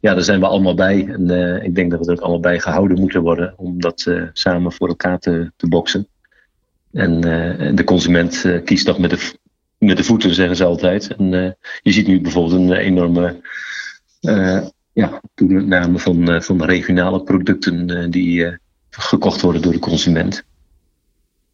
ja, 0.00 0.14
daar 0.14 0.22
zijn 0.22 0.40
we 0.40 0.46
allemaal 0.46 0.74
bij. 0.74 1.06
En 1.08 1.62
ik 1.64 1.74
denk 1.74 1.90
dat 1.90 2.00
we 2.00 2.06
er 2.06 2.12
ook 2.12 2.20
allemaal 2.20 2.40
bij 2.40 2.60
gehouden 2.60 3.00
moeten 3.00 3.22
worden 3.22 3.54
om 3.56 3.80
dat 3.80 4.06
samen 4.32 4.72
voor 4.72 4.88
elkaar 4.88 5.18
te, 5.18 5.52
te 5.56 5.68
boksen. 5.68 6.08
En 6.92 7.20
de 7.74 7.84
consument 7.84 8.44
kiest 8.64 8.86
toch 8.86 8.98
met 8.98 9.10
de, 9.10 9.34
met 9.78 9.96
de 9.96 10.04
voeten, 10.04 10.34
zeggen 10.34 10.56
ze 10.56 10.64
altijd. 10.64 11.16
En 11.16 11.56
je 11.82 11.92
ziet 11.92 12.06
nu 12.06 12.20
bijvoorbeeld 12.20 12.60
een 12.60 12.72
enorme 12.72 13.40
ja, 14.92 15.20
toename 15.34 15.98
van, 15.98 16.42
van 16.42 16.64
regionale 16.64 17.22
producten 17.22 18.10
die 18.10 18.58
gekocht 18.90 19.40
worden 19.40 19.62
door 19.62 19.72
de 19.72 19.78
consument. 19.78 20.44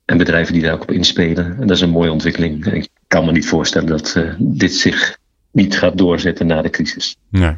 En 0.04 0.18
bedrijven 0.18 0.52
die 0.52 0.62
daar 0.62 0.74
ook 0.74 0.82
op 0.82 0.90
inspelen. 0.90 1.56
En 1.60 1.66
dat 1.66 1.76
is 1.76 1.82
een 1.82 1.90
mooie 1.90 2.12
ontwikkeling. 2.12 2.66
Ik 2.66 2.88
kan 3.06 3.24
me 3.24 3.32
niet 3.32 3.46
voorstellen 3.46 3.88
dat 3.88 4.14
uh, 4.16 4.34
dit 4.38 4.74
zich 4.74 5.18
niet 5.50 5.78
gaat 5.78 5.98
doorzetten 5.98 6.46
na 6.46 6.62
de 6.62 6.70
crisis. 6.70 7.16
Nee. 7.28 7.56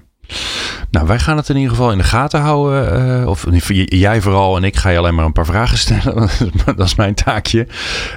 Nou, 0.90 1.06
wij 1.06 1.18
gaan 1.18 1.36
het 1.36 1.48
in 1.48 1.56
ieder 1.56 1.70
geval 1.70 1.92
in 1.92 1.98
de 1.98 2.04
gaten 2.04 2.40
houden. 2.40 3.20
Uh, 3.20 3.26
of 3.26 3.46
jij 3.86 4.20
vooral 4.20 4.56
en 4.56 4.64
ik 4.64 4.76
ga 4.76 4.88
je 4.88 4.98
alleen 4.98 5.14
maar 5.14 5.24
een 5.24 5.32
paar 5.32 5.46
vragen 5.46 5.78
stellen. 5.78 6.28
dat 6.76 6.86
is 6.86 6.94
mijn 6.94 7.14
taakje. 7.14 7.66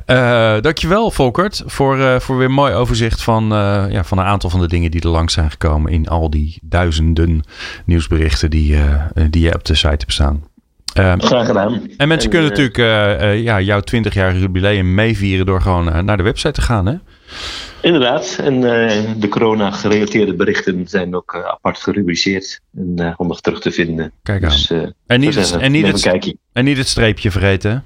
Uh, 0.08 0.62
dankjewel, 0.62 1.12
Volkert, 1.12 1.64
voor, 1.66 1.98
uh, 1.98 2.20
voor 2.20 2.38
weer 2.38 2.46
een 2.46 2.54
mooi 2.54 2.74
overzicht 2.74 3.22
van, 3.22 3.48
ja, 3.90 4.04
van 4.04 4.18
een 4.18 4.26
aantal 4.26 4.50
van 4.50 4.60
de 4.60 4.68
dingen 4.68 4.92
die 4.92 5.02
er 5.02 5.10
langs 5.10 5.34
zijn 5.34 5.52
gekomen 5.52 5.92
in 5.92 6.08
al 6.08 6.30
die 6.30 6.60
duizenden 6.62 7.42
nieuwsberichten 7.86 8.50
die, 8.50 8.78
die 9.30 9.42
je 9.42 9.54
op 9.54 9.66
de 9.66 9.76
site 9.76 9.88
hebt 9.88 10.14
staan. 10.14 10.44
Ehm, 10.94 11.20
Graag 11.20 11.46
gedaan. 11.46 11.82
En 11.98 12.08
mensen 12.08 12.30
kunnen 12.30 12.52
eh, 12.52 12.58
natuurlijk 12.58 13.22
uh, 13.22 13.30
uh, 13.30 13.44
ja, 13.44 13.62
jouw 13.62 13.80
20-jarige 13.80 14.40
jubileum 14.40 14.94
meevieren 14.94 15.46
door 15.46 15.62
gewoon 15.62 16.06
naar 16.06 16.18
de 16.18 16.24
website 16.24 16.52
te 16.52 16.62
gaan, 16.62 16.86
hè? 16.86 16.94
Inderdaad. 17.82 18.40
En 18.44 18.62
de 19.20 19.28
corona-gerelateerde 19.30 20.34
berichten 20.34 20.88
zijn 20.88 21.16
ook 21.16 21.46
apart 21.48 21.78
gerubriceerd 21.78 22.60
en 22.78 23.14
handig 23.18 23.40
terug 23.40 23.62
te 23.62 23.72
vinden. 23.72 24.12
Kijk 24.24 24.44
aan. 24.44 24.50
Dus, 24.50 24.72
en, 25.08 25.20
niet 25.20 25.36
het, 25.36 25.58
en, 25.58 25.72
niet 25.72 25.88
het, 25.88 26.36
en 26.54 26.64
niet 26.64 26.78
het 26.78 26.88
streepje 26.88 27.32
vergeten, 27.32 27.84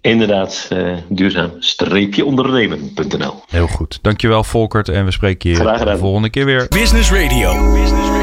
Inderdaad, 0.00 0.68
duurzaam-ondernemen.nl. 1.08 3.42
Heel 3.48 3.66
goed. 3.66 3.98
Dankjewel 4.02 4.44
Volkert 4.44 4.88
en 4.88 5.04
we 5.04 5.10
spreken 5.10 5.50
je 5.50 5.56
de 5.84 5.96
volgende 5.96 6.30
keer 6.30 6.44
weer. 6.44 6.66
Business 6.68 7.10
Radio. 7.10 7.72
Business 7.72 8.08
Radio. 8.08 8.21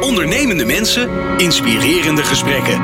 Ondernemende 0.00 0.64
mensen, 0.64 1.10
inspirerende 1.38 2.22
gesprekken. 2.22 2.80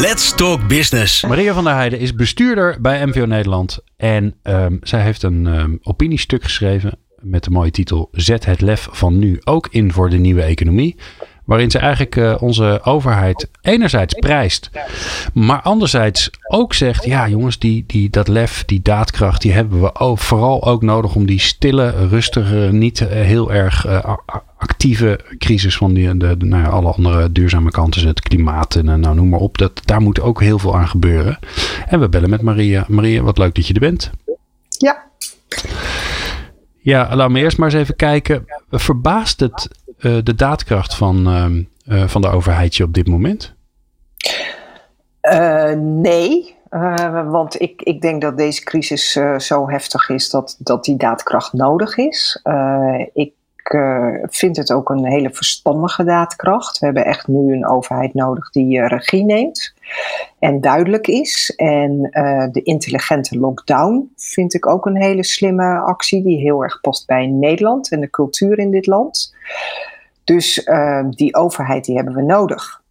Let's 0.00 0.34
Talk 0.34 0.68
Business. 0.68 1.24
Maria 1.24 1.54
van 1.54 1.64
der 1.64 1.74
Heijden 1.74 1.98
is 1.98 2.14
bestuurder 2.14 2.80
bij 2.80 3.06
MVO 3.06 3.24
Nederland. 3.24 3.78
En 3.96 4.34
um, 4.42 4.78
zij 4.82 5.00
heeft 5.00 5.22
een 5.22 5.46
um, 5.46 5.78
opiniestuk 5.82 6.42
geschreven 6.42 6.98
met 7.20 7.44
de 7.44 7.50
mooie 7.50 7.70
titel 7.70 8.08
Zet 8.12 8.44
het 8.44 8.60
lef 8.60 8.88
van 8.90 9.18
nu 9.18 9.40
ook 9.44 9.68
in 9.70 9.92
voor 9.92 10.10
de 10.10 10.16
nieuwe 10.16 10.42
economie. 10.42 10.96
Waarin 11.44 11.70
ze 11.70 11.78
eigenlijk 11.78 12.16
uh, 12.16 12.34
onze 12.40 12.80
overheid 12.82 13.48
enerzijds 13.60 14.14
prijst, 14.14 14.70
maar 15.32 15.62
anderzijds 15.62 16.30
ook 16.48 16.74
zegt: 16.74 17.04
ja, 17.04 17.28
jongens, 17.28 17.58
die, 17.58 17.84
die, 17.86 18.10
dat 18.10 18.28
lef, 18.28 18.64
die 18.64 18.82
daadkracht, 18.82 19.42
die 19.42 19.52
hebben 19.52 19.80
we 19.80 19.94
ook, 19.94 20.18
vooral 20.18 20.66
ook 20.66 20.82
nodig 20.82 21.14
om 21.14 21.26
die 21.26 21.40
stille, 21.40 22.08
rustige, 22.08 22.68
niet 22.72 23.00
uh, 23.00 23.08
heel 23.08 23.52
erg 23.52 23.86
uh, 23.86 24.16
actieve 24.64 25.20
crisis 25.38 25.76
van 25.76 25.94
die, 25.94 26.16
de, 26.16 26.36
de, 26.36 26.44
nou 26.44 26.62
ja, 26.62 26.68
alle 26.68 26.92
andere 26.92 27.32
duurzame 27.32 27.70
kanten, 27.70 28.06
het 28.06 28.20
klimaat 28.20 28.74
en 28.74 29.00
nou, 29.00 29.14
noem 29.14 29.28
maar 29.28 29.40
op. 29.40 29.58
Dat, 29.58 29.80
daar 29.84 30.00
moet 30.00 30.20
ook 30.20 30.40
heel 30.40 30.58
veel 30.58 30.76
aan 30.76 30.88
gebeuren. 30.88 31.38
En 31.86 32.00
we 32.00 32.08
bellen 32.08 32.30
met 32.30 32.42
Maria. 32.42 32.84
Maria, 32.88 33.22
wat 33.22 33.38
leuk 33.38 33.54
dat 33.54 33.66
je 33.66 33.74
er 33.74 33.80
bent. 33.80 34.10
Ja. 34.68 35.02
Ja, 36.78 37.16
laten 37.16 37.34
we 37.34 37.40
eerst 37.40 37.58
maar 37.58 37.68
eens 37.68 37.80
even 37.80 37.96
kijken. 37.96 38.44
Verbaast 38.70 39.40
het 39.40 39.68
uh, 39.98 40.18
de 40.22 40.34
daadkracht 40.34 40.94
van, 40.94 41.28
uh, 41.88 42.06
van 42.06 42.20
de 42.20 42.28
overheid 42.28 42.76
je 42.76 42.84
op 42.84 42.94
dit 42.94 43.08
moment? 43.08 43.54
Nee, 45.76 46.54
want 47.30 47.60
ik, 47.60 47.82
ik 47.82 48.00
denk 48.00 48.22
dat 48.22 48.36
deze 48.36 48.62
crisis 48.64 49.18
zo 49.38 49.68
heftig 49.70 50.08
is 50.08 50.30
dat, 50.30 50.56
dat 50.58 50.84
die 50.84 50.96
daadkracht 50.96 51.52
nodig 51.52 51.96
is. 51.96 52.42
ik 53.12 53.32
vind 54.22 54.56
het 54.56 54.72
ook 54.72 54.90
een 54.90 55.06
hele 55.06 55.30
verstandige 55.30 56.04
daadkracht. 56.04 56.78
We 56.78 56.86
hebben 56.86 57.04
echt 57.04 57.26
nu 57.26 57.52
een 57.52 57.68
overheid 57.68 58.14
nodig 58.14 58.50
die 58.50 58.86
regie 58.86 59.24
neemt 59.24 59.74
en 60.38 60.60
duidelijk 60.60 61.06
is. 61.06 61.52
En 61.56 62.00
de 62.52 62.60
intelligente 62.62 63.38
lockdown 63.38 64.12
vind 64.16 64.54
ik 64.54 64.66
ook 64.66 64.86
een 64.86 65.02
hele 65.02 65.24
slimme 65.24 65.78
actie 65.78 66.22
die 66.22 66.38
heel 66.38 66.62
erg 66.62 66.80
past 66.80 67.06
bij 67.06 67.26
Nederland 67.26 67.90
en 67.90 68.00
de 68.00 68.10
cultuur 68.10 68.58
in 68.58 68.70
dit 68.70 68.86
land. 68.86 69.34
Dus 70.24 70.66
uh, 70.66 71.04
die 71.10 71.34
overheid 71.34 71.84
die 71.84 71.96
hebben 71.96 72.14
we 72.14 72.22
nodig. 72.22 72.82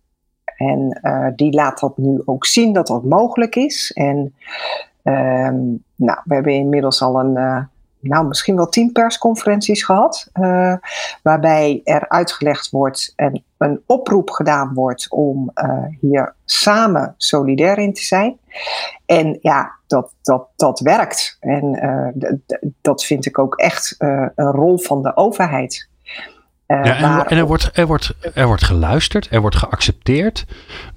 En 0.57 0.99
die 1.35 1.53
laat 1.53 1.79
dat 1.79 1.97
nu 1.97 2.21
ook 2.25 2.45
zien 2.45 2.73
dat 2.73 2.87
dat 2.87 3.03
mogelijk 3.03 3.55
is. 3.55 3.91
En 3.93 4.35
uh, 5.03 5.49
nou, 5.95 6.19
we 6.23 6.33
hebben 6.33 6.53
inmiddels 6.53 7.01
al 7.01 7.19
een, 7.19 7.69
nou, 8.03 8.27
misschien 8.27 8.55
wel 8.55 8.69
tien 8.69 8.91
persconferenties 8.91 9.83
gehad. 9.83 10.29
waarbij 11.21 11.81
er 11.83 12.09
uitgelegd 12.09 12.69
wordt 12.69 13.13
en 13.15 13.43
een 13.57 13.81
oproep 13.85 14.29
gedaan 14.29 14.73
wordt 14.73 15.11
om 15.11 15.51
hier 16.01 16.35
samen 16.45 17.13
solidair 17.17 17.77
in 17.77 17.93
te 17.93 18.03
zijn. 18.03 18.37
En 19.05 19.37
ja, 19.41 19.71
dat, 19.87 20.13
dat, 20.21 20.47
dat 20.55 20.79
werkt. 20.79 21.37
En 21.39 22.13
dat 22.81 23.03
vind 23.03 23.25
ik 23.25 23.39
ook 23.39 23.55
echt 23.55 23.95
een 23.97 24.31
rol 24.35 24.77
van 24.77 25.01
de 25.01 25.15
overheid. 25.15 25.89
Uh, 26.67 26.83
ja, 26.83 27.25
en, 27.27 27.37
er, 27.37 27.45
wordt, 27.45 27.69
er, 27.73 27.87
wordt, 27.87 28.15
er 28.33 28.47
wordt 28.47 28.63
geluisterd, 28.63 29.27
er 29.31 29.41
wordt 29.41 29.55
geaccepteerd. 29.55 30.45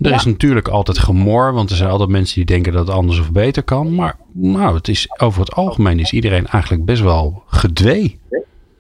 Er 0.01 0.13
is 0.13 0.25
natuurlijk 0.25 0.69
altijd 0.69 0.99
gemor, 0.99 1.53
want 1.53 1.71
er 1.71 1.77
zijn 1.77 1.91
altijd 1.91 2.09
mensen 2.09 2.35
die 2.35 2.45
denken 2.45 2.73
dat 2.73 2.87
het 2.87 2.97
anders 2.97 3.21
of 3.21 3.33
beter 3.33 3.63
kan. 3.63 3.95
Maar 3.95 4.17
nou, 4.33 4.75
het 4.75 4.89
is, 4.89 5.09
over 5.21 5.41
het 5.41 5.53
algemeen 5.53 5.99
is 5.99 6.13
iedereen 6.13 6.47
eigenlijk 6.47 6.85
best 6.85 7.03
wel 7.03 7.43
gedwee. 7.47 8.21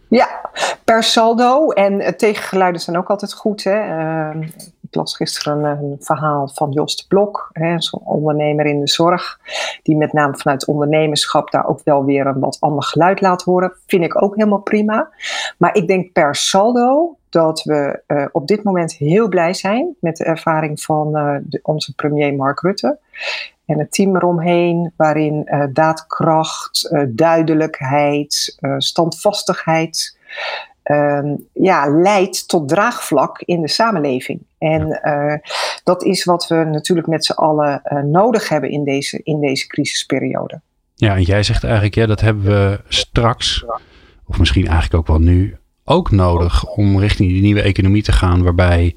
Ja, 0.08 0.50
per 0.84 1.02
saldo. 1.02 1.70
En 1.70 2.16
tegengeluiden 2.16 2.80
zijn 2.80 2.98
ook 2.98 3.10
altijd 3.10 3.32
goed. 3.32 3.64
Hè? 3.64 3.74
Uh, 3.74 4.42
ik 4.42 4.75
las 4.96 5.16
gisteren 5.16 5.64
een 5.64 5.96
verhaal 6.00 6.48
van 6.48 6.70
Jos 6.70 6.96
de 6.96 7.04
Blok, 7.08 7.50
zo'n 7.76 8.00
ondernemer 8.04 8.66
in 8.66 8.80
de 8.80 8.88
zorg, 8.88 9.40
die 9.82 9.96
met 9.96 10.12
name 10.12 10.36
vanuit 10.36 10.66
ondernemerschap 10.66 11.50
daar 11.50 11.66
ook 11.66 11.80
wel 11.84 12.04
weer 12.04 12.26
een 12.26 12.40
wat 12.40 12.56
ander 12.60 12.82
geluid 12.82 13.20
laat 13.20 13.42
horen. 13.42 13.72
Vind 13.86 14.04
ik 14.04 14.22
ook 14.22 14.36
helemaal 14.36 14.58
prima. 14.58 15.10
Maar 15.58 15.76
ik 15.76 15.86
denk 15.86 16.12
per 16.12 16.34
saldo 16.34 17.16
dat 17.28 17.62
we 17.62 18.02
uh, 18.06 18.26
op 18.32 18.46
dit 18.46 18.62
moment 18.62 18.92
heel 18.92 19.28
blij 19.28 19.54
zijn 19.54 19.96
met 20.00 20.16
de 20.16 20.24
ervaring 20.24 20.80
van 20.80 21.12
de, 21.44 21.58
onze 21.62 21.94
premier 21.94 22.34
Mark 22.34 22.60
Rutte 22.60 22.98
en 23.66 23.78
het 23.78 23.92
team 23.92 24.16
eromheen, 24.16 24.92
waarin 24.96 25.42
uh, 25.44 25.64
daadkracht, 25.72 26.94
duidelijkheid, 27.08 28.58
standvastigheid 28.78 30.18
ehm, 30.82 31.34
ja, 31.52 31.86
leidt 31.86 32.48
tot 32.48 32.68
draagvlak 32.68 33.40
in 33.40 33.60
de 33.60 33.68
samenleving. 33.68 34.40
En 34.72 35.00
dat 35.84 36.04
is 36.04 36.24
wat 36.24 36.46
we 36.46 36.54
natuurlijk 36.54 37.06
met 37.06 37.24
z'n 37.24 37.32
allen 37.32 37.82
nodig 38.10 38.48
hebben 38.48 38.70
in 38.70 38.84
deze, 38.84 39.20
in 39.22 39.40
deze 39.40 39.66
crisisperiode. 39.66 40.60
Ja, 40.94 41.14
en 41.14 41.22
jij 41.22 41.42
zegt 41.42 41.64
eigenlijk, 41.64 41.94
ja, 41.94 42.06
dat 42.06 42.20
hebben 42.20 42.44
we 42.44 42.80
straks, 42.88 43.64
of 44.26 44.38
misschien 44.38 44.66
eigenlijk 44.66 44.94
ook 44.94 45.06
wel 45.06 45.18
nu, 45.18 45.56
ook 45.84 46.10
nodig 46.10 46.64
om 46.64 47.00
richting 47.00 47.28
die 47.28 47.42
nieuwe 47.42 47.62
economie 47.62 48.02
te 48.02 48.12
gaan, 48.12 48.42
waarbij 48.42 48.94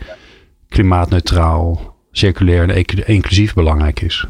klimaatneutraal, 0.67 1.95
circulair 2.11 2.69
en 2.69 2.85
inclusief 3.05 3.53
belangrijk 3.53 4.01
is. 4.01 4.27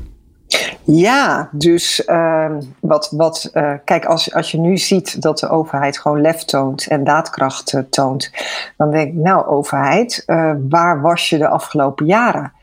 Ja, 0.83 1.49
dus 1.51 2.03
uh, 2.05 2.51
wat, 2.79 3.09
wat 3.11 3.49
uh, 3.53 3.73
kijk, 3.85 4.05
als, 4.05 4.33
als 4.33 4.51
je 4.51 4.59
nu 4.59 4.77
ziet 4.77 5.21
dat 5.21 5.39
de 5.39 5.49
overheid 5.49 5.99
gewoon 5.99 6.21
lef 6.21 6.43
toont 6.43 6.87
en 6.87 7.03
daadkracht 7.03 7.73
uh, 7.73 7.81
toont, 7.89 8.31
dan 8.77 8.91
denk 8.91 9.07
ik, 9.07 9.13
nou, 9.13 9.45
overheid, 9.45 10.23
uh, 10.27 10.51
waar 10.69 11.01
was 11.01 11.29
je 11.29 11.37
de 11.37 11.47
afgelopen 11.47 12.05
jaren? 12.05 12.53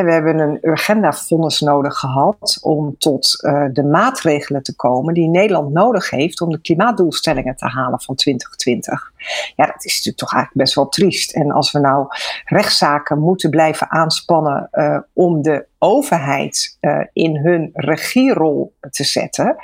We 0.00 0.12
hebben 0.12 0.38
een 0.38 0.58
Urgenda-fonds 0.60 1.60
nodig 1.60 1.94
gehad 1.94 2.58
om 2.62 2.98
tot 2.98 3.38
uh, 3.40 3.64
de 3.72 3.84
maatregelen 3.84 4.62
te 4.62 4.76
komen 4.76 5.14
die 5.14 5.28
Nederland 5.28 5.72
nodig 5.72 6.10
heeft 6.10 6.40
om 6.40 6.50
de 6.50 6.60
klimaatdoelstellingen 6.60 7.56
te 7.56 7.66
halen 7.66 8.00
van 8.00 8.14
2020. 8.14 9.12
Ja, 9.56 9.66
dat 9.66 9.84
is 9.84 9.92
natuurlijk 9.92 10.18
toch 10.18 10.32
eigenlijk 10.32 10.64
best 10.64 10.74
wel 10.74 10.88
triest. 10.88 11.34
En 11.34 11.50
als 11.50 11.72
we 11.72 11.78
nou 11.78 12.06
rechtszaken 12.44 13.18
moeten 13.18 13.50
blijven 13.50 13.90
aanspannen 13.90 14.68
uh, 14.72 14.98
om 15.12 15.42
de 15.42 15.66
overheid 15.78 16.76
uh, 16.80 17.04
in 17.12 17.36
hun 17.36 17.70
regierol 17.72 18.74
te 18.90 19.04
zetten, 19.04 19.56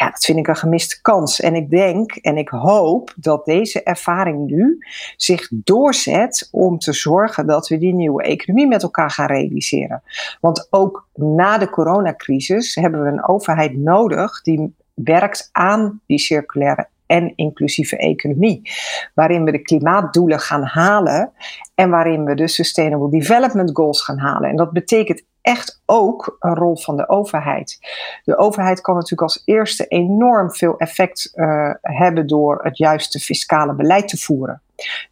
ja, 0.00 0.10
dat 0.10 0.24
vind 0.24 0.38
ik 0.38 0.48
een 0.48 0.56
gemiste 0.56 1.00
kans. 1.02 1.40
En 1.40 1.54
ik 1.54 1.70
denk 1.70 2.12
en 2.12 2.36
ik 2.36 2.48
hoop 2.48 3.14
dat 3.16 3.44
deze 3.44 3.82
ervaring 3.82 4.46
nu 4.46 4.78
zich 5.16 5.48
doorzet 5.50 6.48
om 6.50 6.78
te 6.78 6.92
zorgen 6.92 7.46
dat 7.46 7.68
we 7.68 7.78
die 7.78 7.94
nieuwe 7.94 8.22
economie 8.22 8.66
met 8.66 8.82
elkaar 8.82 9.10
gaan 9.10 9.26
realiseren. 9.26 10.02
Want 10.40 10.66
ook 10.70 11.08
na 11.14 11.58
de 11.58 11.70
coronacrisis 11.70 12.74
hebben 12.74 13.02
we 13.02 13.08
een 13.08 13.28
overheid 13.28 13.76
nodig 13.76 14.42
die 14.42 14.74
werkt 14.94 15.48
aan 15.52 16.00
die 16.06 16.18
circulaire 16.18 16.88
en 17.06 17.32
inclusieve 17.36 17.96
economie. 17.96 18.70
Waarin 19.14 19.44
we 19.44 19.52
de 19.52 19.62
klimaatdoelen 19.62 20.40
gaan 20.40 20.64
halen 20.64 21.32
en 21.74 21.90
waarin 21.90 22.24
we 22.24 22.34
de 22.34 22.48
Sustainable 22.48 23.10
Development 23.10 23.70
Goals 23.72 24.02
gaan 24.02 24.18
halen. 24.18 24.50
En 24.50 24.56
dat 24.56 24.72
betekent 24.72 25.22
echt 25.42 25.82
ook 25.86 26.36
een 26.40 26.54
rol 26.54 26.76
van 26.76 26.96
de 26.96 27.08
overheid. 27.08 27.78
De 28.24 28.36
overheid 28.36 28.80
kan 28.80 28.94
natuurlijk 28.94 29.22
als 29.22 29.42
eerste 29.44 29.86
enorm 29.86 30.52
veel 30.52 30.78
effect 30.78 31.32
uh, 31.34 31.70
hebben 31.80 32.26
door 32.26 32.60
het 32.62 32.78
juiste 32.78 33.18
fiscale 33.18 33.74
beleid 33.74 34.08
te 34.08 34.18
voeren. 34.18 34.62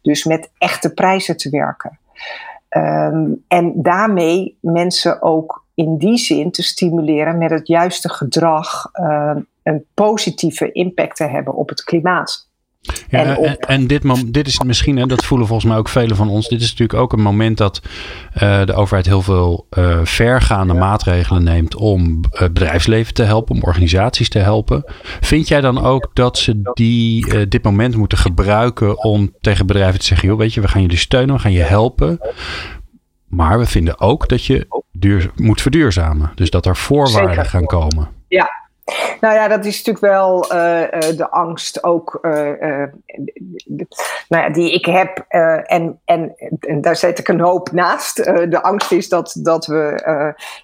Dus 0.01 0.23
met 0.23 0.51
echte 0.57 0.93
prijzen 0.93 1.37
te 1.37 1.49
werken. 1.49 1.99
Um, 2.69 3.43
en 3.47 3.73
daarmee 3.75 4.57
mensen 4.61 5.21
ook 5.21 5.65
in 5.73 5.97
die 5.97 6.17
zin 6.17 6.51
te 6.51 6.63
stimuleren 6.63 7.37
met 7.37 7.49
het 7.49 7.67
juiste 7.67 8.09
gedrag 8.09 8.89
uh, 8.93 9.35
een 9.63 9.85
positieve 9.93 10.71
impact 10.71 11.15
te 11.15 11.23
hebben 11.23 11.53
op 11.53 11.69
het 11.69 11.83
klimaat. 11.83 12.48
Ja, 13.09 13.23
en, 13.23 13.37
en, 13.37 13.57
en, 13.57 13.87
dit, 13.87 14.33
dit 14.33 14.47
is 14.47 14.59
misschien, 14.59 14.97
en 14.97 15.07
dat 15.07 15.25
voelen 15.25 15.47
volgens 15.47 15.69
mij 15.69 15.77
ook 15.77 15.89
velen 15.89 16.15
van 16.15 16.29
ons, 16.29 16.47
dit 16.47 16.61
is 16.61 16.69
natuurlijk 16.69 16.99
ook 16.99 17.13
een 17.13 17.21
moment 17.21 17.57
dat 17.57 17.81
uh, 18.33 18.65
de 18.65 18.73
overheid 18.73 19.05
heel 19.05 19.21
veel 19.21 19.67
uh, 19.77 19.99
vergaande 20.03 20.73
maatregelen 20.73 21.43
neemt 21.43 21.75
om 21.75 22.19
het 22.29 22.53
bedrijfsleven 22.53 23.13
te 23.13 23.23
helpen, 23.23 23.55
om 23.55 23.63
organisaties 23.63 24.29
te 24.29 24.39
helpen. 24.39 24.83
Vind 25.21 25.47
jij 25.47 25.61
dan 25.61 25.83
ook 25.83 26.09
dat 26.13 26.37
ze 26.37 26.71
die, 26.73 27.47
dit 27.47 27.63
moment 27.63 27.95
moeten 27.95 28.17
gebruiken 28.17 29.03
om 29.03 29.33
tegen 29.41 29.65
bedrijven 29.65 29.99
te 29.99 30.05
zeggen, 30.05 30.27
joh, 30.27 30.37
weet 30.37 30.53
je, 30.53 30.61
we 30.61 30.67
gaan 30.67 30.81
jullie 30.81 30.97
steunen, 30.97 31.35
we 31.35 31.41
gaan 31.41 31.51
je 31.51 31.61
helpen. 31.61 32.19
Maar 33.27 33.59
we 33.59 33.65
vinden 33.65 33.99
ook 33.99 34.29
dat 34.29 34.45
je 34.45 34.67
duur, 34.91 35.31
moet 35.35 35.61
verduurzamen. 35.61 36.31
Dus 36.35 36.49
dat 36.49 36.65
er 36.65 36.75
voorwaarden 36.75 37.33
Zeker. 37.33 37.49
gaan 37.49 37.65
komen. 37.65 38.09
Ja, 38.27 38.49
nou 39.21 39.35
ja, 39.35 39.47
dat 39.47 39.65
is 39.65 39.77
natuurlijk 39.77 40.13
wel 40.13 40.53
uh, 40.53 40.81
uh, 40.81 41.17
de 41.17 41.29
angst 41.29 41.83
ook 41.83 42.19
uh, 42.21 42.83
nou 44.27 44.43
ja, 44.43 44.49
die 44.49 44.73
ik 44.73 44.85
heb. 44.85 45.25
En, 45.27 45.99
en, 46.05 46.35
daar 46.81 46.95
zet 46.95 47.19
ik 47.19 47.27
een 47.27 47.39
hoop 47.39 47.71
naast. 47.71 48.15
de 48.25 48.61
angst 48.61 48.91
is 48.91 49.09
dat, 49.09 49.37
dat 49.43 49.65
we 49.65 50.03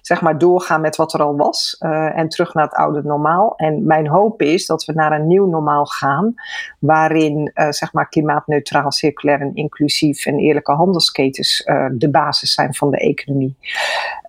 zeg 0.00 0.20
maar 0.20 0.38
doorgaan 0.38 0.80
met 0.80 0.96
wat 0.96 1.12
er 1.12 1.22
al 1.22 1.36
was 1.36 1.76
en 2.14 2.28
terug 2.28 2.54
naar 2.54 2.64
het 2.64 2.74
oude 2.74 3.02
normaal. 3.02 3.54
En 3.56 3.86
mijn 3.86 4.08
hoop 4.08 4.42
is 4.42 4.66
dat 4.66 4.84
we 4.84 4.92
naar 4.92 5.12
een 5.12 5.26
nieuw 5.26 5.46
normaal 5.46 5.84
gaan, 5.86 6.34
waarin 6.78 7.52
zeg 7.68 7.92
maar 7.92 8.08
klimaatneutraal, 8.08 8.92
circulair 8.92 9.40
en 9.40 9.54
inclusief 9.54 10.26
en 10.26 10.38
eerlijke 10.38 10.72
handelsketens 10.72 11.62
de 11.92 12.10
basis 12.10 12.54
zijn 12.54 12.74
van 12.74 12.90
de 12.90 12.98
economie. 12.98 13.56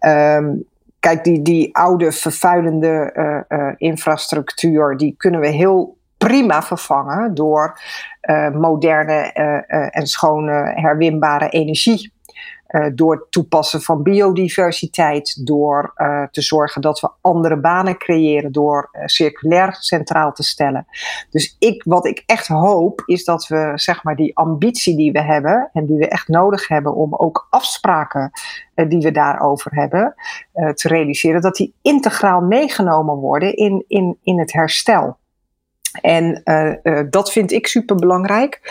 Um, 0.06 0.66
kijk, 1.00 1.24
die, 1.24 1.42
die 1.42 1.76
oude 1.76 2.12
vervuilende 2.12 3.14
uh, 3.14 3.60
uh, 3.60 3.74
infrastructuur, 3.78 4.98
die 4.98 5.16
kunnen 5.18 5.40
we 5.40 5.48
heel 5.48 5.98
prima 6.18 6.64
vervangen 6.64 7.34
door 7.34 7.80
uh, 8.22 8.50
moderne 8.50 9.32
en 9.92 10.08
schone 10.08 10.72
herwinbare 10.76 11.50
energie. 11.50 12.12
Uh, 12.68 12.86
door 12.94 13.16
het 13.16 13.32
toepassen 13.32 13.82
van 13.82 14.04
biodiversiteit, 14.04 15.46
door 15.46 15.94
uh, 15.96 16.24
te 16.32 16.42
zorgen 16.42 16.82
dat 16.82 17.00
we 17.00 17.10
andere 17.22 17.60
banen 17.60 17.98
creëren, 17.98 18.52
door 18.52 18.90
uh, 18.92 19.02
circulair 19.06 19.76
centraal 19.80 20.32
te 20.32 20.44
stellen. 20.44 20.88
Dus 21.30 21.56
ik, 21.60 21.84
wat 21.84 22.06
ik 22.06 22.24
echt 22.26 22.48
hoop, 22.48 23.04
is 23.06 23.24
dat 23.24 23.48
we 23.48 23.72
zeg 23.76 24.04
maar 24.04 24.16
die 24.16 24.38
ambitie 24.38 24.96
die 24.98 25.12
we 25.12 25.22
hebben 25.22 25.70
en 25.74 25.86
die 25.86 25.98
we 25.98 26.08
echt 26.08 26.28
nodig 26.28 26.68
hebben 26.68 26.96
om 26.96 27.16
ook 27.16 27.48
afspraken 27.50 28.32
die 28.74 29.00
we 29.00 29.12
daarover 29.12 29.76
hebben 29.76 30.16
te 30.74 30.88
realiseren, 30.88 31.42
dat 31.42 31.56
die 31.56 31.74
integraal 31.82 32.42
meegenomen 32.42 33.16
worden 33.16 33.56
in, 33.56 33.84
in, 33.88 34.18
in 34.22 34.40
het 34.40 34.54
herstel. 34.54 35.18
En 36.02 36.42
uh, 36.46 36.74
uh, 36.84 37.06
dat 37.10 37.32
vind 37.32 37.52
ik 37.52 37.68
super 37.68 37.96
belangrijk. 37.96 38.62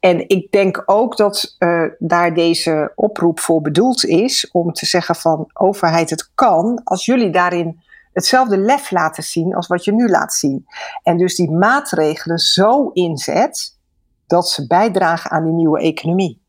En 0.00 0.28
ik 0.28 0.50
denk 0.50 0.82
ook 0.86 1.16
dat 1.16 1.56
uh, 1.58 1.84
daar 1.98 2.34
deze 2.34 2.92
oproep 2.94 3.40
voor 3.40 3.60
bedoeld 3.60 4.04
is 4.04 4.50
om 4.52 4.72
te 4.72 4.86
zeggen 4.86 5.14
van 5.14 5.50
overheid, 5.52 6.10
het 6.10 6.30
kan 6.34 6.80
als 6.84 7.04
jullie 7.04 7.30
daarin 7.30 7.80
hetzelfde 8.12 8.58
lef 8.58 8.90
laten 8.90 9.22
zien 9.22 9.54
als 9.54 9.66
wat 9.66 9.84
je 9.84 9.92
nu 9.92 10.08
laat 10.08 10.32
zien. 10.32 10.66
En 11.02 11.16
dus 11.16 11.36
die 11.36 11.50
maatregelen 11.50 12.38
zo 12.38 12.88
inzet 12.88 13.78
dat 14.26 14.48
ze 14.48 14.66
bijdragen 14.66 15.30
aan 15.30 15.44
die 15.44 15.52
nieuwe 15.52 15.80
economie. 15.80 16.40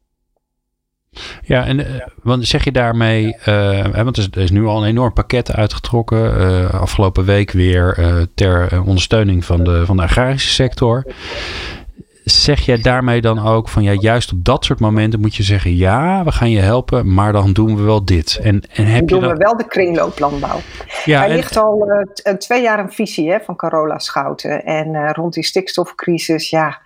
Ja, 1.44 1.66
en 1.66 1.80
uh, 1.80 1.86
want 2.24 2.48
zeg 2.48 2.64
je 2.64 2.72
daarmee, 2.72 3.36
uh, 3.48 3.86
want 3.88 4.18
er 4.18 4.42
is, 4.42 4.52
nu 4.52 4.66
al 4.66 4.82
een 4.82 4.90
enorm 4.90 5.14
pakket 5.14 5.52
uitgetrokken, 5.52 6.42
uh, 6.42 6.74
afgelopen 6.74 7.26
week 7.26 7.52
weer 7.52 7.98
ter 8.36 8.84
ondersteuning 8.84 9.46
van 9.46 9.64
de, 9.64 9.86
van 9.86 9.98
de 9.98 10.04
agrarische 10.04 10.50
sector. 10.50 11.06
Zeg 12.32 12.60
jij 12.60 12.78
daarmee 12.82 13.22
dan 13.22 13.46
ook 13.46 13.70
van 13.70 13.84
ja, 13.84 13.92
juist 13.92 14.32
op 14.32 14.44
dat 14.44 14.66
soort 14.66 14.80
momenten 14.80 15.20
moet 15.20 15.36
je 15.36 15.44
zeggen 15.44 15.76
ja, 15.76 16.24
we 16.24 16.32
gaan 16.32 16.50
je 16.50 16.60
helpen, 16.60 17.14
maar 17.14 17.34
dan 17.34 17.54
doen 17.54 17.76
we 17.76 17.82
wel 17.82 18.06
dit. 18.06 18.40
En, 18.42 18.62
en 18.74 18.86
heb 18.86 19.08
doen 19.08 19.20
je 19.20 19.26
dan... 19.26 19.34
we 19.34 19.44
wel 19.44 19.58
de 19.58 19.68
kringlooplandbouw. 19.68 20.60
Ja, 21.06 21.24
er 21.24 21.30
en... 21.30 21.36
ligt 21.36 21.58
al 21.58 21.88
uh, 22.24 22.34
twee 22.34 22.62
jaar 22.62 22.80
een 22.80 22.92
visie 22.92 23.32
hè, 23.32 23.40
van 23.40 23.56
Carola 23.56 24.00
Schouten. 24.00 24.66
En 24.66 24.94
uh, 24.94 25.10
rond 25.12 25.34
die 25.34 25.44
stikstofcrisis, 25.44 26.50
ja, 26.50 26.82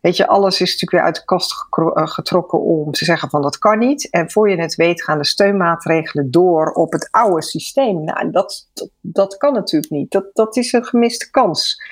weet 0.00 0.16
je, 0.16 0.26
alles 0.26 0.60
is 0.60 0.72
natuurlijk 0.72 0.90
weer 0.90 1.02
uit 1.02 1.14
de 1.14 1.24
kast 1.24 1.66
eh, 1.70 2.06
getrokken 2.06 2.60
om 2.60 2.92
te 2.92 3.04
zeggen 3.04 3.30
van 3.30 3.42
dat 3.42 3.58
kan 3.58 3.78
niet. 3.78 4.10
En 4.10 4.30
voor 4.30 4.50
je 4.50 4.60
het 4.60 4.74
weet 4.74 5.02
gaan 5.02 5.18
de 5.18 5.26
steunmaatregelen 5.26 6.30
door 6.30 6.72
op 6.72 6.92
het 6.92 7.08
oude 7.10 7.42
systeem. 7.42 8.04
Nou, 8.04 8.30
dat, 8.30 8.68
dat, 8.74 8.90
dat 9.00 9.36
kan 9.36 9.52
natuurlijk 9.52 9.92
niet. 9.92 10.10
Dat, 10.10 10.24
dat 10.32 10.56
is 10.56 10.72
een 10.72 10.84
gemiste 10.84 11.30
kans. 11.30 11.82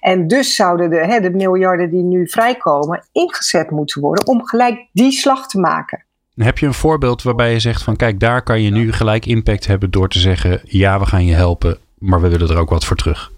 En 0.00 0.26
dus 0.26 0.54
zouden 0.54 0.90
de, 0.90 1.06
hè, 1.06 1.20
de 1.20 1.30
miljarden 1.30 1.90
die 1.90 2.02
nu 2.02 2.26
vrijkomen 2.48 3.04
ingezet 3.12 3.70
moeten 3.70 4.00
worden 4.00 4.26
om 4.26 4.46
gelijk 4.46 4.86
die 4.92 5.12
slag 5.12 5.48
te 5.48 5.58
maken. 5.58 6.04
Heb 6.34 6.58
je 6.58 6.66
een 6.66 6.74
voorbeeld 6.74 7.22
waarbij 7.22 7.52
je 7.52 7.60
zegt 7.60 7.82
van 7.82 7.96
kijk, 7.96 8.20
daar 8.20 8.42
kan 8.42 8.62
je 8.62 8.70
nu 8.70 8.92
gelijk 8.92 9.26
impact 9.26 9.66
hebben 9.66 9.90
door 9.90 10.08
te 10.08 10.18
zeggen 10.18 10.60
ja, 10.64 10.98
we 10.98 11.06
gaan 11.06 11.24
je 11.24 11.34
helpen, 11.34 11.78
maar 11.98 12.20
we 12.20 12.28
willen 12.28 12.48
er 12.48 12.58
ook 12.58 12.70
wat 12.70 12.84
voor 12.84 12.96
terug? 12.96 13.32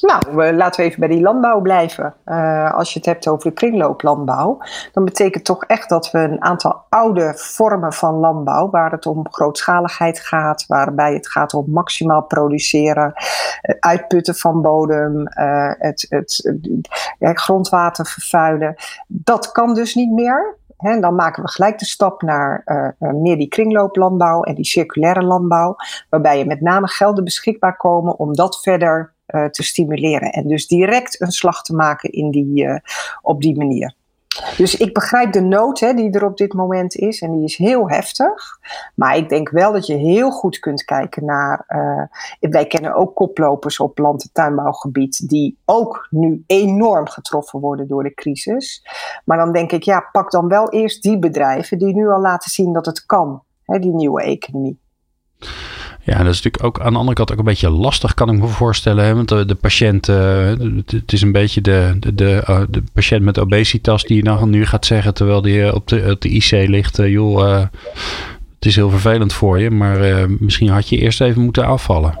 Nou, 0.00 0.52
laten 0.54 0.80
we 0.80 0.86
even 0.86 1.00
bij 1.00 1.08
die 1.08 1.20
landbouw 1.20 1.60
blijven. 1.60 2.14
Uh, 2.26 2.74
als 2.74 2.92
je 2.92 2.98
het 2.98 3.08
hebt 3.08 3.28
over 3.28 3.48
de 3.48 3.54
kringlooplandbouw, 3.54 4.58
dan 4.92 5.04
betekent 5.04 5.44
toch 5.44 5.64
echt 5.64 5.88
dat 5.88 6.10
we 6.10 6.18
een 6.18 6.42
aantal 6.42 6.84
oude 6.88 7.32
vormen 7.36 7.92
van 7.92 8.14
landbouw, 8.14 8.70
waar 8.70 8.90
het 8.90 9.06
om 9.06 9.26
grootschaligheid 9.30 10.20
gaat, 10.20 10.66
waarbij 10.66 11.14
het 11.14 11.28
gaat 11.28 11.54
om 11.54 11.70
maximaal 11.70 12.22
produceren, 12.22 13.12
het 13.60 13.76
uitputten 13.80 14.34
van 14.34 14.62
bodem, 14.62 15.18
uh, 15.18 15.72
het, 15.78 16.06
het, 16.08 16.54
grondwater 17.18 18.06
vervuilen, 18.06 18.74
dat 19.06 19.52
kan 19.52 19.74
dus 19.74 19.94
niet 19.94 20.12
meer. 20.12 20.56
Dan 21.00 21.14
maken 21.14 21.42
we 21.42 21.48
gelijk 21.50 21.78
de 21.78 21.84
stap 21.84 22.22
naar 22.22 22.64
meer 22.98 23.36
die 23.36 23.48
kringlooplandbouw 23.48 24.42
en 24.42 24.54
die 24.54 24.64
circulaire 24.64 25.22
landbouw, 25.22 25.76
waarbij 26.10 26.38
je 26.38 26.46
met 26.46 26.60
name 26.60 26.88
gelden 26.88 27.24
beschikbaar 27.24 27.76
komen 27.76 28.18
om 28.18 28.34
dat 28.34 28.60
verder 28.60 29.16
te 29.50 29.62
stimuleren. 29.62 30.32
En 30.32 30.48
dus 30.48 30.66
direct 30.66 31.20
een 31.20 31.32
slag 31.32 31.62
te 31.62 31.74
maken 31.74 32.10
in 32.10 32.30
die, 32.30 32.64
uh, 32.64 32.76
op 33.22 33.40
die 33.40 33.56
manier. 33.56 33.96
Dus 34.56 34.76
ik 34.76 34.94
begrijp 34.94 35.32
de 35.32 35.40
nood 35.40 35.80
hè, 35.80 35.94
die 35.94 36.10
er 36.10 36.24
op 36.24 36.36
dit 36.36 36.52
moment 36.52 36.96
is 36.96 37.20
en 37.20 37.32
die 37.32 37.44
is 37.44 37.56
heel 37.56 37.90
heftig. 37.90 38.58
Maar 38.94 39.16
ik 39.16 39.28
denk 39.28 39.48
wel 39.48 39.72
dat 39.72 39.86
je 39.86 39.94
heel 39.94 40.30
goed 40.30 40.58
kunt 40.58 40.84
kijken 40.84 41.24
naar. 41.24 41.64
Uh, 41.68 42.50
wij 42.50 42.66
kennen 42.66 42.94
ook 42.94 43.14
koplopers 43.14 43.80
op 43.80 43.98
land- 43.98 44.22
en 44.22 44.30
tuinbouwgebied 44.32 45.28
die 45.28 45.58
ook 45.64 46.06
nu 46.10 46.44
enorm 46.46 47.08
getroffen 47.08 47.60
worden 47.60 47.88
door 47.88 48.02
de 48.02 48.14
crisis. 48.14 48.86
Maar 49.24 49.36
dan 49.36 49.52
denk 49.52 49.72
ik, 49.72 49.82
ja, 49.82 50.08
pak 50.12 50.30
dan 50.30 50.48
wel 50.48 50.70
eerst 50.70 51.02
die 51.02 51.18
bedrijven 51.18 51.78
die 51.78 51.94
nu 51.94 52.08
al 52.08 52.20
laten 52.20 52.50
zien 52.50 52.72
dat 52.72 52.86
het 52.86 53.06
kan, 53.06 53.42
hè, 53.64 53.78
die 53.78 53.94
nieuwe 53.94 54.22
economie. 54.22 54.80
Ja, 56.08 56.22
dat 56.22 56.32
is 56.32 56.42
natuurlijk 56.42 56.64
ook 56.64 56.80
aan 56.80 56.92
de 56.92 56.98
andere 56.98 57.16
kant 57.16 57.32
ook 57.32 57.38
een 57.38 57.44
beetje 57.44 57.70
lastig, 57.70 58.14
kan 58.14 58.30
ik 58.30 58.40
me 58.40 58.46
voorstellen. 58.46 59.04
Hè? 59.04 59.14
Want 59.14 59.28
de, 59.28 59.56
patiënt, 59.60 60.08
uh, 60.08 60.48
het 60.86 61.12
is 61.12 61.22
een 61.22 61.32
beetje 61.32 61.60
de, 61.60 61.96
de, 61.98 62.14
de, 62.14 62.44
uh, 62.48 62.60
de, 62.68 62.82
patiënt 62.92 63.22
met 63.22 63.38
obesitas 63.38 64.04
die 64.04 64.22
dan 64.22 64.50
nu 64.50 64.66
gaat 64.66 64.86
zeggen, 64.86 65.14
terwijl 65.14 65.42
die 65.42 65.74
op 65.74 65.88
de, 65.88 66.08
op 66.10 66.20
de 66.20 66.28
IC 66.28 66.50
ligt, 66.50 66.98
uh, 66.98 67.08
joh, 67.08 67.60
het 68.54 68.66
is 68.66 68.76
heel 68.76 68.90
vervelend 68.90 69.32
voor 69.32 69.60
je, 69.60 69.70
maar 69.70 70.30
misschien 70.30 70.68
had 70.68 70.88
je 70.88 70.98
eerst 70.98 71.20
even 71.20 71.42
moeten 71.42 71.64
afvallen. 71.64 72.18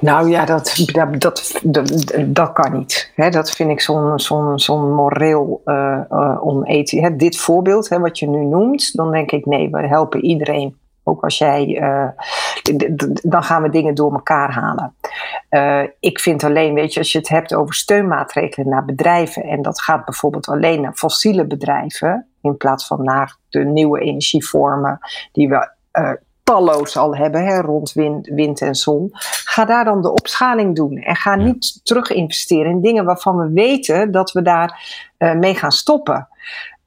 Nou 0.00 0.28
ja, 0.28 0.44
dat, 0.44 0.84
dat, 0.92 1.22
dat, 1.62 2.12
dat, 2.26 2.52
kan 2.52 2.78
niet. 2.78 3.12
He, 3.14 3.30
dat 3.30 3.50
vind 3.50 3.70
ik 3.70 3.80
zo'n 3.80 4.18
zo'n 4.18 4.58
zo'n 4.58 4.94
moreel 4.94 5.62
uh, 5.64 6.00
onethisch. 6.40 7.10
Dit 7.16 7.36
voorbeeld, 7.36 7.88
hè, 7.88 7.98
wat 7.98 8.18
je 8.18 8.28
nu 8.28 8.44
noemt, 8.44 8.96
dan 8.96 9.10
denk 9.10 9.30
ik 9.30 9.46
nee, 9.46 9.70
we 9.70 9.86
helpen 9.86 10.24
iedereen. 10.24 10.76
Ook 11.08 11.24
als 11.24 11.38
jij, 11.38 11.66
uh, 11.66 12.08
dan 13.22 13.42
gaan 13.42 13.62
we 13.62 13.70
dingen 13.70 13.94
door 13.94 14.12
elkaar 14.12 14.52
halen. 14.52 14.94
Uh, 15.50 15.82
ik 16.00 16.20
vind 16.20 16.44
alleen, 16.44 16.74
weet 16.74 16.92
je, 16.92 16.98
als 16.98 17.12
je 17.12 17.18
het 17.18 17.28
hebt 17.28 17.54
over 17.54 17.74
steunmaatregelen 17.74 18.68
naar 18.68 18.84
bedrijven, 18.84 19.42
en 19.42 19.62
dat 19.62 19.80
gaat 19.80 20.04
bijvoorbeeld 20.04 20.48
alleen 20.48 20.80
naar 20.80 20.94
fossiele 20.94 21.46
bedrijven, 21.46 22.26
in 22.42 22.56
plaats 22.56 22.86
van 22.86 23.04
naar 23.04 23.36
de 23.48 23.64
nieuwe 23.64 24.00
energievormen 24.00 24.98
die 25.32 25.48
we 25.48 25.70
uh, 25.92 26.12
talloos 26.42 26.96
al 26.96 27.16
hebben 27.16 27.44
hè, 27.44 27.60
rond 27.60 27.92
wind, 27.92 28.26
wind 28.26 28.60
en 28.60 28.74
zon. 28.74 29.08
Ga 29.44 29.64
daar 29.64 29.84
dan 29.84 30.02
de 30.02 30.12
opschaling 30.12 30.76
doen. 30.76 30.96
En 30.96 31.16
ga 31.16 31.34
niet 31.34 31.80
terug 31.84 32.10
investeren 32.10 32.70
in 32.70 32.80
dingen 32.80 33.04
waarvan 33.04 33.36
we 33.36 33.50
weten 33.52 34.10
dat 34.10 34.32
we 34.32 34.42
daar 34.42 34.80
uh, 35.18 35.34
mee 35.34 35.54
gaan 35.54 35.72
stoppen. 35.72 36.28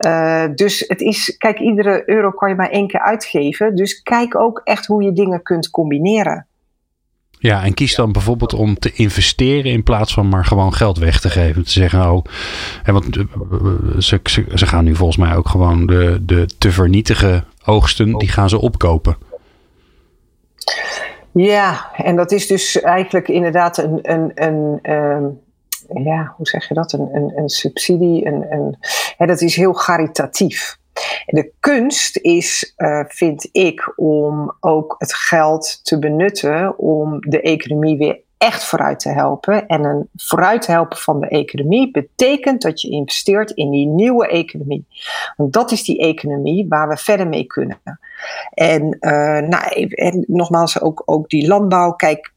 Uh, 0.06 0.44
dus 0.56 0.84
het 0.88 1.02
is, 1.02 1.36
kijk, 1.38 1.60
iedere 1.60 2.04
euro 2.06 2.32
kan 2.32 2.50
je 2.50 2.56
maar 2.56 2.70
één 2.70 2.88
keer 2.88 3.02
uitgeven. 3.02 3.76
Dus 3.76 4.02
kijk 4.02 4.36
ook 4.36 4.62
echt 4.64 4.86
hoe 4.86 5.04
je 5.04 5.14
dingen 5.14 5.42
kunt 5.42 5.70
combineren. 5.70 6.46
Ja, 7.40 7.64
en 7.64 7.74
kies 7.74 7.96
dan 7.96 8.12
bijvoorbeeld 8.12 8.54
om 8.54 8.80
te 8.80 8.92
investeren 8.94 9.72
in 9.72 9.84
plaats 9.84 10.14
van 10.14 10.30
maar 10.30 10.46
gewoon 10.46 10.74
geld 10.74 10.98
weg 10.98 11.20
te 11.20 11.30
geven. 11.30 11.64
Te 11.64 11.72
zeggen, 11.72 12.12
oh, 12.12 12.24
en 12.84 12.94
want 12.94 13.06
ze, 13.98 14.20
ze, 14.24 14.46
ze 14.54 14.66
gaan 14.66 14.84
nu 14.84 14.96
volgens 14.96 15.18
mij 15.18 15.36
ook 15.36 15.48
gewoon 15.48 15.86
de, 15.86 16.18
de 16.22 16.46
te 16.58 16.72
vernietigen 16.72 17.46
oogsten, 17.66 18.18
die 18.18 18.30
gaan 18.30 18.50
ze 18.50 18.62
opkopen. 18.62 19.18
Ja, 21.32 21.92
en 21.96 22.16
dat 22.16 22.32
is 22.32 22.48
dus 22.48 22.82
eigenlijk 22.82 23.28
inderdaad 23.28 23.78
een, 23.78 24.00
een, 24.02 24.32
een, 24.36 24.80
een 24.82 25.40
ja, 25.94 26.34
hoe 26.38 26.48
zeg 26.48 26.68
je 26.68 26.74
dat? 26.74 26.94
Een, 26.94 27.10
een, 27.14 27.32
een 27.36 27.50
subsidie. 27.50 28.26
Een, 28.26 28.46
een, 28.50 28.78
hè, 29.22 29.28
dat 29.28 29.42
is 29.42 29.56
heel 29.56 29.74
caritatief. 29.74 30.80
De 31.26 31.52
kunst 31.60 32.18
is, 32.18 32.74
uh, 32.78 33.04
vind 33.08 33.50
ik, 33.52 33.94
om 33.96 34.56
ook 34.60 34.96
het 34.98 35.14
geld 35.14 35.80
te 35.84 36.00
benutten 36.00 36.78
om 36.78 37.20
de 37.20 37.42
economie 37.42 37.98
weer 37.98 38.20
echt 38.38 38.64
vooruit 38.64 39.00
te 39.00 39.10
helpen. 39.10 39.68
En 39.68 39.84
een 39.84 40.10
vooruit 40.16 40.68
helpen 40.68 40.98
van 40.98 41.20
de 41.20 41.28
economie 41.28 41.92
betekent 41.92 42.62
dat 42.62 42.82
je 42.82 42.90
investeert 42.90 43.52
in 43.52 43.70
die 43.70 43.88
nieuwe 43.88 44.28
economie. 44.28 44.86
Want 45.38 45.54
dat 45.54 45.72
is 45.72 45.84
die 45.84 46.00
economie 46.00 46.66
waar 46.70 46.90
we 46.90 46.98
verder 46.98 47.28
mee 47.28 47.46
kunnen. 47.46 47.82
En, 48.54 48.98
uh, 49.00 49.40
nou, 49.40 49.86
en 49.88 50.24
nogmaals, 50.28 50.82
ook, 50.82 51.02
ook 51.06 51.30
die 51.30 51.48
landbouw. 51.48 51.92
Kijk, 51.92 52.34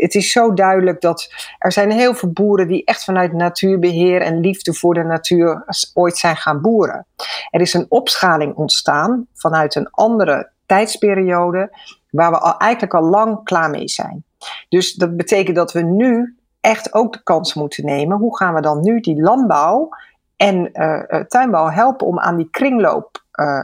het 0.00 0.14
is 0.14 0.32
zo 0.32 0.52
duidelijk 0.52 1.00
dat 1.00 1.32
er 1.58 1.72
zijn 1.72 1.90
heel 1.90 2.14
veel 2.14 2.30
boeren 2.30 2.68
die 2.68 2.84
echt 2.84 3.04
vanuit 3.04 3.32
natuurbeheer 3.32 4.20
en 4.20 4.40
liefde 4.40 4.74
voor 4.74 4.94
de 4.94 5.02
natuur 5.02 5.64
ooit 5.94 6.16
zijn 6.16 6.36
gaan 6.36 6.60
boeren. 6.60 7.06
Er 7.50 7.60
is 7.60 7.74
een 7.74 7.86
opschaling 7.88 8.54
ontstaan 8.54 9.26
vanuit 9.34 9.74
een 9.74 9.90
andere 9.90 10.50
tijdsperiode 10.66 11.76
waar 12.10 12.30
we 12.30 12.38
al, 12.38 12.56
eigenlijk 12.58 12.94
al 12.94 13.08
lang 13.08 13.44
klaar 13.44 13.70
mee 13.70 13.88
zijn. 13.88 14.24
Dus 14.68 14.94
dat 14.94 15.16
betekent 15.16 15.56
dat 15.56 15.72
we 15.72 15.80
nu 15.80 16.36
echt 16.60 16.94
ook 16.94 17.12
de 17.12 17.22
kans 17.22 17.54
moeten 17.54 17.84
nemen. 17.84 18.18
Hoe 18.18 18.36
gaan 18.36 18.54
we 18.54 18.60
dan 18.60 18.80
nu 18.80 19.00
die 19.00 19.22
landbouw 19.22 19.88
en 20.36 20.70
uh, 20.72 21.20
tuinbouw 21.20 21.68
helpen 21.68 22.06
om 22.06 22.18
aan 22.18 22.36
die 22.36 22.48
kringloopprincipes 22.50 23.22
uh, 23.36 23.62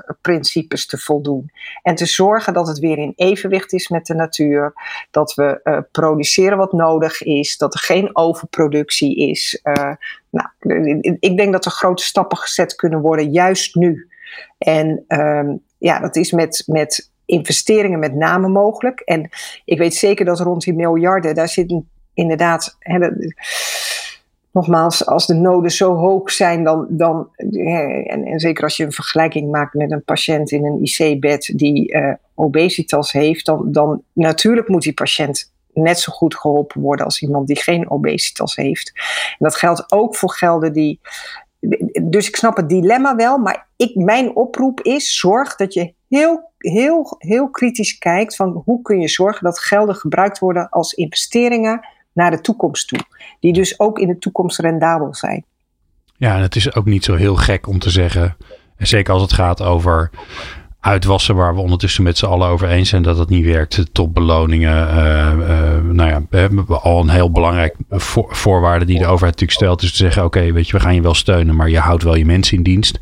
te 0.87 0.99
voldoen. 0.99 1.51
En 1.83 1.95
te 1.95 2.07
zorgen 2.07 2.53
dat 2.53 2.69
het 2.69 2.79
weer 2.79 2.99
in 2.99 3.13
evenwicht 3.17 3.73
is 3.73 3.89
met 3.89 4.07
de 4.07 4.15
natuur. 4.15 4.73
Dat 5.11 5.35
we 5.35 5.61
uh, 5.65 5.79
produceren 5.93 6.59
wat 6.59 6.73
nodig 6.73 7.23
is. 7.23 7.57
Dat 7.57 7.75
er 7.75 7.81
geen 7.81 8.17
overproductie 8.17 9.17
is. 9.17 9.61
nou, 10.31 10.49
ik 11.19 11.37
denk 11.37 11.53
dat 11.53 11.65
er 11.65 11.71
grote 11.71 12.05
stappen 12.05 12.39
gezet 12.39 12.75
kunnen 12.75 13.01
worden, 13.01 13.31
juist 13.31 13.75
nu. 13.75 14.09
En 14.59 15.05
ehm, 15.07 15.57
ja, 15.79 15.99
dat 15.99 16.17
is 16.17 16.33
met, 16.33 16.63
met 16.67 17.11
investeringen 17.25 17.99
met 17.99 18.15
name 18.15 18.49
mogelijk. 18.49 19.01
En 19.01 19.31
ik 19.65 19.79
weet 19.79 19.95
zeker 19.95 20.25
dat 20.25 20.41
rond 20.41 20.63
die 20.63 20.75
miljarden, 20.75 21.35
daar 21.35 21.49
zit 21.49 21.83
inderdaad. 22.15 22.77
Hè, 22.79 22.99
nogmaals, 24.53 25.07
als 25.07 25.27
de 25.27 25.35
noden 25.35 25.71
zo 25.71 25.95
hoog 25.95 26.31
zijn, 26.31 26.65
dan. 26.65 26.87
dan 26.89 27.29
en, 27.37 28.25
en, 28.25 28.41
zeker 28.41 28.65
als 28.65 28.77
je 28.77 28.85
een 28.85 28.93
vergelijking 28.93 29.51
maakt 29.51 29.75
met 29.75 29.91
een 29.91 30.05
patiënt 30.05 30.51
in 30.51 30.65
een 30.65 30.83
IC-bed 30.83 31.53
die 31.57 31.93
uh, 31.93 32.15
obesitas 32.35 33.13
heeft, 33.13 33.47
dan, 33.47 33.73
dan 33.73 34.03
natuurlijk 34.13 34.69
moet 34.69 34.83
die 34.83 34.95
patiënt 34.95 35.53
net 35.73 36.01
zo 36.01 36.13
goed 36.13 36.37
geholpen 36.37 36.81
worden 36.81 37.05
als 37.05 37.23
iemand 37.23 37.47
die 37.47 37.63
geen 37.63 37.91
obesitas 37.91 38.57
heeft. 38.57 38.93
En 39.29 39.37
dat 39.39 39.57
geldt 39.57 39.93
ook 39.93 40.17
voor 40.17 40.31
gelden 40.31 40.73
die. 40.73 41.01
Dus 42.03 42.29
ik 42.29 42.37
snap 42.37 42.57
het 42.57 42.69
dilemma 42.69 43.17
wel, 43.17 43.39
maar 43.39 43.69
ik, 43.77 43.95
mijn 43.95 44.37
oproep 44.37 44.81
is: 44.81 45.19
zorg 45.19 45.57
dat 45.57 45.75
je 45.75 45.95
heel, 46.09 46.51
heel, 46.59 47.15
heel 47.19 47.51
kritisch 47.51 47.99
kijkt 47.99 48.37
van 48.37 48.63
hoe 48.65 48.83
kun 48.83 49.01
je 49.01 49.09
zorgen 49.09 49.45
dat 49.45 49.61
gelden 49.61 49.95
gebruikt 49.95 50.39
worden 50.39 50.69
als 50.69 50.93
investeringen 50.93 51.89
naar 52.21 52.31
de 52.31 52.41
toekomst 52.41 52.89
toe. 52.89 52.99
Die 53.41 53.53
dus 53.53 53.81
ook 53.81 53.99
in 53.99 54.09
de 54.09 54.19
toekomst 54.19 54.59
rendabel 54.59 55.15
zijn. 55.15 55.45
Ja, 56.17 56.37
en 56.37 56.43
het 56.43 56.57
is 56.57 56.75
ook 56.75 56.85
niet 56.85 57.05
zo 57.05 57.15
heel 57.15 57.37
gek 57.37 57.67
om 57.67 57.79
te 57.79 57.91
zeggen, 57.91 58.37
zeker 58.79 59.13
als 59.13 59.23
het 59.23 59.33
gaat 59.33 59.63
over 59.63 60.11
uitwassen 60.81 61.35
waar 61.35 61.55
we 61.55 61.61
ondertussen 61.61 62.03
met 62.03 62.19
z'n 62.19 62.27
allen 62.27 62.49
over 62.49 62.69
eens 62.69 62.89
zijn 62.89 63.03
dat 63.03 63.19
het 63.19 63.29
niet 63.29 63.45
werkt. 63.45 63.87
Topbeloningen, 63.93 64.89
uh, 64.89 65.33
uh, 65.49 65.93
nou 65.93 66.11
ja, 66.11 66.23
we 66.31 66.39
hebben 66.39 66.83
al 66.83 67.01
een 67.01 67.09
heel 67.09 67.31
belangrijk 67.31 67.77
voorwaarde 68.29 68.85
die 68.85 68.99
de 68.99 69.07
overheid 69.07 69.41
natuurlijk 69.41 69.59
stelt. 69.59 69.81
Dus 69.81 69.91
te 69.91 69.97
zeggen, 69.97 70.25
oké, 70.25 70.53
weet 70.53 70.67
je, 70.67 70.73
we 70.73 70.81
gaan 70.81 70.95
je 70.95 71.03
wel 71.03 71.15
steunen, 71.15 71.57
maar 71.57 71.69
je 71.69 71.79
houdt 71.79 72.03
wel 72.03 72.15
je 72.15 72.27
mensen 72.27 72.57
in 72.57 72.63
dienst. 72.63 72.99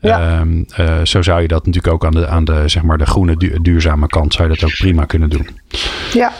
Ja. 0.00 0.40
Um, 0.40 0.66
uh, 0.78 1.04
zo 1.04 1.22
zou 1.22 1.42
je 1.42 1.48
dat 1.48 1.66
natuurlijk 1.66 1.94
ook 1.94 2.04
aan 2.04 2.12
de, 2.12 2.26
aan 2.26 2.44
de, 2.44 2.62
zeg 2.66 2.82
maar 2.82 2.98
de 2.98 3.06
groene 3.06 3.60
duurzame 3.62 4.06
kant 4.06 4.34
zou 4.34 4.48
je 4.48 4.54
dat 4.54 4.64
ook 4.64 4.76
prima 4.76 5.04
kunnen 5.04 5.30
doen. 5.30 5.48
Ja, 6.12 6.32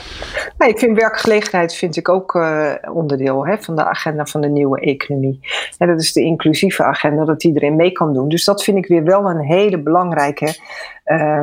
nou, 0.62 0.74
ik 0.74 0.80
vind 0.80 0.98
werkgelegenheid 0.98 1.74
vind 1.74 1.96
ik 1.96 2.08
ook 2.08 2.34
uh, 2.34 2.72
onderdeel 2.92 3.46
hè, 3.46 3.58
van 3.58 3.76
de 3.76 3.84
agenda 3.84 4.26
van 4.26 4.40
de 4.40 4.48
nieuwe 4.48 4.80
economie. 4.80 5.40
En 5.78 5.88
dat 5.88 6.00
is 6.00 6.12
de 6.12 6.22
inclusieve 6.22 6.84
agenda, 6.84 7.24
dat 7.24 7.44
iedereen 7.44 7.76
mee 7.76 7.92
kan 7.92 8.12
doen. 8.12 8.28
Dus 8.28 8.44
dat 8.44 8.64
vind 8.64 8.76
ik 8.76 8.86
weer 8.86 9.04
wel 9.04 9.30
een 9.30 9.40
hele 9.40 9.78
belangrijke, 9.78 10.56
um, 11.04 11.40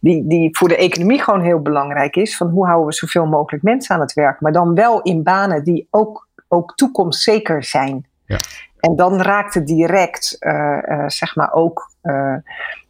die, 0.00 0.26
die 0.26 0.56
voor 0.56 0.68
de 0.68 0.76
economie 0.76 1.22
gewoon 1.22 1.42
heel 1.42 1.60
belangrijk 1.60 2.16
is. 2.16 2.36
Van 2.36 2.48
hoe 2.48 2.66
houden 2.66 2.86
we 2.86 2.94
zoveel 2.94 3.26
mogelijk 3.26 3.62
mensen 3.62 3.94
aan 3.94 4.00
het 4.00 4.12
werk, 4.12 4.40
maar 4.40 4.52
dan 4.52 4.74
wel 4.74 5.02
in 5.02 5.22
banen 5.22 5.64
die 5.64 5.86
ook, 5.90 6.28
ook 6.48 6.74
toekomstzeker 6.74 7.64
zijn. 7.64 8.06
Ja. 8.26 8.38
En 8.80 8.96
dan 8.96 9.20
raakt 9.20 9.54
het 9.54 9.66
direct, 9.66 10.36
uh, 10.40 10.78
uh, 10.88 11.08
zeg 11.08 11.36
maar 11.36 11.52
ook, 11.52 11.90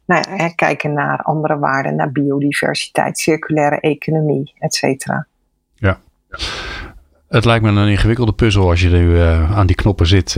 nou 0.07 0.25
ja, 0.37 0.49
kijken 0.49 0.93
naar 0.93 1.23
andere 1.23 1.59
waarden, 1.59 1.97
naar 1.97 2.13
biodiversiteit, 2.13 3.19
circulaire 3.19 3.81
economie, 3.81 4.55
et 4.59 4.75
cetera. 4.75 5.27
Het 7.29 7.45
lijkt 7.45 7.65
me 7.65 7.71
een 7.71 7.89
ingewikkelde 7.89 8.33
puzzel 8.33 8.71
als 8.71 8.81
je 8.81 8.89
nu 8.89 9.21
aan 9.21 9.67
die 9.67 9.77
knoppen 9.77 10.07
zit 10.07 10.35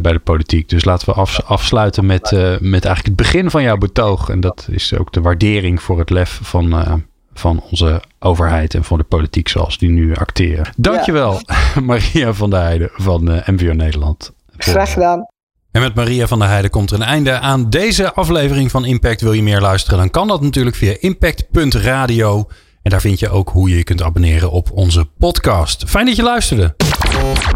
bij 0.00 0.12
de 0.12 0.20
politiek. 0.24 0.68
Dus 0.68 0.84
laten 0.84 1.08
we 1.08 1.14
af, 1.14 1.40
afsluiten 1.40 2.06
met, 2.06 2.30
met 2.60 2.84
eigenlijk 2.84 3.06
het 3.06 3.16
begin 3.16 3.50
van 3.50 3.62
jouw 3.62 3.76
betoog. 3.76 4.28
En 4.28 4.40
dat 4.40 4.68
is 4.70 4.94
ook 4.98 5.12
de 5.12 5.20
waardering 5.20 5.82
voor 5.82 5.98
het 5.98 6.10
lef 6.10 6.40
van, 6.42 7.02
van 7.32 7.62
onze 7.70 8.02
overheid 8.18 8.74
en 8.74 8.84
van 8.84 8.98
de 8.98 9.04
politiek 9.04 9.48
zoals 9.48 9.78
die 9.78 9.90
nu 9.90 10.14
acteren. 10.14 10.72
Dankjewel, 10.76 11.40
ja. 11.46 11.80
Maria 11.80 12.32
van 12.32 12.50
der 12.50 12.60
Heijden 12.60 12.90
van 12.92 13.42
MVO 13.46 13.72
Nederland. 13.72 14.32
Graag 14.56 14.92
gedaan. 14.92 15.26
En 15.70 15.80
met 15.80 15.94
Maria 15.94 16.26
van 16.26 16.38
der 16.38 16.48
Heijden 16.48 16.70
komt 16.70 16.90
er 16.90 16.96
een 16.96 17.06
einde 17.06 17.38
aan 17.38 17.70
deze 17.70 18.12
aflevering 18.12 18.70
van 18.70 18.84
Impact. 18.84 19.20
Wil 19.20 19.32
je 19.32 19.42
meer 19.42 19.60
luisteren? 19.60 19.98
Dan 19.98 20.10
kan 20.10 20.28
dat 20.28 20.40
natuurlijk 20.40 20.76
via 20.76 20.96
impact.radio. 20.98 22.48
En 22.82 22.90
daar 22.90 23.00
vind 23.00 23.18
je 23.18 23.28
ook 23.30 23.48
hoe 23.48 23.68
je 23.68 23.76
je 23.76 23.84
kunt 23.84 24.02
abonneren 24.02 24.50
op 24.50 24.70
onze 24.72 25.04
podcast. 25.18 25.84
Fijn 25.86 26.06
dat 26.06 26.16
je 26.16 26.22
luisterde. 26.22 26.74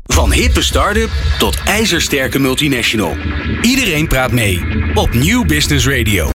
Van 0.04 0.32
hippe 0.32 0.62
start-up 0.62 1.10
tot 1.38 1.62
ijzersterke 1.64 2.38
multinational. 2.38 3.16
Iedereen 3.62 4.08
praat 4.08 4.32
mee 4.32 4.60
op 4.94 5.14
New 5.14 5.46
Business 5.46 5.88
Radio. 5.88 6.32